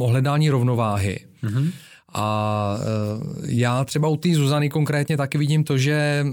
ohledání 0.00 0.50
rovnováhy. 0.50 1.20
Mm-hmm. 1.44 1.70
A 2.14 2.76
eh, 2.80 2.84
já 3.46 3.84
třeba 3.84 4.08
u 4.08 4.16
té 4.16 4.34
Zuzany 4.34 4.70
konkrétně 4.70 5.16
taky 5.16 5.38
vidím 5.38 5.64
to, 5.64 5.78
že 5.78 6.26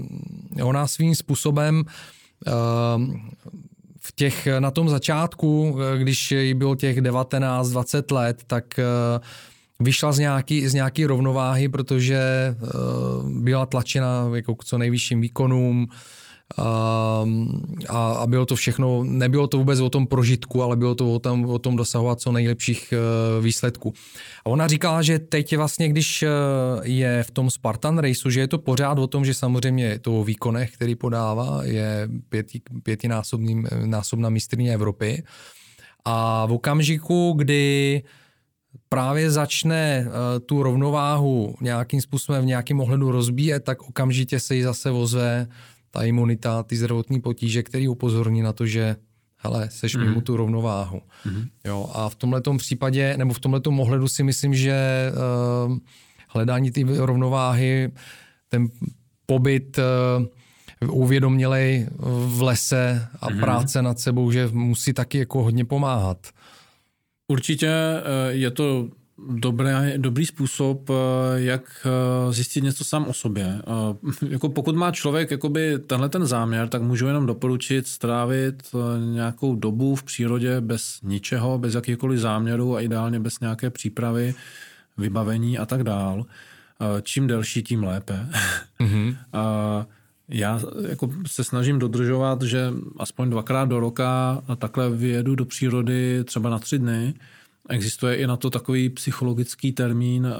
ona 0.62 0.86
svým 0.86 1.14
způsobem 1.14 1.84
eh, 2.46 2.50
v 4.00 4.12
těch, 4.14 4.48
na 4.58 4.70
tom 4.70 4.88
začátku, 4.88 5.78
eh, 5.78 5.98
když 5.98 6.30
jí 6.30 6.54
bylo 6.54 6.74
těch 6.74 6.98
19-20 6.98 8.14
let, 8.14 8.42
tak 8.46 8.64
vyšla 9.80 10.12
z 10.12 10.18
nějaký, 10.18 10.68
z 10.68 10.74
nějaký 10.74 11.06
rovnováhy, 11.06 11.68
protože 11.68 12.20
byla 13.24 13.66
tlačena 13.66 14.30
jako 14.34 14.54
k 14.54 14.64
co 14.64 14.78
nejvyšším 14.78 15.20
výkonům, 15.20 15.88
Ehm, 16.58 17.48
a, 17.88 18.12
a 18.12 18.26
bylo 18.26 18.46
to 18.46 18.56
všechno, 18.56 19.04
nebylo 19.04 19.46
to 19.46 19.58
vůbec 19.58 19.80
o 19.80 19.90
tom 19.90 20.06
prožitku, 20.06 20.62
ale 20.62 20.76
bylo 20.76 20.94
to 20.94 21.14
o 21.14 21.18
tom, 21.18 21.44
o 21.44 21.58
tom 21.58 21.76
dosahovat 21.76 22.20
co 22.20 22.32
nejlepších 22.32 22.94
uh, 23.38 23.44
výsledků. 23.44 23.92
A 24.44 24.46
ona 24.46 24.68
říkala, 24.68 25.02
že 25.02 25.18
teď 25.18 25.56
vlastně, 25.56 25.88
když 25.88 26.22
uh, 26.22 26.28
je 26.82 27.22
v 27.22 27.30
tom 27.30 27.50
Spartan 27.50 27.98
Raceu, 27.98 28.30
že 28.30 28.40
je 28.40 28.48
to 28.48 28.58
pořád 28.58 28.98
o 28.98 29.06
tom, 29.06 29.24
že 29.24 29.34
samozřejmě 29.34 29.84
je 29.84 29.98
to 29.98 30.20
o 30.20 30.24
výkonech, 30.24 30.72
který 30.72 30.94
podává, 30.94 31.64
je 31.64 32.08
pěti, 32.28 32.60
pětinásobným, 32.82 33.66
násobná 33.84 34.28
mistrně 34.30 34.74
Evropy. 34.74 35.22
A 36.04 36.46
v 36.46 36.52
okamžiku, 36.52 37.34
kdy 37.36 38.02
právě 38.88 39.30
začne 39.30 40.08
tu 40.46 40.62
rovnováhu 40.62 41.54
nějakým 41.60 42.00
způsobem 42.00 42.42
v 42.42 42.46
nějakém 42.46 42.80
ohledu 42.80 43.10
rozbíjet, 43.10 43.64
tak 43.64 43.82
okamžitě 43.82 44.40
se 44.40 44.54
jí 44.54 44.62
zase 44.62 44.90
ozve 44.90 45.46
ta 45.96 46.04
imunita, 46.04 46.62
ty 46.62 46.76
zdravotní 46.76 47.20
potíže, 47.20 47.62
který 47.62 47.88
upozorní 47.88 48.42
na 48.42 48.52
to, 48.52 48.66
že 48.66 48.96
hele, 49.36 49.68
seš 49.70 49.96
mm. 49.96 50.04
mimo 50.04 50.20
tu 50.20 50.36
rovnováhu. 50.36 51.02
Mm. 51.24 51.44
Jo, 51.64 51.90
a 51.94 52.08
v 52.08 52.14
tomhle 52.14 52.42
případě, 52.56 53.16
nebo 53.16 53.32
v 53.32 53.40
tomhle 53.40 53.60
ohledu 53.64 54.08
si 54.08 54.22
myslím, 54.22 54.54
že 54.54 54.76
uh, 55.66 55.78
hledání 56.28 56.70
ty 56.70 56.84
rovnováhy, 56.96 57.92
ten 58.48 58.68
pobyt 59.26 59.78
uh, 59.78 61.02
uvědomělej 61.02 61.88
v 62.36 62.42
lese 62.42 63.08
a 63.20 63.30
mm. 63.30 63.40
práce 63.40 63.82
nad 63.82 63.98
sebou, 63.98 64.30
že 64.30 64.48
musí 64.52 64.92
taky 64.92 65.18
jako 65.18 65.42
hodně 65.42 65.64
pomáhat. 65.64 66.26
Určitě 67.28 67.68
eh, 67.68 68.02
je 68.32 68.50
to 68.50 68.88
dobrý, 69.28 69.70
dobrý 69.96 70.26
způsob, 70.26 70.90
eh, 70.90 70.94
jak 71.34 71.86
eh, 71.86 72.32
zjistit 72.32 72.64
něco 72.64 72.84
sám 72.84 73.04
o 73.04 73.12
sobě. 73.12 73.58
Eh, 73.58 74.26
jako 74.28 74.48
pokud 74.48 74.76
má 74.76 74.90
člověk 74.90 75.30
jakoby 75.30 75.78
tenhle 75.86 76.08
ten 76.08 76.26
záměr, 76.26 76.68
tak 76.68 76.82
můžu 76.82 77.06
jenom 77.06 77.26
doporučit 77.26 77.86
strávit 77.86 78.62
nějakou 79.12 79.54
dobu 79.54 79.94
v 79.94 80.02
přírodě 80.02 80.60
bez 80.60 80.98
ničeho, 81.02 81.58
bez 81.58 81.74
jakýkoliv 81.74 82.20
záměru 82.20 82.76
a 82.76 82.80
ideálně 82.80 83.20
bez 83.20 83.40
nějaké 83.40 83.70
přípravy, 83.70 84.34
vybavení 84.98 85.58
a 85.58 85.66
tak 85.66 85.82
dál. 85.82 86.24
Čím 87.02 87.26
delší, 87.26 87.62
tím 87.62 87.84
lépe. 87.84 88.26
Mm-hmm. 88.80 89.16
Já 90.28 90.60
jako 90.88 91.10
se 91.26 91.44
snažím 91.44 91.78
dodržovat, 91.78 92.42
že 92.42 92.72
aspoň 92.98 93.30
dvakrát 93.30 93.68
do 93.68 93.80
roka 93.80 94.42
takhle 94.58 94.90
vyjedu 94.90 95.34
do 95.34 95.44
přírody 95.44 96.24
třeba 96.24 96.50
na 96.50 96.58
tři 96.58 96.78
dny, 96.78 97.14
Existuje 97.68 98.16
i 98.16 98.26
na 98.26 98.36
to 98.36 98.50
takový 98.50 98.88
psychologický 98.88 99.72
termín, 99.72 100.26
eh, 100.26 100.32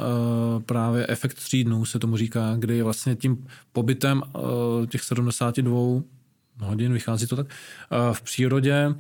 právě 0.61 1.07
efekt 1.09 1.35
tří 1.35 1.65
dnů 1.65 1.85
se 1.85 1.99
tomu 1.99 2.17
říká, 2.17 2.55
kdy 2.59 2.83
vlastně 2.83 3.17
tím 3.17 3.47
pobytem 3.73 4.23
eh, 4.27 4.87
těch 4.87 5.03
72 5.03 6.03
hodin, 6.61 6.93
vychází 6.93 7.27
to 7.27 7.37
tak, 7.37 7.47
eh, 7.47 8.15
v 8.15 8.23
přírodě, 8.23 8.95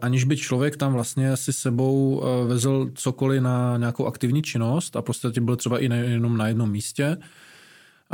aniž 0.00 0.24
by 0.24 0.36
člověk 0.36 0.76
tam 0.76 0.92
vlastně 0.92 1.36
si 1.36 1.52
sebou 1.52 2.24
vezl 2.46 2.90
cokoliv 2.94 3.42
na 3.42 3.76
nějakou 3.76 4.06
aktivní 4.06 4.42
činnost 4.42 4.96
a 4.96 5.02
prostě 5.02 5.40
byl 5.40 5.56
třeba 5.56 5.78
i 5.78 5.84
jenom 5.84 6.36
na 6.36 6.48
jednom 6.48 6.70
místě, 6.70 7.16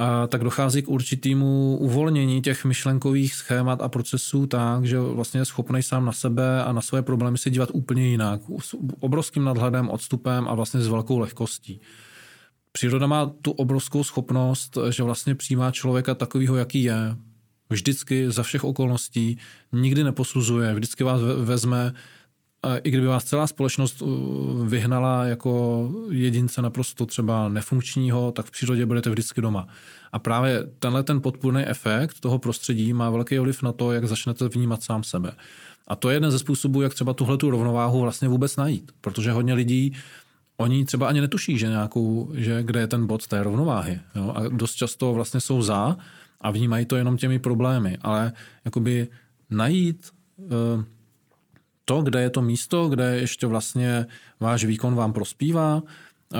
a 0.01 0.27
tak 0.27 0.45
dochází 0.45 0.83
k 0.83 0.89
určitému 0.89 1.77
uvolnění 1.81 2.43
těch 2.43 2.65
myšlenkových 2.65 3.35
schémat 3.35 3.83
a 3.83 3.89
procesů 3.89 4.47
tak, 4.47 4.85
že 4.85 4.99
vlastně 5.01 5.41
je 5.41 5.45
schopný 5.45 5.83
sám 5.83 6.05
na 6.05 6.13
sebe 6.13 6.65
a 6.65 6.73
na 6.73 6.81
své 6.81 7.03
problémy 7.03 7.39
se 7.39 7.51
dívat 7.51 7.69
úplně 7.73 8.09
jinak, 8.09 8.41
s 8.61 8.77
obrovským 9.01 9.45
nadhledem, 9.45 9.89
odstupem 9.89 10.49
a 10.49 10.55
vlastně 10.55 10.81
s 10.81 10.89
velkou 10.89 11.19
lehkostí. 11.19 11.81
Příroda 12.73 13.07
má 13.07 13.27
tu 13.43 13.51
obrovskou 13.51 14.05
schopnost, 14.05 14.79
že 14.91 15.03
vlastně 15.03 15.35
přijímá 15.35 15.71
člověka 15.71 16.15
takového, 16.15 16.57
jaký 16.57 16.83
je. 16.83 17.17
Vždycky 17.71 18.31
za 18.31 18.43
všech 18.43 18.65
okolností, 18.65 19.39
nikdy 19.73 20.05
neposuzuje, 20.05 20.75
vždycky 20.75 21.05
vás 21.05 21.21
vezme 21.45 21.93
i 22.83 22.91
kdyby 22.91 23.07
vás 23.07 23.25
celá 23.25 23.47
společnost 23.47 24.03
uh, 24.03 24.69
vyhnala 24.69 25.25
jako 25.25 25.91
jedince 26.11 26.63
naprosto 26.63 27.07
třeba 27.07 27.49
nefunkčního, 27.49 28.33
tak 28.33 28.47
v 28.47 28.51
přírodě 28.51 28.87
budete 28.87 29.11
vždycky 29.11 29.41
doma. 29.41 29.69
A 30.13 30.19
právě 30.19 30.65
tenhle 30.79 31.03
ten 31.03 31.21
podpůrný 31.21 31.63
efekt 31.63 32.21
toho 32.21 32.39
prostředí 32.39 32.93
má 32.93 33.11
velký 33.11 33.39
vliv 33.39 33.63
na 33.63 33.73
to, 33.73 33.93
jak 33.93 34.05
začnete 34.05 34.49
vnímat 34.49 34.83
sám 34.83 35.05
sebe. 35.05 35.33
A 35.87 35.97
to 35.97 36.11
je 36.11 36.17
jeden 36.17 36.31
ze 36.31 36.39
způsobů, 36.39 36.83
jak 36.83 36.95
třeba 36.95 37.13
tuhle 37.13 37.37
tu 37.37 37.51
rovnováhu 37.51 38.01
vlastně 38.01 38.29
vůbec 38.29 38.57
najít. 38.57 38.93
Protože 39.01 39.33
hodně 39.33 39.55
lidí, 39.55 39.97
oni 40.57 40.85
třeba 40.85 41.09
ani 41.09 41.21
netuší, 41.21 41.59
že 41.59 41.67
nějakou, 41.67 42.31
že 42.35 42.63
kde 42.63 42.81
je 42.81 42.87
ten 42.87 43.07
bod 43.07 43.27
té 43.27 43.43
rovnováhy. 43.43 44.01
Jo? 44.15 44.33
A 44.37 44.49
dost 44.49 44.75
často 44.75 45.15
vlastně 45.15 45.41
jsou 45.41 45.63
za 45.63 45.97
a 46.41 46.51
vnímají 46.51 46.87
to 46.87 46.97
jenom 46.97 47.17
těmi 47.17 47.39
problémy. 47.39 47.99
Ale 48.01 48.33
jakoby 48.65 49.09
najít 49.51 50.11
uh, 50.37 50.85
to, 51.91 52.03
kde 52.03 52.23
je 52.23 52.31
to 52.31 52.43
místo, 52.43 52.89
kde 52.89 53.17
ještě 53.21 53.47
vlastně 53.47 54.07
váš 54.41 54.65
výkon 54.65 54.95
vám 54.95 55.13
prospívá, 55.13 55.83
eh, 56.35 56.39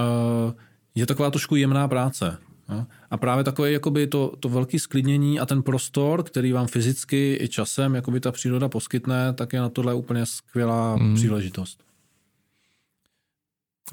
je 0.95 1.07
taková 1.07 1.31
trošku 1.31 1.57
jemná 1.57 1.89
práce. 1.89 2.39
A 3.11 3.17
právě 3.17 3.45
takové 3.45 3.73
jakoby 3.73 4.07
to, 4.07 4.33
to 4.41 4.49
velké 4.49 4.79
sklidnění 4.79 5.41
a 5.41 5.47
ten 5.47 5.63
prostor, 5.63 6.23
který 6.23 6.53
vám 6.53 6.67
fyzicky 6.67 7.39
i 7.41 7.49
časem 7.49 7.95
jakoby 7.95 8.21
ta 8.21 8.33
příroda 8.33 8.69
poskytne, 8.69 9.33
tak 9.33 9.53
je 9.53 9.61
na 9.61 9.69
tohle 9.69 9.95
úplně 9.95 10.27
skvělá 10.27 10.97
mm. 10.97 11.15
příležitost. 11.15 11.90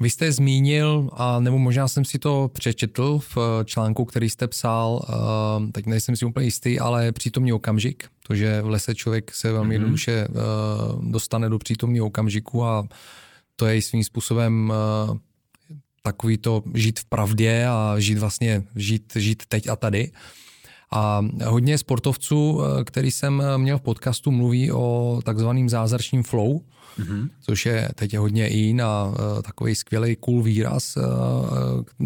Vy 0.00 0.10
jste 0.10 0.32
zmínil, 0.32 1.10
a 1.12 1.40
nebo 1.40 1.58
možná 1.58 1.88
jsem 1.88 2.04
si 2.04 2.18
to 2.18 2.50
přečetl 2.52 3.18
v 3.18 3.36
eh, 3.36 3.64
článku, 3.64 4.04
který 4.04 4.30
jste 4.30 4.48
psal, 4.48 5.06
uh, 5.08 5.70
teď 5.70 5.86
nejsem 5.86 6.16
si 6.16 6.24
úplně 6.24 6.46
jistý, 6.46 6.80
ale 6.80 7.12
přítomný 7.12 7.52
okamžik, 7.52 8.04
to, 8.26 8.34
že 8.34 8.62
v 8.62 8.68
lese 8.68 8.94
člověk 8.94 9.34
se 9.34 9.52
velmi 9.52 9.68
mm-hmm. 9.68 9.72
jednoduše 9.72 10.28
uh, 10.28 11.04
dostane 11.10 11.48
do 11.48 11.58
přítomného 11.58 12.06
okamžiku 12.06 12.64
a 12.64 12.88
to 13.56 13.66
je 13.66 13.82
svým 13.82 14.04
způsobem 14.04 14.72
uh, 15.10 15.16
takový 16.02 16.38
to 16.38 16.62
žít 16.74 17.00
v 17.00 17.04
pravdě 17.04 17.66
a 17.66 17.94
žít 17.98 18.18
vlastně, 18.18 18.62
žít, 18.76 19.12
žít 19.16 19.42
teď 19.48 19.68
a 19.68 19.76
tady. 19.76 20.10
A 20.90 21.24
hodně 21.44 21.78
sportovců, 21.78 22.60
který 22.84 23.10
jsem 23.10 23.42
měl 23.56 23.78
v 23.78 23.82
podcastu, 23.82 24.30
mluví 24.30 24.72
o 24.72 25.20
takzvaným 25.24 25.68
zázračním 25.68 26.22
flow, 26.22 26.60
mm-hmm. 26.98 27.28
což 27.40 27.66
je 27.66 27.88
teď 27.94 28.12
je 28.12 28.18
hodně 28.18 28.48
in 28.48 28.82
a 28.82 29.04
uh, 29.04 29.42
takový 29.42 29.74
skvělý 29.74 30.16
cool 30.16 30.42
výraz, 30.42 30.98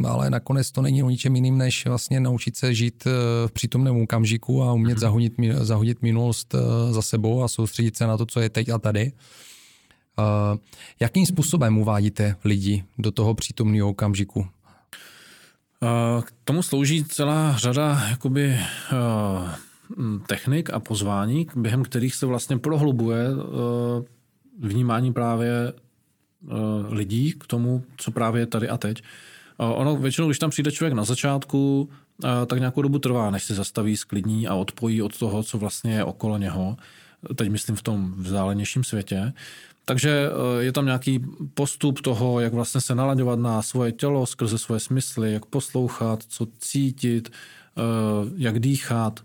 ale 0.04 0.30
nakonec 0.30 0.72
to 0.72 0.82
není 0.82 1.02
o 1.02 1.10
ničem 1.10 1.34
jiným, 1.34 1.58
než 1.58 1.86
vlastně 1.86 2.20
naučit 2.20 2.56
se 2.56 2.74
žít 2.74 3.04
v 3.46 3.52
přítomném 3.52 4.02
okamžiku 4.02 4.62
a 4.62 4.72
umět 4.72 4.98
mm-hmm. 4.98 5.00
zahodit, 5.00 5.32
zahodit 5.60 6.02
minulost 6.02 6.54
za 6.90 7.02
sebou 7.02 7.42
a 7.42 7.48
soustředit 7.48 7.96
se 7.96 8.06
na 8.06 8.16
to, 8.16 8.26
co 8.26 8.40
je 8.40 8.48
teď 8.48 8.68
a 8.68 8.78
tady. 8.78 9.12
Jakým 11.00 11.26
způsobem 11.26 11.78
uvádíte 11.78 12.36
lidi 12.44 12.84
do 12.98 13.10
toho 13.10 13.34
přítomného 13.34 13.88
okamžiku? 13.88 14.46
K 16.22 16.32
tomu 16.44 16.62
slouží 16.62 17.04
celá 17.04 17.56
řada 17.56 18.02
jakoby, 18.10 18.58
technik 20.26 20.70
a 20.70 20.80
pozvání, 20.80 21.46
během 21.56 21.82
kterých 21.82 22.14
se 22.14 22.26
vlastně 22.26 22.58
prohlubuje 22.58 23.28
vnímání 24.58 25.12
právě 25.12 25.72
uh, 25.72 26.50
lidí 26.92 27.32
k 27.32 27.46
tomu, 27.46 27.84
co 27.96 28.10
právě 28.10 28.42
je 28.42 28.46
tady 28.46 28.68
a 28.68 28.76
teď. 28.76 29.02
Ono 29.56 29.96
většinou, 29.96 30.28
když 30.28 30.38
tam 30.38 30.50
přijde 30.50 30.72
člověk 30.72 30.94
na 30.94 31.04
začátku, 31.04 31.88
tak 32.46 32.58
nějakou 32.58 32.82
dobu 32.82 32.98
trvá, 32.98 33.30
než 33.30 33.44
se 33.44 33.54
zastaví, 33.54 33.96
sklidní 33.96 34.48
a 34.48 34.54
odpojí 34.54 35.02
od 35.02 35.18
toho, 35.18 35.42
co 35.42 35.58
vlastně 35.58 35.94
je 35.94 36.04
okolo 36.04 36.38
něho. 36.38 36.76
Teď 37.34 37.48
myslím 37.48 37.76
v 37.76 37.82
tom 37.82 38.14
vzdálenějším 38.16 38.84
světě. 38.84 39.32
Takže 39.84 40.28
je 40.58 40.72
tam 40.72 40.84
nějaký 40.84 41.20
postup 41.54 42.00
toho, 42.00 42.40
jak 42.40 42.52
vlastně 42.52 42.80
se 42.80 42.94
nalaďovat 42.94 43.38
na 43.38 43.62
svoje 43.62 43.92
tělo 43.92 44.26
skrze 44.26 44.58
svoje 44.58 44.80
smysly, 44.80 45.32
jak 45.32 45.46
poslouchat, 45.46 46.22
co 46.28 46.46
cítit, 46.58 47.32
jak 48.36 48.58
dýchat. 48.58 49.20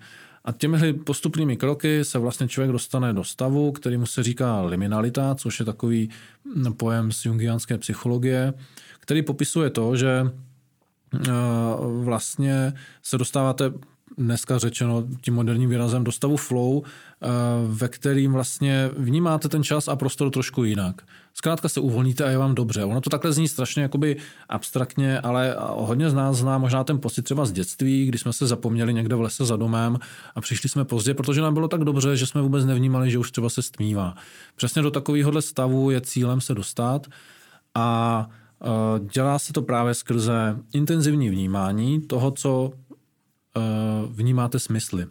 A 0.46 0.52
těmi 0.52 0.94
postupnými 0.94 1.58
kroky 1.58 2.06
se 2.06 2.20
vlastně 2.20 2.48
člověk 2.48 2.72
dostane 2.72 3.14
do 3.14 3.24
stavu, 3.24 3.72
který 3.72 3.98
mu 3.98 4.06
se 4.06 4.24
říká 4.24 4.62
liminalita, 4.62 5.36
což 5.36 5.60
je 5.60 5.66
takový 5.66 6.10
pojem 6.78 7.12
z 7.12 7.26
jungianské 7.26 7.78
psychologie, 7.78 8.54
který 9.00 9.22
popisuje 9.22 9.70
to, 9.70 9.96
že 9.96 10.24
eh, 11.16 11.32
vlastně 12.02 12.74
se 13.04 13.18
dostáváte 13.18 13.74
dneska 14.18 14.58
řečeno 14.58 15.04
tím 15.22 15.34
moderním 15.34 15.70
výrazem 15.70 16.04
do 16.04 16.12
stavu 16.12 16.38
flow, 16.38 16.82
eh, 16.84 17.28
ve 17.68 17.88
kterým 17.88 18.34
vlastně 18.34 18.90
vnímáte 18.98 19.50
ten 19.50 19.64
čas 19.64 19.88
a 19.88 19.96
prostor 19.96 20.30
trošku 20.30 20.64
jinak. 20.64 21.02
Zkrátka 21.34 21.70
se 21.70 21.80
uvolníte 21.80 22.24
a 22.24 22.30
je 22.30 22.38
vám 22.38 22.56
dobře. 22.56 22.84
Ono 22.84 23.02
to 23.02 23.10
takhle 23.10 23.34
zní 23.34 23.48
strašně 23.48 23.82
jakoby 23.82 24.18
abstraktně, 24.50 25.20
ale 25.20 25.56
hodně 25.60 26.10
z 26.10 26.14
nás 26.14 26.38
zná 26.38 26.58
možná 26.58 26.84
ten 26.84 27.00
pocit 27.00 27.22
třeba 27.22 27.46
z 27.46 27.52
dětství, 27.52 28.06
kdy 28.06 28.18
jsme 28.18 28.34
se 28.34 28.48
zapomněli 28.48 28.94
někde 28.94 29.16
v 29.16 29.22
lese 29.22 29.46
za 29.46 29.56
domem 29.56 29.98
a 30.36 30.42
přišli 30.42 30.70
jsme 30.70 30.86
pozdě, 30.86 31.14
protože 31.14 31.42
nám 31.42 31.54
bylo 31.54 31.68
tak 31.68 31.84
dobře, 31.84 32.18
že 32.18 32.26
jsme 32.26 32.42
vůbec 32.42 32.66
nevnímali, 32.66 33.12
že 33.12 33.18
už 33.18 33.32
třeba 33.32 33.50
se 33.50 33.62
stmívá. 33.62 34.16
Přesně 34.56 34.82
do 34.82 34.92
takovéhohle 34.92 35.42
stavu 35.42 35.92
je 35.92 36.02
cílem 36.02 36.42
se 36.42 36.54
dostat 36.54 37.08
a 37.76 38.30
eh, 38.64 38.68
dělá 39.14 39.40
se 39.40 39.54
to 39.54 39.62
právě 39.62 39.94
skrze 39.94 40.58
intenzivní 40.74 41.30
vnímání 41.30 42.02
toho, 42.02 42.32
co 42.32 42.72
vnímáte 44.10 44.60
smysly. 44.60 45.06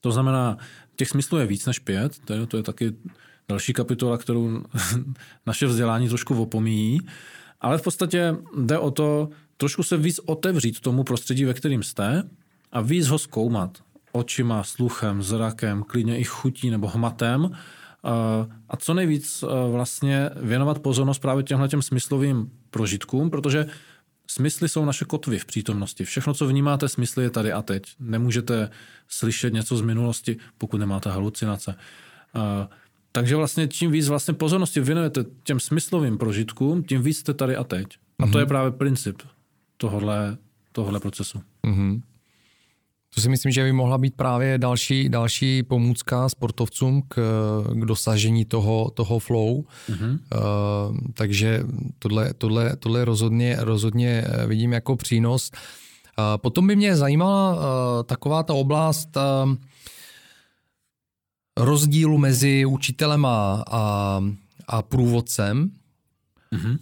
To 0.00 0.12
znamená, 0.12 0.58
těch 0.96 1.08
smyslů 1.08 1.38
je 1.38 1.46
víc 1.46 1.66
než 1.66 1.78
pět, 1.78 2.18
to 2.24 2.32
je, 2.32 2.46
to 2.46 2.56
je 2.56 2.62
taky 2.62 2.92
další 3.48 3.72
kapitola, 3.72 4.18
kterou 4.18 4.62
naše 5.46 5.66
vzdělání 5.66 6.08
trošku 6.08 6.42
opomíjí, 6.42 7.00
ale 7.60 7.78
v 7.78 7.82
podstatě 7.82 8.36
jde 8.58 8.78
o 8.78 8.90
to 8.90 9.28
trošku 9.56 9.82
se 9.82 9.96
víc 9.96 10.20
otevřít 10.26 10.80
tomu 10.80 11.04
prostředí, 11.04 11.44
ve 11.44 11.54
kterým 11.54 11.82
jste 11.82 12.22
a 12.72 12.80
víc 12.80 13.08
ho 13.08 13.18
zkoumat 13.18 13.78
očima, 14.12 14.62
sluchem, 14.62 15.22
zrakem, 15.22 15.82
klidně 15.82 16.18
i 16.18 16.24
chutí 16.24 16.70
nebo 16.70 16.88
hmatem 16.88 17.50
eh, 17.52 18.08
a 18.68 18.76
co 18.76 18.94
nejvíc 18.94 19.42
eh, 19.42 19.70
vlastně 19.70 20.30
věnovat 20.36 20.78
pozornost 20.78 21.18
právě 21.18 21.44
těmhle 21.44 21.68
těm 21.68 21.82
smyslovým 21.82 22.50
prožitkům, 22.70 23.30
protože 23.30 23.66
Smysly 24.26 24.68
jsou 24.68 24.84
naše 24.84 25.04
kotvy 25.04 25.38
v 25.38 25.44
přítomnosti. 25.44 26.04
Všechno, 26.04 26.34
co 26.34 26.46
vnímáte, 26.46 26.88
smysly 26.88 27.24
je 27.24 27.30
tady 27.30 27.52
a 27.52 27.62
teď. 27.62 27.82
Nemůžete 28.00 28.70
slyšet 29.08 29.52
něco 29.52 29.76
z 29.76 29.80
minulosti, 29.80 30.36
pokud 30.58 30.76
nemáte 30.78 31.10
halucinace. 31.10 31.74
Uh, 32.34 32.42
takže 33.12 33.36
vlastně 33.36 33.68
čím 33.68 33.90
víc 33.90 34.08
vlastně 34.08 34.34
pozornosti 34.34 34.80
věnujete 34.80 35.24
těm 35.42 35.60
smyslovým 35.60 36.18
prožitkům, 36.18 36.82
tím 36.82 37.02
víc 37.02 37.18
jste 37.18 37.34
tady 37.34 37.56
a 37.56 37.64
teď. 37.64 37.86
A 38.18 38.22
mm-hmm. 38.22 38.32
to 38.32 38.38
je 38.38 38.44
mhm. 38.44 38.48
právě 38.48 38.70
princip 38.70 39.22
tohohle, 39.76 40.36
tohohle 40.72 41.00
procesu. 41.00 41.42
Mm-hmm. 41.64 42.02
To 43.14 43.20
si 43.20 43.28
myslím, 43.28 43.52
že 43.52 43.64
by 43.64 43.72
mohla 43.72 43.98
být 43.98 44.14
právě 44.16 44.58
další, 44.58 45.08
další 45.08 45.62
pomůcka 45.62 46.28
sportovcům 46.28 47.02
k, 47.08 47.14
k 47.72 47.84
dosažení 47.84 48.44
toho, 48.44 48.90
toho 48.90 49.18
flow. 49.18 49.64
Mm-hmm. 49.90 50.10
Uh, 50.12 50.98
takže 51.14 51.62
tohle, 51.98 52.34
tohle, 52.34 52.76
tohle 52.76 53.04
rozhodně, 53.04 53.56
rozhodně 53.60 54.24
vidím 54.46 54.72
jako 54.72 54.96
přínos. 54.96 55.50
Uh, 56.18 56.24
potom 56.36 56.66
by 56.66 56.76
mě 56.76 56.96
zajímala 56.96 57.54
uh, 57.54 57.60
taková 58.02 58.42
ta 58.42 58.54
oblast 58.54 59.16
uh, 59.16 59.54
rozdílu 61.56 62.18
mezi 62.18 62.66
učitelem 62.66 63.26
a, 63.26 63.64
a, 63.70 64.22
a 64.68 64.82
průvodcem 64.82 65.70
mm-hmm. 66.52 66.78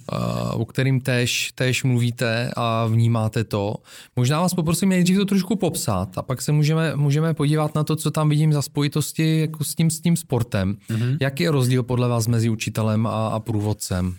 o 0.54 0.64
kterým 0.64 1.00
též, 1.00 1.52
též 1.54 1.84
mluvíte 1.84 2.50
a 2.56 2.86
vnímáte 2.86 3.44
to. 3.44 3.74
Možná 4.16 4.40
vás 4.40 4.54
poprosím 4.54 4.88
nejdřív 4.88 5.16
to 5.16 5.24
trošku 5.24 5.56
popsat 5.56 6.18
a 6.18 6.22
pak 6.22 6.42
se 6.42 6.52
můžeme, 6.52 6.96
můžeme 6.96 7.34
podívat 7.34 7.74
na 7.74 7.84
to, 7.84 7.96
co 7.96 8.10
tam 8.10 8.28
vidím 8.28 8.52
za 8.52 8.62
spojitosti 8.62 9.40
jako 9.40 9.64
s, 9.64 9.74
tím, 9.74 9.90
s 9.90 10.00
tím 10.00 10.16
sportem. 10.16 10.76
Mm-hmm. 10.90 11.16
Jaký 11.20 11.42
je 11.42 11.50
rozdíl 11.50 11.82
podle 11.82 12.08
vás 12.08 12.26
mezi 12.26 12.48
učitelem 12.48 13.06
a, 13.06 13.28
a 13.28 13.40
průvodcem? 13.40 14.14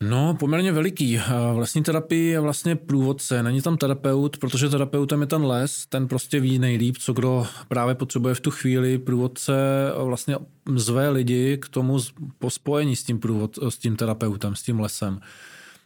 No, 0.00 0.34
poměrně 0.34 0.72
veliký. 0.72 1.20
Vlastní 1.54 1.82
terapii 1.82 2.30
je 2.30 2.40
vlastně 2.40 2.76
průvodce, 2.76 3.42
není 3.42 3.62
tam 3.62 3.76
terapeut, 3.76 4.36
protože 4.36 4.68
terapeutem 4.68 5.20
je 5.20 5.26
ten 5.26 5.44
les, 5.44 5.86
ten 5.86 6.08
prostě 6.08 6.40
ví 6.40 6.58
nejlíp, 6.58 6.98
co 6.98 7.12
kdo 7.12 7.46
právě 7.68 7.94
potřebuje 7.94 8.34
v 8.34 8.40
tu 8.40 8.50
chvíli. 8.50 8.98
Průvodce 8.98 9.52
vlastně 10.04 10.36
zve 10.74 11.08
lidi 11.08 11.58
k 11.58 11.68
tomu 11.68 11.98
po 12.38 12.50
spojení 12.50 12.96
s 12.96 13.04
tím, 13.04 13.18
průvod, 13.18 13.58
s 13.68 13.78
tím 13.78 13.96
terapeutem, 13.96 14.56
s 14.56 14.62
tím 14.62 14.80
lesem. 14.80 15.20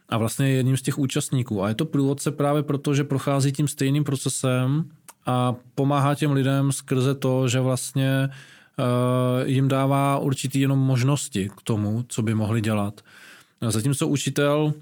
A 0.09 0.17
vlastně 0.17 0.49
je 0.49 0.55
jedním 0.55 0.77
z 0.77 0.81
těch 0.81 0.97
účastníků. 0.97 1.63
A 1.63 1.69
je 1.69 1.75
to 1.75 1.85
průvodce 1.85 2.31
právě 2.31 2.63
proto, 2.63 2.93
že 2.93 3.03
prochází 3.03 3.51
tím 3.51 3.67
stejným 3.67 4.03
procesem 4.03 4.85
a 5.25 5.55
pomáhá 5.75 6.15
těm 6.15 6.31
lidem 6.31 6.71
skrze 6.71 7.15
to, 7.15 7.47
že 7.47 7.59
vlastně 7.59 8.29
uh, 8.29 9.47
jim 9.47 9.67
dává 9.67 10.17
určitý 10.17 10.59
jenom 10.59 10.79
možnosti 10.79 11.49
k 11.57 11.61
tomu, 11.61 12.05
co 12.07 12.21
by 12.21 12.33
mohli 12.33 12.61
dělat. 12.61 13.01
Zatímco 13.67 14.07
učitel, 14.07 14.73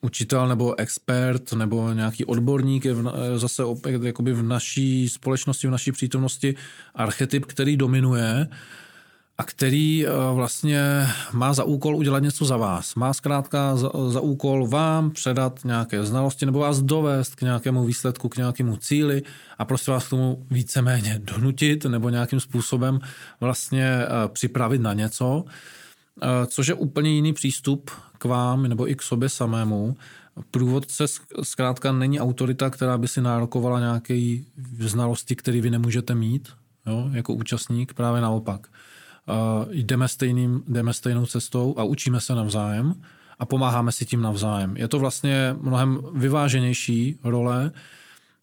učitel 0.00 0.48
nebo 0.48 0.80
expert 0.80 1.52
nebo 1.52 1.92
nějaký 1.92 2.24
odborník 2.24 2.84
je 2.84 2.94
v, 2.94 3.12
zase 3.36 3.64
opět 3.64 4.02
jakoby 4.02 4.32
v 4.32 4.42
naší 4.42 5.08
společnosti, 5.08 5.66
v 5.66 5.70
naší 5.70 5.92
přítomnosti 5.92 6.54
archetyp, 6.94 7.44
který 7.46 7.76
dominuje 7.76 8.48
a 9.38 9.44
který 9.44 10.06
eh, 10.06 10.10
vlastně 10.34 11.06
má 11.32 11.52
za 11.52 11.64
úkol 11.64 11.96
udělat 11.96 12.22
něco 12.22 12.44
za 12.44 12.56
vás. 12.56 12.94
Má 12.94 13.12
zkrátka 13.12 13.76
za, 13.76 13.90
za 14.08 14.20
úkol 14.20 14.66
vám 14.66 15.10
předat 15.10 15.64
nějaké 15.64 16.04
znalosti 16.04 16.46
nebo 16.46 16.58
vás 16.58 16.82
dovést 16.82 17.34
k 17.34 17.42
nějakému 17.42 17.84
výsledku, 17.84 18.28
k 18.28 18.36
nějakému 18.36 18.76
cíli 18.76 19.22
a 19.58 19.64
prostě 19.64 19.90
vás 19.90 20.06
k 20.06 20.10
tomu 20.10 20.46
víceméně 20.50 21.20
donutit 21.24 21.84
nebo 21.84 22.08
nějakým 22.08 22.40
způsobem 22.40 23.00
vlastně 23.40 23.84
eh, 23.84 24.08
připravit 24.28 24.80
na 24.80 24.92
něco. 24.92 25.44
Eh, 26.22 26.46
což 26.46 26.66
je 26.66 26.74
úplně 26.74 27.10
jiný 27.10 27.32
přístup 27.32 27.90
k 28.18 28.24
vám 28.24 28.62
nebo 28.62 28.90
i 28.90 28.94
k 28.94 29.02
sobě 29.02 29.28
samému. 29.28 29.96
Průvodce 30.50 31.04
zkrátka 31.42 31.92
není 31.92 32.20
autorita, 32.20 32.70
která 32.70 32.98
by 32.98 33.08
si 33.08 33.20
nárokovala 33.20 33.80
nějaké 33.80 34.38
znalosti, 34.78 35.36
které 35.36 35.60
vy 35.60 35.70
nemůžete 35.70 36.14
mít 36.14 36.48
jo, 36.86 37.10
jako 37.12 37.34
účastník, 37.34 37.94
právě 37.94 38.20
naopak. 38.20 38.66
Uh, 39.28 39.72
jdeme, 39.72 40.08
stejným, 40.08 40.62
jdeme 40.68 40.92
stejnou 40.92 41.26
cestou 41.26 41.74
a 41.78 41.84
učíme 41.84 42.20
se 42.20 42.34
navzájem 42.34 42.94
a 43.38 43.46
pomáháme 43.46 43.92
si 43.92 44.06
tím 44.06 44.22
navzájem. 44.22 44.76
Je 44.76 44.88
to 44.88 44.98
vlastně 44.98 45.56
mnohem 45.60 46.00
vyváženější 46.14 47.18
role 47.24 47.70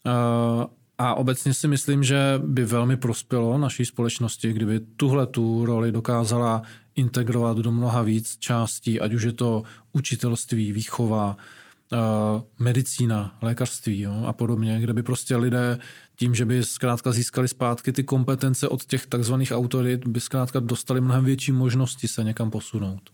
uh, 0.04 0.64
a 0.98 1.14
obecně 1.14 1.54
si 1.54 1.68
myslím, 1.68 2.04
že 2.04 2.40
by 2.44 2.64
velmi 2.64 2.96
prospělo 2.96 3.58
naší 3.58 3.84
společnosti, 3.84 4.52
kdyby 4.52 4.80
tuhle 4.80 5.26
tu 5.26 5.66
roli 5.66 5.92
dokázala 5.92 6.62
integrovat 6.96 7.58
do 7.58 7.72
mnoha 7.72 8.02
víc 8.02 8.36
částí, 8.38 9.00
ať 9.00 9.12
už 9.12 9.22
je 9.22 9.32
to 9.32 9.62
učitelství, 9.92 10.72
výchova, 10.72 11.36
eh, 11.92 11.96
medicína, 12.58 13.38
lékařství 13.42 14.00
jo, 14.00 14.24
a 14.26 14.32
podobně, 14.32 14.80
kde 14.80 14.92
by 14.92 15.02
prostě 15.02 15.36
lidé 15.36 15.78
tím, 16.16 16.34
že 16.34 16.44
by 16.44 16.64
zkrátka 16.64 17.12
získali 17.12 17.48
zpátky 17.48 17.92
ty 17.92 18.04
kompetence 18.04 18.68
od 18.68 18.84
těch 18.84 19.06
takzvaných 19.06 19.52
autorit, 19.52 20.06
by 20.06 20.20
zkrátka 20.20 20.60
dostali 20.60 21.00
mnohem 21.00 21.24
větší 21.24 21.52
možnosti 21.52 22.08
se 22.08 22.24
někam 22.24 22.50
posunout. 22.50 23.10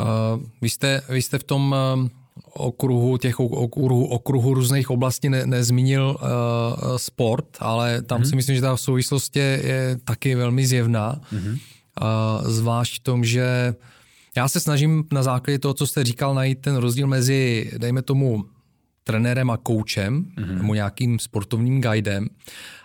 Uh, 0.00 0.42
vy, 0.60 0.70
jste, 0.70 1.02
vy 1.08 1.22
jste 1.22 1.38
v 1.38 1.44
tom 1.44 1.74
uh, 1.94 2.08
okruhu, 2.54 3.16
těch 3.16 3.40
okruhu, 3.40 4.06
okruhu 4.06 4.54
různých 4.54 4.90
oblastí 4.90 5.28
ne, 5.28 5.46
nezmínil 5.46 6.16
uh, 6.20 6.96
sport, 6.96 7.46
ale 7.60 8.02
tam 8.02 8.20
mm-hmm. 8.20 8.28
si 8.28 8.36
myslím, 8.36 8.56
že 8.56 8.62
ta 8.62 8.76
souvislost 8.76 9.36
je, 9.36 9.60
je 9.64 9.98
taky 10.04 10.34
velmi 10.34 10.66
zjevná. 10.66 11.20
Mm-hmm. 11.32 11.58
Uh, 12.02 12.48
zvlášť 12.50 13.00
v 13.00 13.02
tom, 13.04 13.24
že 13.24 13.74
já 14.36 14.48
se 14.48 14.60
snažím 14.60 15.04
na 15.12 15.22
základě 15.22 15.58
toho, 15.58 15.74
co 15.74 15.86
jste 15.86 16.04
říkal, 16.04 16.34
najít 16.34 16.58
ten 16.60 16.76
rozdíl 16.76 17.06
mezi, 17.06 17.70
dejme 17.78 18.02
tomu, 18.02 18.44
trenérem 19.04 19.50
a 19.50 19.56
koučem, 19.56 20.24
mm-hmm. 20.24 20.62
nebo 20.62 20.74
nějakým 20.74 21.18
sportovním 21.18 21.80
guidem 21.80 22.28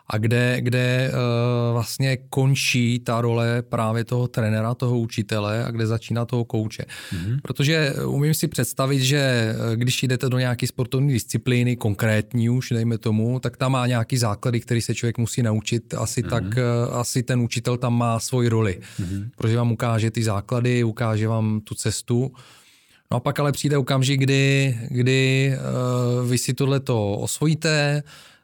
a 0.08 0.18
kde, 0.18 0.58
kde 0.62 1.12
uh, 1.12 1.74
vlastně 1.74 2.18
končí 2.30 3.00
ta 3.00 3.22
role 3.22 3.62
právě 3.62 4.04
toho 4.04 4.28
trenéra, 4.28 4.74
toho 4.74 5.00
učitele 5.00 5.66
a 5.66 5.72
kde 5.72 5.88
začíná 5.88 6.26
toho 6.26 6.46
kouče. 6.46 6.84
Mm-hmm. 6.84 7.40
Protože 7.44 7.94
umím 8.06 8.34
si 8.34 8.48
představit, 8.48 9.00
že 9.00 9.18
eh, 9.18 9.76
když 9.76 10.04
jdete 10.04 10.30
do 10.30 10.40
nějaké 10.40 10.68
sportovní 10.68 11.14
disciplíny, 11.14 11.76
konkrétní 11.76 12.50
už, 12.50 12.70
dejme 12.70 12.98
tomu, 12.98 13.40
tak 13.40 13.58
tam 13.58 13.72
má 13.72 13.88
nějaký 13.88 14.18
základy, 14.18 14.60
který 14.60 14.82
se 14.82 14.96
člověk 14.96 15.18
musí 15.18 15.44
naučit. 15.44 15.94
Asi 15.94 16.24
mm-hmm. 16.24 16.30
tak, 16.30 16.44
uh, 16.44 16.98
asi 16.98 17.24
ten 17.24 17.40
učitel 17.40 17.78
tam 17.78 17.98
má 17.98 18.20
svoji 18.20 18.50
roli, 18.50 18.80
mm-hmm. 19.00 19.30
protože 19.38 19.58
vám 19.58 19.72
ukáže 19.72 20.12
ty 20.12 20.24
základy, 20.24 20.84
ukáže 20.84 21.28
vám 21.28 21.62
tu 21.62 21.76
cestu. 21.76 22.32
No 23.12 23.18
a 23.18 23.20
pak 23.20 23.40
ale 23.40 23.52
přijde 23.52 23.78
okamžik, 23.78 24.20
kdy, 24.20 24.78
kdy 24.90 25.54
uh, 25.54 26.30
vy 26.30 26.38
si 26.38 26.54
tohleto 26.54 27.12
osvojíte, 27.12 28.04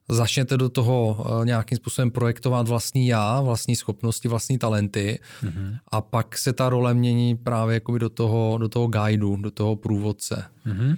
začnete 0.10 0.57
do 0.57 0.70
toho 0.70 1.18
uh, 1.20 1.45
nějakým 1.45 1.76
způsobem 1.76 2.12
projektovat 2.12 2.68
vlastní 2.68 3.07
já, 3.07 3.41
vlastní 3.41 3.76
schopnosti, 3.76 4.28
vlastní 4.28 4.57
talenty 4.57 5.20
mm-hmm. 5.43 5.78
a 5.88 6.01
pak 6.01 6.38
se 6.38 6.53
ta 6.53 6.70
role 6.70 6.93
mění 6.93 7.38
právě 7.38 7.74
jakoby 7.74 7.99
do 7.99 8.10
toho, 8.10 8.57
do 8.57 8.70
toho 8.70 8.88
guideu, 8.88 9.36
do 9.36 9.51
toho 9.51 9.76
průvodce. 9.76 10.45
Mm-hmm. 10.68 10.97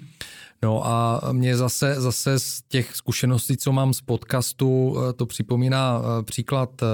No 0.63 0.87
a 0.87 1.21
mě 1.31 1.57
zase, 1.57 2.01
zase 2.01 2.39
z 2.39 2.61
těch 2.67 2.95
zkušeností, 2.95 3.57
co 3.57 3.71
mám 3.71 3.93
z 3.93 4.01
podcastu, 4.01 4.97
eh, 4.97 5.13
to 5.13 5.25
připomíná 5.25 6.01
eh, 6.01 6.23
příklad 6.23 6.69
eh, 6.83 6.85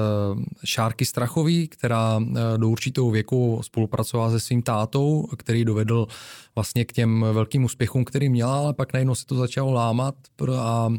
Šárky 0.66 1.06
Strachový, 1.06 1.68
která 1.68 2.20
do 2.58 2.70
určitého 2.70 3.12
věku 3.12 3.60
spolupracovala 3.64 4.32
se 4.32 4.40
svým 4.40 4.62
tátou, 4.62 5.28
který 5.38 5.66
dovedl 5.66 6.08
vlastně 6.58 6.86
k 6.86 6.94
těm 6.94 7.26
velkým 7.34 7.64
úspěchům, 7.64 8.06
který 8.06 8.30
měla, 8.30 8.58
ale 8.58 8.74
pak 8.74 8.94
najednou 8.94 9.16
se 9.16 9.26
to 9.26 9.36
začalo 9.36 9.72
lámat 9.72 10.16
a, 10.58 10.90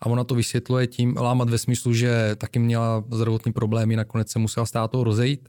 a 0.00 0.06
ona 0.06 0.24
to 0.24 0.34
vysvětluje 0.34 0.86
tím, 0.86 1.16
lámat 1.16 1.50
ve 1.50 1.58
smyslu, 1.58 1.94
že 1.94 2.36
taky 2.38 2.58
měla 2.58 3.04
zdravotní 3.10 3.52
problémy, 3.52 3.96
nakonec 3.96 4.30
se 4.30 4.38
musela 4.38 4.66
s 4.66 4.70
tátou 4.70 5.04
rozejít. 5.04 5.48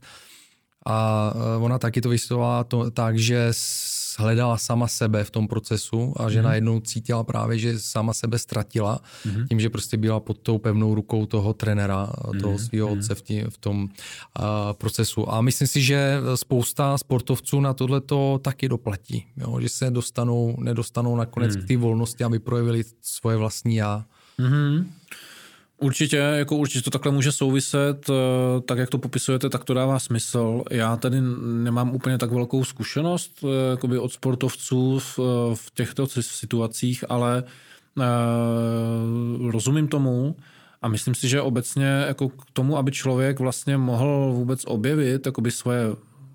A 0.86 1.32
ona 1.58 1.78
taky 1.78 2.00
to 2.00 2.08
vysvětlovala 2.08 2.66
tak, 2.92 3.18
že 3.18 3.48
hledala 4.18 4.58
sama 4.58 4.88
sebe 4.88 5.24
v 5.24 5.30
tom 5.30 5.48
procesu 5.48 6.14
a 6.16 6.30
že 6.30 6.38
mm-hmm. 6.38 6.44
najednou 6.44 6.80
cítila 6.80 7.24
právě, 7.24 7.58
že 7.58 7.78
sama 7.78 8.12
sebe 8.12 8.38
ztratila 8.38 9.00
mm-hmm. 9.26 9.48
tím, 9.48 9.60
že 9.60 9.70
prostě 9.70 9.96
byla 9.96 10.20
pod 10.20 10.38
tou 10.38 10.58
pevnou 10.58 10.94
rukou 10.94 11.26
toho 11.26 11.54
trenera, 11.54 12.12
toho 12.40 12.54
mm-hmm. 12.54 12.68
svého 12.68 12.88
mhm. 12.88 12.98
otce 12.98 13.14
v, 13.14 13.22
tí, 13.22 13.44
v 13.48 13.58
tom 13.58 13.82
uh, 13.82 14.44
procesu. 14.72 15.32
A 15.32 15.40
myslím 15.40 15.68
si, 15.68 15.82
že 15.82 16.18
spousta 16.34 16.98
sportovců 16.98 17.60
na 17.60 17.74
tohle 17.74 18.00
to 18.00 18.40
taky 18.42 18.68
doplatí, 18.68 19.26
jo? 19.36 19.60
že 19.60 19.68
se 19.68 19.90
dostanou, 19.90 20.56
nedostanou 20.60 21.16
nakonec 21.16 21.56
mm. 21.56 21.62
k 21.62 21.68
té 21.68 21.76
volnosti, 21.76 22.24
aby 22.24 22.38
projevili 22.38 22.82
svoje 23.02 23.36
vlastní 23.36 23.76
já. 23.76 24.04
Mm-hmm. 24.38 24.84
Určitě, 25.82 26.16
jako 26.16 26.56
určitě 26.56 26.82
to 26.82 26.90
takhle 26.90 27.12
může 27.12 27.32
souviset, 27.32 28.10
eh, 28.10 28.60
tak 28.60 28.78
jak 28.78 28.90
to 28.90 28.98
popisujete, 28.98 29.48
tak 29.48 29.64
to 29.64 29.74
dává 29.74 29.98
smysl. 29.98 30.62
Já 30.70 30.96
tady 30.96 31.20
nemám 31.42 31.94
úplně 31.94 32.18
tak 32.18 32.32
velkou 32.32 32.64
zkušenost 32.64 33.44
eh, 33.44 33.70
jakoby 33.70 33.98
od 33.98 34.12
sportovců 34.12 34.98
v, 34.98 35.18
eh, 35.18 35.54
v 35.54 35.70
těchto 35.74 36.06
situacích, 36.06 37.04
ale 37.08 37.44
rozumím 39.50 39.88
tomu 39.88 40.36
a 40.82 40.88
myslím 40.88 41.14
si, 41.14 41.28
že 41.28 41.40
obecně 41.40 41.86
jako 41.86 42.28
k 42.28 42.44
tomu, 42.52 42.76
aby 42.76 42.92
člověk 42.92 43.40
vlastně 43.40 43.76
mohl 43.76 44.32
vůbec 44.32 44.64
objevit 44.66 45.26
jakoby 45.26 45.50
svoje 45.50 45.82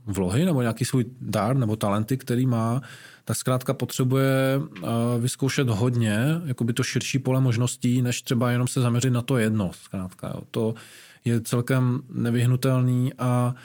vlohy 0.06 0.46
nebo 0.46 0.62
nějaký 0.62 0.86
svůj 0.86 1.06
dar 1.22 1.58
nebo 1.58 1.76
talenty, 1.76 2.18
který 2.18 2.46
má, 2.46 2.82
tak 3.28 3.38
zkrátka 3.38 3.74
potřebuje 3.74 4.62
eh, 4.62 4.88
vyzkoušet 5.20 5.70
hodně, 5.70 6.20
jako 6.46 6.64
by 6.64 6.74
to 6.74 6.84
širší 6.84 7.20
pole 7.20 7.42
možností, 7.42 8.02
než 8.02 8.22
třeba 8.22 8.52
jenom 8.52 8.68
se 8.68 8.82
zaměřit 8.82 9.10
na 9.10 9.22
to 9.22 9.38
jedno. 9.38 9.72
Zkrátka, 9.74 10.28
jo. 10.28 10.42
To 10.52 10.74
je 11.26 11.42
celkem 11.42 12.02
nevyhnutelný 12.10 13.14
a 13.18 13.54
uh, 13.56 13.60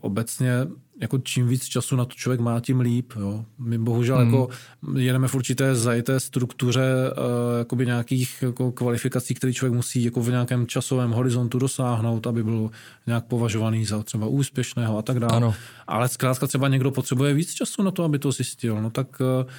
obecně 0.00 0.66
jako 1.00 1.18
čím 1.18 1.48
víc 1.48 1.64
času 1.64 1.96
na 1.96 2.04
to 2.04 2.14
člověk 2.14 2.40
má, 2.40 2.60
tím 2.60 2.80
líp. 2.80 3.12
Jo. 3.20 3.44
My 3.58 3.78
bohužel 3.78 4.16
hmm. 4.16 4.26
jako 4.26 4.48
jedeme 4.96 5.28
v 5.28 5.34
určité 5.34 5.74
zajité 5.74 6.20
struktuře 6.20 6.92
uh, 7.10 7.58
jakoby 7.58 7.86
nějakých 7.86 8.42
jako 8.42 8.72
kvalifikací, 8.72 9.34
které 9.34 9.52
člověk 9.52 9.74
musí 9.74 10.04
jako 10.04 10.20
v 10.20 10.30
nějakém 10.30 10.66
časovém 10.66 11.10
horizontu 11.10 11.58
dosáhnout, 11.58 12.26
aby 12.26 12.44
byl 12.44 12.70
nějak 13.06 13.24
považovaný 13.24 13.84
za 13.84 14.02
třeba 14.02 14.26
úspěšného 14.26 14.98
a 14.98 15.02
tak 15.02 15.20
dále. 15.20 15.36
Ano. 15.36 15.54
Ale 15.86 16.08
zkrátka 16.08 16.46
třeba 16.46 16.68
někdo 16.68 16.90
potřebuje 16.90 17.34
víc 17.34 17.52
času 17.52 17.82
na 17.82 17.90
to, 17.90 18.04
aby 18.04 18.18
to 18.18 18.32
zjistil. 18.32 18.82
No 18.82 18.90
tak 18.90 19.20
uh, 19.20 19.50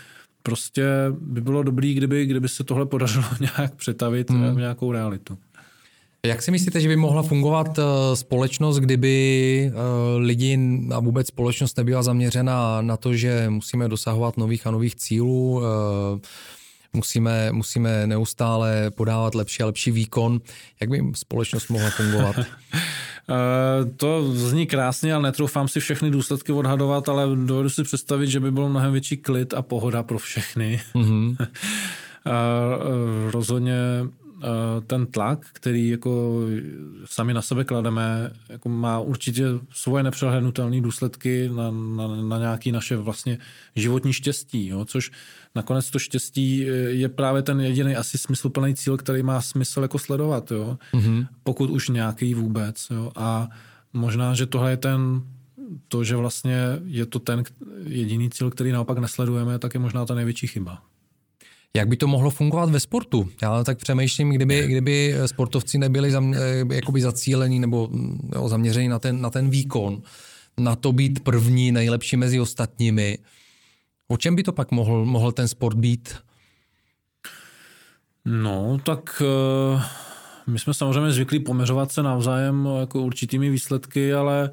prostě 0.44 0.86
by 1.22 1.42
bylo 1.42 1.64
dobrý, 1.64 1.94
kdyby, 1.94 2.26
kdyby 2.26 2.50
se 2.50 2.64
tohle 2.64 2.86
podařilo 2.86 3.26
nějak 3.40 3.76
přetavit 3.76 4.30
hmm. 4.30 4.56
v 4.56 4.58
nějakou 4.58 4.92
realitu. 4.92 5.38
Jak 6.26 6.42
si 6.42 6.52
myslíte, 6.52 6.82
že 6.82 6.88
by 6.88 6.96
mohla 6.96 7.24
fungovat 7.24 7.80
eh, 7.80 8.16
společnost, 8.16 8.78
kdyby 8.78 9.72
eh, 9.72 10.18
lidi 10.18 10.60
a 10.94 11.00
vůbec 11.00 11.28
společnost 11.28 11.78
nebyla 11.78 12.04
zaměřena 12.04 12.82
na 12.82 12.98
to, 12.98 13.16
že 13.16 13.50
musíme 13.50 13.88
dosahovat 13.88 14.38
nových 14.38 14.68
a 14.68 14.72
nových 14.72 14.96
cílů, 14.96 15.62
eh, 15.64 16.20
musíme, 16.94 17.52
musíme 17.52 18.08
neustále 18.08 18.92
podávat 18.92 19.36
lepší 19.36 19.64
a 19.64 19.66
lepší 19.66 19.92
výkon. 19.92 20.42
Jak 20.82 20.90
by 20.90 21.04
společnost 21.16 21.70
mohla 21.70 21.90
fungovat? 21.90 22.36
to 23.98 24.34
zní 24.34 24.68
krásně, 24.68 25.14
ale 25.14 25.24
netroufám 25.24 25.68
si 25.68 25.80
všechny 25.80 26.12
důsledky 26.12 26.52
odhadovat, 26.52 27.10
ale 27.10 27.36
dovedu 27.36 27.70
si 27.70 27.84
představit, 27.84 28.28
že 28.28 28.40
by 28.40 28.52
byl 28.52 28.70
mnohem 28.70 28.92
větší 28.92 29.18
klid 29.18 29.54
a 29.54 29.62
pohoda 29.62 30.04
pro 30.04 30.18
všechny. 30.18 30.82
Mm-hmm. 30.96 31.48
rozhodně 33.32 33.76
ten 34.88 35.06
tlak, 35.06 35.46
který 35.54 35.90
jako 35.90 36.42
sami 37.06 37.34
na 37.34 37.42
sebe 37.42 37.64
klademe, 37.64 38.32
jako 38.50 38.70
má 38.70 39.00
určitě 39.00 39.44
svoje 39.72 40.04
nepřehlednutelné 40.04 40.82
důsledky 40.82 41.50
na, 41.56 41.72
na, 41.72 42.08
na 42.08 42.38
nějaké 42.38 42.72
naše 42.72 42.98
vlastně 42.98 43.38
životní 43.76 44.14
štěstí, 44.14 44.68
jo? 44.68 44.86
což 44.86 45.12
nakonec 45.56 45.92
to 45.92 46.00
štěstí 46.00 46.58
je 46.88 47.10
právě 47.10 47.42
ten 47.42 47.62
jediný 47.62 47.96
asi 47.96 48.18
smysluplný 48.18 48.76
cíl, 48.76 48.98
který 48.98 49.24
má 49.24 49.42
smysl 49.42 49.82
jako 49.82 50.00
sledovat, 50.00 50.52
jo? 50.52 50.78
Mm-hmm. 50.94 51.28
pokud 51.44 51.70
už 51.70 51.90
nějaký 51.90 52.34
vůbec. 52.34 52.88
Jo? 52.92 53.12
A 53.16 53.48
možná, 53.94 54.34
že 54.34 54.46
tohle 54.46 54.72
je 54.72 54.78
ten 54.78 55.22
to, 55.88 56.04
že 56.04 56.16
vlastně 56.16 56.58
je 56.86 57.06
to 57.06 57.20
ten 57.20 57.44
jediný 57.86 58.30
cíl, 58.30 58.50
který 58.50 58.72
naopak 58.72 58.98
nesledujeme, 58.98 59.60
tak 59.60 59.74
je 59.74 59.80
možná 59.80 60.06
ta 60.06 60.16
největší 60.16 60.48
chyba. 60.48 60.82
Jak 61.78 61.88
by 61.88 61.98
to 61.98 62.08
mohlo 62.08 62.30
fungovat 62.30 62.70
ve 62.70 62.80
sportu? 62.80 63.30
Já 63.42 63.64
tak 63.64 63.78
přemýšlím, 63.78 64.30
kdyby, 64.30 64.68
kdyby 64.68 65.16
sportovci 65.26 65.78
nebyli 65.78 66.12
zam, 66.12 66.34
eh, 66.34 66.76
jakoby 66.76 67.02
zacílení 67.02 67.60
nebo 67.60 67.88
mm, 67.88 68.30
jo, 68.36 68.50
zaměření 68.50 68.88
na 68.88 69.00
ten, 69.00 69.22
na 69.22 69.30
ten 69.30 69.50
výkon, 69.50 70.02
na 70.58 70.76
to 70.76 70.92
být 70.92 71.24
první, 71.24 71.72
nejlepší 71.72 72.18
mezi 72.18 72.40
ostatními. 72.40 73.18
O 74.08 74.18
čem 74.18 74.36
by 74.36 74.44
to 74.44 74.52
pak 74.52 74.72
mohl, 74.72 75.06
mohl 75.06 75.32
ten 75.32 75.48
sport 75.48 75.78
být? 75.78 76.16
No, 78.26 78.80
tak 78.86 79.22
uh, 79.22 79.82
my 80.48 80.60
jsme 80.60 80.74
samozřejmě 80.74 81.12
zvyklí 81.12 81.40
poměřovat 81.40 81.92
se 81.92 82.04
navzájem 82.04 82.70
jako 82.80 83.02
určitými 83.02 83.50
výsledky, 83.50 84.14
ale 84.14 84.52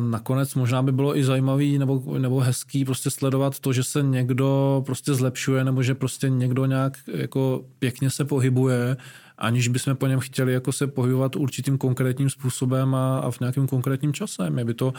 nakonec 0.00 0.54
možná 0.54 0.82
by 0.82 0.92
bylo 0.92 1.16
i 1.16 1.24
zajímavý 1.24 1.78
nebo, 1.78 2.18
nebo 2.18 2.40
hezký 2.40 2.84
prostě 2.84 3.10
sledovat 3.10 3.58
to, 3.58 3.72
že 3.72 3.84
se 3.84 4.02
někdo 4.02 4.82
prostě 4.86 5.14
zlepšuje 5.14 5.64
nebo 5.64 5.82
že 5.82 5.94
prostě 5.94 6.28
někdo 6.28 6.66
nějak 6.66 6.98
jako 7.14 7.64
pěkně 7.78 8.10
se 8.10 8.24
pohybuje, 8.24 8.96
aniž 9.38 9.68
bychom 9.68 9.96
po 9.96 10.06
něm 10.06 10.20
chtěli 10.20 10.52
jako 10.52 10.72
se 10.72 10.86
pohybovat 10.86 11.36
určitým 11.36 11.78
konkrétním 11.78 12.30
způsobem 12.30 12.94
a, 12.94 13.18
a 13.18 13.30
v 13.30 13.40
nějakém 13.40 13.66
konkrétním 13.66 14.12
čase. 14.12 14.50
Mě 14.50 14.64
by 14.64 14.74
to 14.74 14.92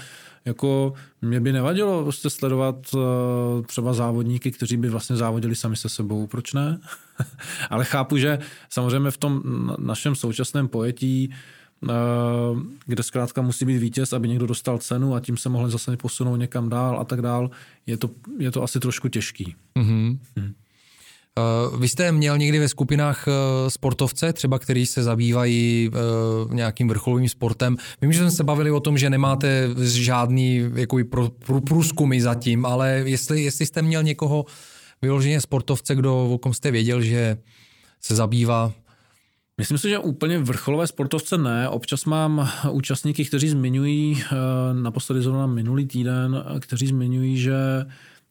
jako, 0.46 0.94
mě 1.22 1.40
by 1.40 1.54
nevadilo 1.54 2.04
prostě 2.04 2.30
sledovat 2.30 2.76
uh, 2.94 3.02
třeba 3.66 3.94
závodníky, 3.94 4.52
kteří 4.52 4.78
by 4.78 4.90
vlastně 4.90 5.16
závodili 5.16 5.56
sami 5.56 5.76
se 5.76 5.90
sebou. 5.90 6.28
Proč 6.28 6.54
ne? 6.54 6.80
Ale 7.70 7.86
chápu, 7.86 8.18
že 8.18 8.40
samozřejmě 8.70 9.12
v 9.12 9.18
tom 9.18 9.42
našem 9.78 10.16
současném 10.16 10.68
pojetí 10.68 11.30
Eh, 11.30 11.34
kde 12.86 13.04
zkrátka 13.04 13.42
musí 13.42 13.66
být 13.66 13.78
vítěz, 13.78 14.14
aby 14.14 14.28
někdo 14.28 14.48
dostal 14.48 14.78
cenu 14.78 15.16
a 15.16 15.20
tím 15.20 15.38
se 15.38 15.50
mohli 15.50 15.72
zase 15.72 15.98
posunout 15.98 16.36
někam 16.36 16.70
dál 16.70 17.00
a 17.00 17.04
tak 17.04 17.22
dál, 17.22 17.50
je 17.88 17.98
to, 17.98 18.10
je 18.40 18.52
to 18.52 18.64
asi 18.64 18.80
trošku 18.80 19.08
těžký. 19.08 19.56
Mm-hmm. 19.80 20.18
Mm. 20.36 20.54
Vy 21.80 21.88
jste 21.88 22.12
měl 22.12 22.38
někdy 22.38 22.60
ve 22.60 22.68
skupinách 22.68 23.26
sportovce, 23.68 24.34
třeba 24.34 24.60
který 24.60 24.86
se 24.86 25.04
zabývají 25.04 25.92
nějakým 26.52 26.88
vrcholovým 26.88 27.30
sportem. 27.30 27.78
Vím, 28.02 28.14
že 28.14 28.20
jsme 28.20 28.32
se 28.32 28.44
bavili 28.44 28.72
o 28.72 28.80
tom, 28.80 28.98
že 28.98 29.10
nemáte 29.10 29.70
žádný 29.84 30.64
jakoby, 30.76 31.04
průzkumy 31.66 32.22
zatím, 32.22 32.66
ale 32.66 33.04
jestli, 33.06 33.44
jestli 33.44 33.66
jste 33.66 33.82
měl 33.82 34.04
někoho 34.04 34.46
vyloženě 35.02 35.42
sportovce, 35.42 35.96
kdo, 35.96 36.30
o 36.30 36.38
kom 36.38 36.54
jste 36.54 36.72
věděl, 36.72 37.02
že 37.02 37.38
se 38.02 38.16
zabývá 38.16 38.74
Myslím 39.60 39.78
si, 39.78 39.90
že 39.90 40.00
úplně 40.00 40.40
vrcholové 40.40 40.88
sportovce 40.88 41.38
ne. 41.38 41.70
Občas 41.70 42.06
mám 42.06 42.50
účastníky, 42.72 43.26
kteří 43.26 43.50
zmiňují, 43.50 44.24
eh, 44.24 44.36
naposledy 44.74 45.22
zrovna 45.22 45.48
minulý 45.48 45.86
týden, 45.86 46.44
kteří 46.60 46.88
zmiňují, 46.88 47.38
že 47.38 47.56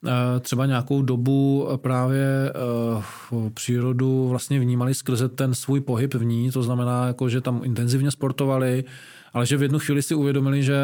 eh, 0.07 0.41
třeba 0.41 0.67
nějakou 0.67 1.03
dobu 1.03 1.69
právě 1.77 2.27
eh, 2.51 3.51
přírodu 3.55 4.29
vlastně 4.29 4.61
vnímali 4.61 4.95
skrze 4.95 5.29
ten 5.29 5.55
svůj 5.55 5.81
pohyb 5.81 6.15
v 6.15 6.25
ní, 6.25 6.51
to 6.51 6.63
znamená, 6.63 7.07
jako, 7.07 7.29
že 7.29 7.41
tam 7.41 7.61
intenzivně 7.65 8.11
sportovali, 8.11 8.85
ale 9.33 9.47
že 9.47 9.57
v 9.57 9.63
jednu 9.63 9.79
chvíli 9.79 10.03
si 10.03 10.15
uvědomili, 10.15 10.63
že, 10.63 10.79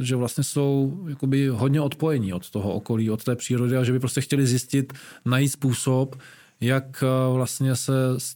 že 0.00 0.16
vlastně 0.16 0.44
jsou 0.44 0.98
jakoby 1.08 1.48
hodně 1.48 1.80
odpojení 1.80 2.32
od 2.32 2.50
toho 2.50 2.72
okolí, 2.72 3.10
od 3.10 3.24
té 3.24 3.36
přírody 3.36 3.76
a 3.76 3.84
že 3.84 3.92
by 3.92 4.00
prostě 4.00 4.20
chtěli 4.20 4.46
zjistit, 4.46 4.92
najít 5.24 5.48
způsob, 5.48 6.16
jak 6.60 7.02
eh, 7.02 7.34
vlastně 7.34 7.76
se 7.76 7.92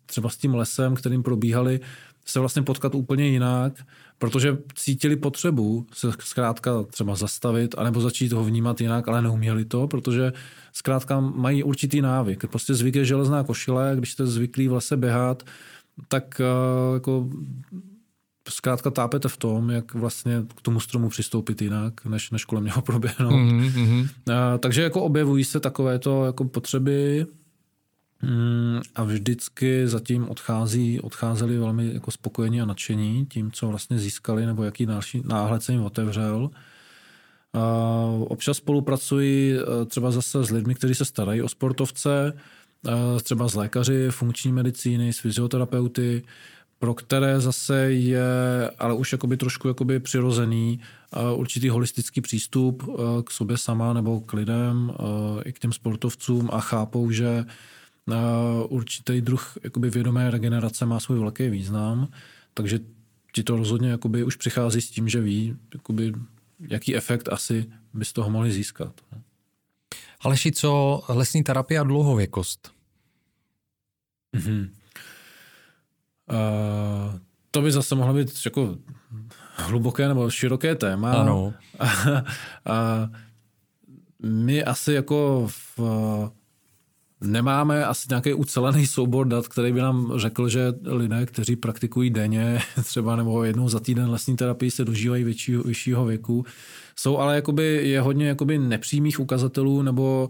třeba 0.06 0.28
s 0.28 0.36
tím 0.36 0.54
lesem, 0.54 0.94
kterým 0.94 1.22
probíhali, 1.22 1.80
se 2.24 2.40
vlastně 2.40 2.62
potkat 2.62 2.94
úplně 2.94 3.28
jinak, 3.28 3.72
protože 4.18 4.58
cítili 4.74 5.16
potřebu 5.16 5.86
se 5.92 6.08
zkrátka 6.18 6.82
třeba 6.82 7.14
zastavit, 7.14 7.74
anebo 7.78 8.00
začít 8.00 8.32
ho 8.32 8.44
vnímat 8.44 8.80
jinak, 8.80 9.08
ale 9.08 9.22
neuměli 9.22 9.64
to, 9.64 9.88
protože 9.88 10.32
zkrátka 10.72 11.20
mají 11.20 11.62
určitý 11.62 12.00
návyk. 12.00 12.46
Prostě 12.46 12.74
zvyk 12.74 12.96
je 12.96 13.04
železná 13.04 13.44
košile, 13.44 13.94
když 13.98 14.12
jste 14.12 14.26
zvyklí 14.26 14.68
v 14.68 14.72
lese 14.72 14.96
běhat, 14.96 15.42
tak 16.08 16.40
eh, 16.40 16.94
jako 16.94 17.28
zkrátka 18.48 18.90
tápete 18.90 19.28
v 19.28 19.36
tom, 19.36 19.70
jak 19.70 19.94
vlastně 19.94 20.42
k 20.54 20.62
tomu 20.62 20.80
stromu 20.80 21.08
přistoupit 21.08 21.62
jinak, 21.62 22.04
než, 22.04 22.30
než 22.30 22.44
kolem 22.44 22.64
něho 22.64 22.82
proběhnout. 22.90 23.32
Mm-hmm. 23.32 24.08
A, 24.34 24.58
takže 24.58 24.82
jako 24.82 25.02
objevují 25.02 25.44
se 25.44 25.60
takovéto 25.60 26.24
jako 26.24 26.44
potřeby 26.44 27.26
Mm, 28.22 28.80
a 28.94 29.04
vždycky 29.04 29.88
zatím 29.88 30.28
odchází, 30.28 31.00
odcházeli 31.00 31.58
velmi 31.58 31.94
jako 31.94 32.10
spokojení 32.10 32.60
a 32.60 32.64
nadšení 32.64 33.26
tím, 33.26 33.52
co 33.52 33.68
vlastně 33.68 33.98
získali 33.98 34.46
nebo 34.46 34.64
jaký 34.64 34.86
další 34.86 35.22
náhled 35.24 35.62
se 35.62 35.72
jim 35.72 35.82
otevřel. 35.82 36.50
A 37.52 37.60
občas 38.28 38.56
spolupracuji 38.56 39.58
e, 39.58 39.84
třeba 39.84 40.10
zase 40.10 40.44
s 40.44 40.50
lidmi, 40.50 40.74
kteří 40.74 40.94
se 40.94 41.04
starají 41.04 41.42
o 41.42 41.48
sportovce, 41.48 42.32
e, 42.88 43.20
třeba 43.22 43.48
s 43.48 43.54
lékaři 43.54 44.08
funkční 44.10 44.52
medicíny, 44.52 45.12
s 45.12 45.18
fyzioterapeuty, 45.18 46.22
pro 46.78 46.94
které 46.94 47.40
zase 47.40 47.76
je 47.92 48.70
ale 48.78 48.94
už 48.94 49.12
jakoby 49.12 49.36
trošku 49.36 49.68
jakoby 49.68 50.00
přirozený 50.00 50.80
e, 51.12 51.34
určitý 51.34 51.68
holistický 51.68 52.20
přístup 52.20 52.82
k 53.24 53.30
sobě 53.30 53.56
sama 53.56 53.92
nebo 53.92 54.20
k 54.20 54.32
lidem, 54.32 54.92
i 55.44 55.52
k 55.52 55.58
těm 55.58 55.72
sportovcům 55.72 56.50
a 56.52 56.60
chápou, 56.60 57.10
že 57.10 57.44
určitý 58.68 59.20
druh 59.20 59.58
jakoby 59.64 59.90
vědomé 59.90 60.30
regenerace 60.30 60.86
má 60.86 61.00
svůj 61.00 61.18
velký 61.18 61.48
význam, 61.48 62.08
takže 62.54 62.78
ti 63.32 63.42
to 63.42 63.56
rozhodně 63.56 63.90
jakoby 63.90 64.24
už 64.24 64.36
přichází 64.36 64.80
s 64.80 64.90
tím, 64.90 65.08
že 65.08 65.20
ví, 65.20 65.56
jakoby, 65.74 66.12
jaký 66.60 66.96
efekt 66.96 67.28
asi 67.32 67.66
by 67.94 68.04
z 68.04 68.12
toho 68.12 68.30
mohli 68.30 68.52
získat. 68.52 69.00
Aleši, 70.20 70.52
co 70.52 71.02
lesní 71.08 71.44
terapie 71.44 71.80
a 71.80 71.82
dlouhověkost? 71.82 72.72
Mm-hmm. 74.36 74.68
Uh, 76.30 77.18
to 77.50 77.62
by 77.62 77.72
zase 77.72 77.94
mohlo 77.94 78.14
být 78.14 78.44
jako 78.44 78.78
hluboké 79.54 80.08
nebo 80.08 80.30
široké 80.30 80.74
téma. 80.74 81.12
Ano. 81.12 81.54
A, 81.78 81.86
a 82.72 83.08
my 84.22 84.64
asi 84.64 84.92
jako 84.92 85.48
v, 85.48 85.80
Nemáme 87.20 87.84
asi 87.84 88.06
nějaký 88.10 88.34
ucelený 88.34 88.86
soubor 88.86 89.26
dat, 89.26 89.48
který 89.48 89.72
by 89.72 89.80
nám 89.80 90.12
řekl, 90.16 90.48
že 90.48 90.72
lidé, 90.82 91.26
kteří 91.26 91.56
praktikují 91.56 92.10
denně, 92.10 92.58
třeba 92.84 93.16
nebo 93.16 93.44
jednou 93.44 93.68
za 93.68 93.80
týden 93.80 94.10
lesní 94.10 94.36
terapii, 94.36 94.70
se 94.70 94.84
dožívají 94.84 95.24
většího, 95.24 95.62
vyššího 95.62 96.04
věku. 96.04 96.44
Jsou 96.96 97.18
ale 97.18 97.34
jakoby, 97.34 97.80
je 97.82 98.00
hodně 98.00 98.28
jakoby 98.28 98.58
nepřímých 98.58 99.20
ukazatelů 99.20 99.82
nebo, 99.82 100.28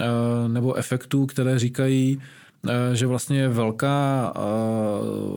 eh, 0.00 0.48
nebo 0.48 0.74
efektů, 0.74 1.26
které 1.26 1.58
říkají, 1.58 2.20
eh, 2.68 2.96
že 2.96 3.06
vlastně 3.06 3.38
je 3.38 3.48
velká, 3.48 4.32
eh, 4.36 4.40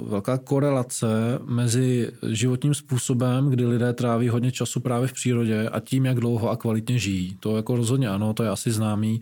velká 0.09 0.37
korelace 0.37 1.39
mezi 1.45 2.11
životním 2.27 2.73
způsobem, 2.73 3.49
kdy 3.49 3.65
lidé 3.65 3.93
tráví 3.93 4.29
hodně 4.29 4.51
času 4.51 4.79
právě 4.79 5.07
v 5.07 5.13
přírodě 5.13 5.69
a 5.69 5.79
tím, 5.79 6.05
jak 6.05 6.19
dlouho 6.19 6.49
a 6.49 6.57
kvalitně 6.57 6.99
žijí. 6.99 7.37
To 7.39 7.57
jako 7.57 7.75
rozhodně 7.75 8.09
ano, 8.09 8.33
to 8.33 8.43
je 8.43 8.49
asi 8.49 8.71
známý 8.71 9.21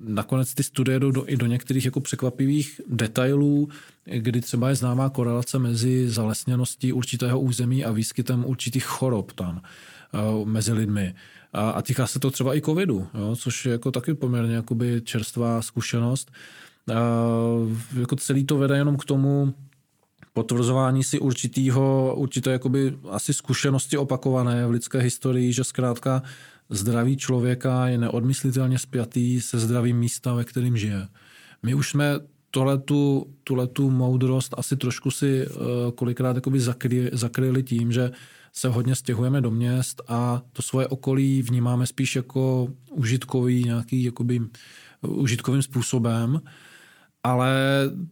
nakonec 0.00 0.54
ty 0.54 0.62
studie 0.62 1.00
jdou 1.00 1.10
do, 1.10 1.30
i 1.30 1.36
do 1.36 1.46
některých 1.46 1.84
jako 1.84 2.00
překvapivých 2.00 2.80
detailů, 2.88 3.68
kdy 4.04 4.40
třeba 4.40 4.68
je 4.68 4.74
známá 4.74 5.08
korelace 5.08 5.58
mezi 5.58 6.10
zalesněností 6.10 6.92
určitého 6.92 7.40
území 7.40 7.84
a 7.84 7.92
výskytem 7.92 8.44
určitých 8.46 8.84
chorob 8.84 9.32
tam 9.32 9.62
mezi 10.44 10.72
lidmi. 10.72 11.14
A, 11.52 11.70
a 11.70 11.82
týká 11.82 12.06
se 12.06 12.18
to 12.18 12.30
třeba 12.30 12.56
i 12.56 12.60
covidu, 12.60 13.06
jo, 13.14 13.36
což 13.36 13.66
je 13.66 13.72
jako 13.72 13.90
taky 13.90 14.14
poměrně 14.14 14.54
jakoby 14.54 15.00
čerstvá 15.04 15.62
zkušenost. 15.62 16.32
A, 16.94 17.00
jako 18.00 18.16
celý 18.16 18.44
to 18.44 18.58
vede 18.58 18.76
jenom 18.76 18.96
k 18.96 19.04
tomu, 19.04 19.54
potvrzování 20.32 21.04
si 21.04 21.18
určitýho, 21.18 22.14
určité 22.16 22.50
jakoby 22.50 22.94
asi 23.10 23.34
zkušenosti 23.34 23.96
opakované 23.96 24.66
v 24.66 24.70
lidské 24.70 24.98
historii, 24.98 25.52
že 25.52 25.64
zkrátka 25.64 26.22
zdraví 26.72 27.16
člověka 27.16 27.88
je 27.88 27.98
neodmyslitelně 27.98 28.78
spjatý 28.78 29.40
se 29.40 29.58
zdravím 29.58 29.98
místa, 29.98 30.34
ve 30.34 30.44
kterým 30.44 30.76
žije. 30.76 31.08
My 31.62 31.74
už 31.74 31.90
jsme 31.90 32.20
tuhletu, 32.50 33.26
tuhletu 33.44 33.90
moudrost 33.90 34.54
asi 34.58 34.76
trošku 34.76 35.10
si 35.10 35.46
uh, 35.46 35.56
kolikrát 35.94 36.36
zakry, 36.56 37.10
zakryli 37.12 37.62
tím, 37.62 37.92
že 37.92 38.10
se 38.52 38.68
hodně 38.68 38.94
stěhujeme 38.94 39.40
do 39.40 39.50
měst 39.50 40.02
a 40.08 40.42
to 40.52 40.62
svoje 40.62 40.86
okolí 40.86 41.42
vnímáme 41.42 41.86
spíš 41.86 42.16
jako 42.16 42.68
užitkový, 42.90 43.64
nějaký 43.64 44.02
jakoby 44.02 44.40
užitkovým 45.00 45.62
způsobem. 45.62 46.40
Ale 47.22 47.54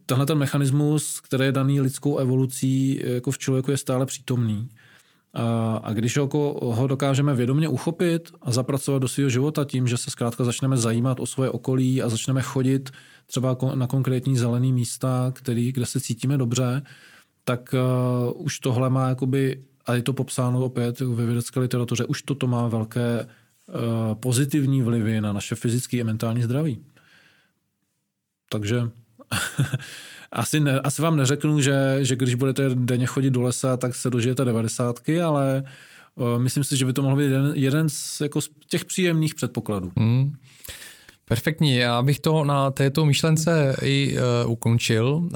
tenhle 0.05 0.25
ten 0.25 0.37
mechanismus, 0.37 1.19
který 1.19 1.45
je 1.45 1.51
daný 1.51 1.81
lidskou 1.81 2.17
evolucí, 2.17 3.01
jako 3.03 3.31
v 3.31 3.37
člověku 3.37 3.71
je 3.71 3.77
stále 3.77 4.05
přítomný. 4.05 4.69
A, 5.33 5.75
a 5.83 5.93
když 5.93 6.17
ho, 6.17 6.29
ho 6.59 6.87
dokážeme 6.87 7.35
vědomě 7.35 7.67
uchopit 7.67 8.31
a 8.41 8.51
zapracovat 8.51 8.99
do 8.99 9.07
svého 9.07 9.29
života 9.29 9.65
tím, 9.65 9.87
že 9.87 9.97
se 9.97 10.11
zkrátka 10.11 10.43
začneme 10.43 10.77
zajímat 10.77 11.19
o 11.19 11.25
svoje 11.25 11.49
okolí 11.49 12.01
a 12.01 12.09
začneme 12.09 12.41
chodit 12.41 12.89
třeba 13.25 13.57
na 13.75 13.87
konkrétní 13.87 14.37
zelený 14.37 14.73
místa, 14.73 15.31
který, 15.35 15.71
kde 15.71 15.85
se 15.85 15.99
cítíme 15.99 16.37
dobře, 16.37 16.81
tak 17.43 17.75
uh, 18.33 18.45
už 18.45 18.59
tohle 18.59 18.89
má 18.89 19.09
jakoby, 19.09 19.63
a 19.85 19.93
je 19.93 20.01
to 20.01 20.13
popsáno 20.13 20.65
opět 20.65 20.99
ve 20.99 21.25
vědecké 21.25 21.59
literatuře, 21.59 22.05
už 22.05 22.21
toto 22.21 22.47
má 22.47 22.67
velké 22.67 23.25
uh, 23.25 24.15
pozitivní 24.15 24.81
vlivy 24.81 25.21
na 25.21 25.33
naše 25.33 25.55
fyzické 25.55 26.01
a 26.01 26.03
mentální 26.03 26.43
zdraví. 26.43 26.85
Takže 28.49 28.81
asi, 30.31 30.59
ne, 30.59 30.79
asi 30.79 31.01
vám 31.01 31.17
neřeknu, 31.17 31.61
že, 31.61 31.97
že 32.01 32.15
když 32.15 32.35
budete 32.35 32.69
denně 32.73 33.05
chodit 33.05 33.29
do 33.29 33.41
lesa, 33.41 33.77
tak 33.77 33.95
se 33.95 34.09
dožijete 34.09 34.45
devadesátky, 34.45 35.21
ale 35.21 35.63
uh, 36.15 36.39
myslím 36.39 36.63
si, 36.63 36.77
že 36.77 36.85
by 36.85 36.93
to 36.93 37.01
mohl 37.01 37.15
být 37.15 37.23
jeden, 37.23 37.51
jeden 37.55 37.89
z, 37.89 38.21
jako 38.21 38.41
z 38.41 38.49
těch 38.67 38.85
příjemných 38.85 39.35
předpokladů. 39.35 39.91
Hmm. 39.97 40.33
Perfektní, 41.25 41.75
já 41.75 42.01
bych 42.01 42.19
to 42.19 42.43
na 42.43 42.71
této 42.71 43.05
myšlence 43.05 43.75
i 43.81 44.17
uh, 44.45 44.51
ukončil. 44.51 45.07
Uh, 45.15 45.29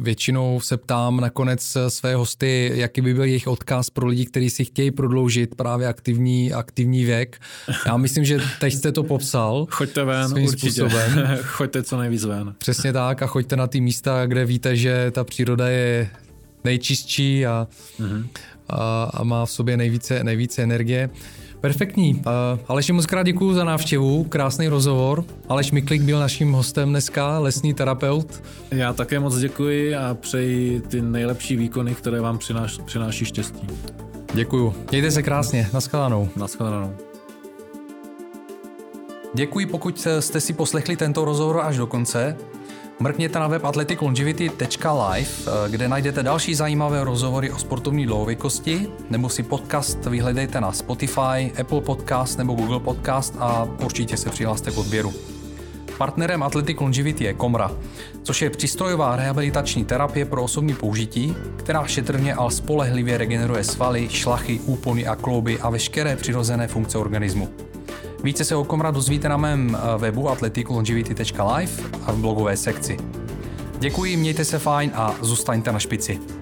většinou 0.00 0.60
se 0.60 0.76
ptám 0.76 1.20
nakonec 1.20 1.76
své 1.88 2.14
hosty, 2.14 2.70
jaký 2.74 3.00
by 3.00 3.14
byl 3.14 3.24
jejich 3.24 3.46
odkaz 3.46 3.90
pro 3.90 4.06
lidi, 4.06 4.26
kteří 4.26 4.50
si 4.50 4.64
chtějí 4.64 4.90
prodloužit 4.90 5.54
právě 5.54 5.86
aktivní, 5.86 6.52
aktivní 6.52 7.04
věk. 7.04 7.40
Já 7.86 7.96
myslím, 7.96 8.24
že 8.24 8.40
teď 8.60 8.74
jste 8.74 8.92
to 8.92 9.02
popsal. 9.02 9.66
Choďte 9.70 10.04
ven, 10.04 10.32
určitě. 10.32 10.72
Způsobem. 10.72 11.38
choďte 11.42 11.82
co 11.82 11.98
nejvíc 11.98 12.24
ven. 12.24 12.54
Přesně 12.58 12.92
tak 12.92 13.22
a 13.22 13.26
choďte 13.26 13.56
na 13.56 13.66
ty 13.66 13.80
místa, 13.80 14.26
kde 14.26 14.44
víte, 14.44 14.76
že 14.76 15.10
ta 15.10 15.24
příroda 15.24 15.68
je 15.68 16.10
nejčistší 16.64 17.46
a, 17.46 17.66
mm-hmm. 18.00 18.26
a, 18.68 19.04
a 19.14 19.24
má 19.24 19.46
v 19.46 19.50
sobě 19.50 19.76
nejvíce, 19.76 20.24
nejvíce 20.24 20.62
energie. 20.62 21.10
Perfektní. 21.60 22.14
Uh, 22.14 22.22
Aleši, 22.68 22.92
moc 22.92 23.06
krát 23.06 23.22
děkuji 23.22 23.54
za 23.54 23.64
návštěvu, 23.64 24.24
krásný 24.24 24.68
rozhovor. 24.68 25.24
Aleš 25.48 25.70
Miklik 25.70 26.02
byl 26.02 26.18
naším 26.18 26.52
hostem 26.52 26.88
dneska, 26.88 27.38
lesní 27.38 27.74
terapeut. 27.74 28.42
Já 28.70 28.92
také 28.92 29.20
moc 29.20 29.38
děkuji 29.38 29.94
a 29.94 30.16
přeji 30.20 30.80
ty 30.80 31.02
nejlepší 31.02 31.56
výkony, 31.56 31.94
které 31.94 32.20
vám 32.20 32.38
přináš, 32.38 32.78
přináší 32.84 33.24
štěstí. 33.24 33.66
Děkuju. 34.34 34.74
Mějte 34.90 35.10
se 35.10 35.22
krásně. 35.22 35.68
Naschledanou. 35.72 36.28
Naschledanou. 36.36 36.96
Děkuji, 39.34 39.66
pokud 39.66 40.06
jste 40.20 40.40
si 40.40 40.52
poslechli 40.52 40.96
tento 40.96 41.24
rozhovor 41.24 41.60
až 41.60 41.76
do 41.76 41.86
konce. 41.86 42.36
Mrkněte 43.00 43.38
na 43.38 43.46
web 43.46 43.64
athleticlongevity.live, 43.64 45.28
kde 45.68 45.88
najdete 45.88 46.22
další 46.22 46.54
zajímavé 46.54 47.04
rozhovory 47.04 47.50
o 47.50 47.58
sportovní 47.58 48.06
dlouhověkosti, 48.06 48.88
nebo 49.10 49.28
si 49.28 49.42
podcast 49.42 50.06
vyhledejte 50.06 50.60
na 50.60 50.72
Spotify, 50.72 51.52
Apple 51.60 51.80
Podcast 51.80 52.38
nebo 52.38 52.54
Google 52.54 52.80
Podcast 52.80 53.34
a 53.38 53.68
určitě 53.84 54.16
se 54.16 54.30
přihlaste 54.30 54.70
k 54.70 54.78
odběru. 54.78 55.14
Partnerem 55.98 56.42
Athletic 56.42 56.80
Longevity 56.80 57.24
je 57.24 57.34
Komra, 57.34 57.70
což 58.22 58.42
je 58.42 58.50
přístrojová 58.50 59.16
rehabilitační 59.16 59.84
terapie 59.84 60.24
pro 60.24 60.42
osobní 60.42 60.74
použití, 60.74 61.36
která 61.56 61.86
šetrně 61.86 62.34
a 62.34 62.50
spolehlivě 62.50 63.18
regeneruje 63.18 63.64
svaly, 63.64 64.08
šlachy, 64.08 64.60
úpony 64.60 65.06
a 65.06 65.16
klouby 65.16 65.58
a 65.60 65.70
veškeré 65.70 66.16
přirozené 66.16 66.68
funkce 66.68 66.98
organismu. 66.98 67.48
Více 68.24 68.44
se 68.44 68.56
o 68.56 68.64
Komra 68.64 68.90
dozvíte 68.90 69.28
na 69.28 69.36
mém 69.36 69.76
eh, 69.76 69.98
webu 69.98 70.28
athleticlongevity.live 70.28 71.72
a 72.06 72.12
v 72.12 72.16
blogové 72.16 72.56
sekci. 72.56 72.96
Děkuji, 73.78 74.16
mějte 74.16 74.44
se 74.44 74.58
fajn 74.58 74.90
a 74.94 75.14
zůstaňte 75.20 75.72
na 75.72 75.78
špici. 75.78 76.37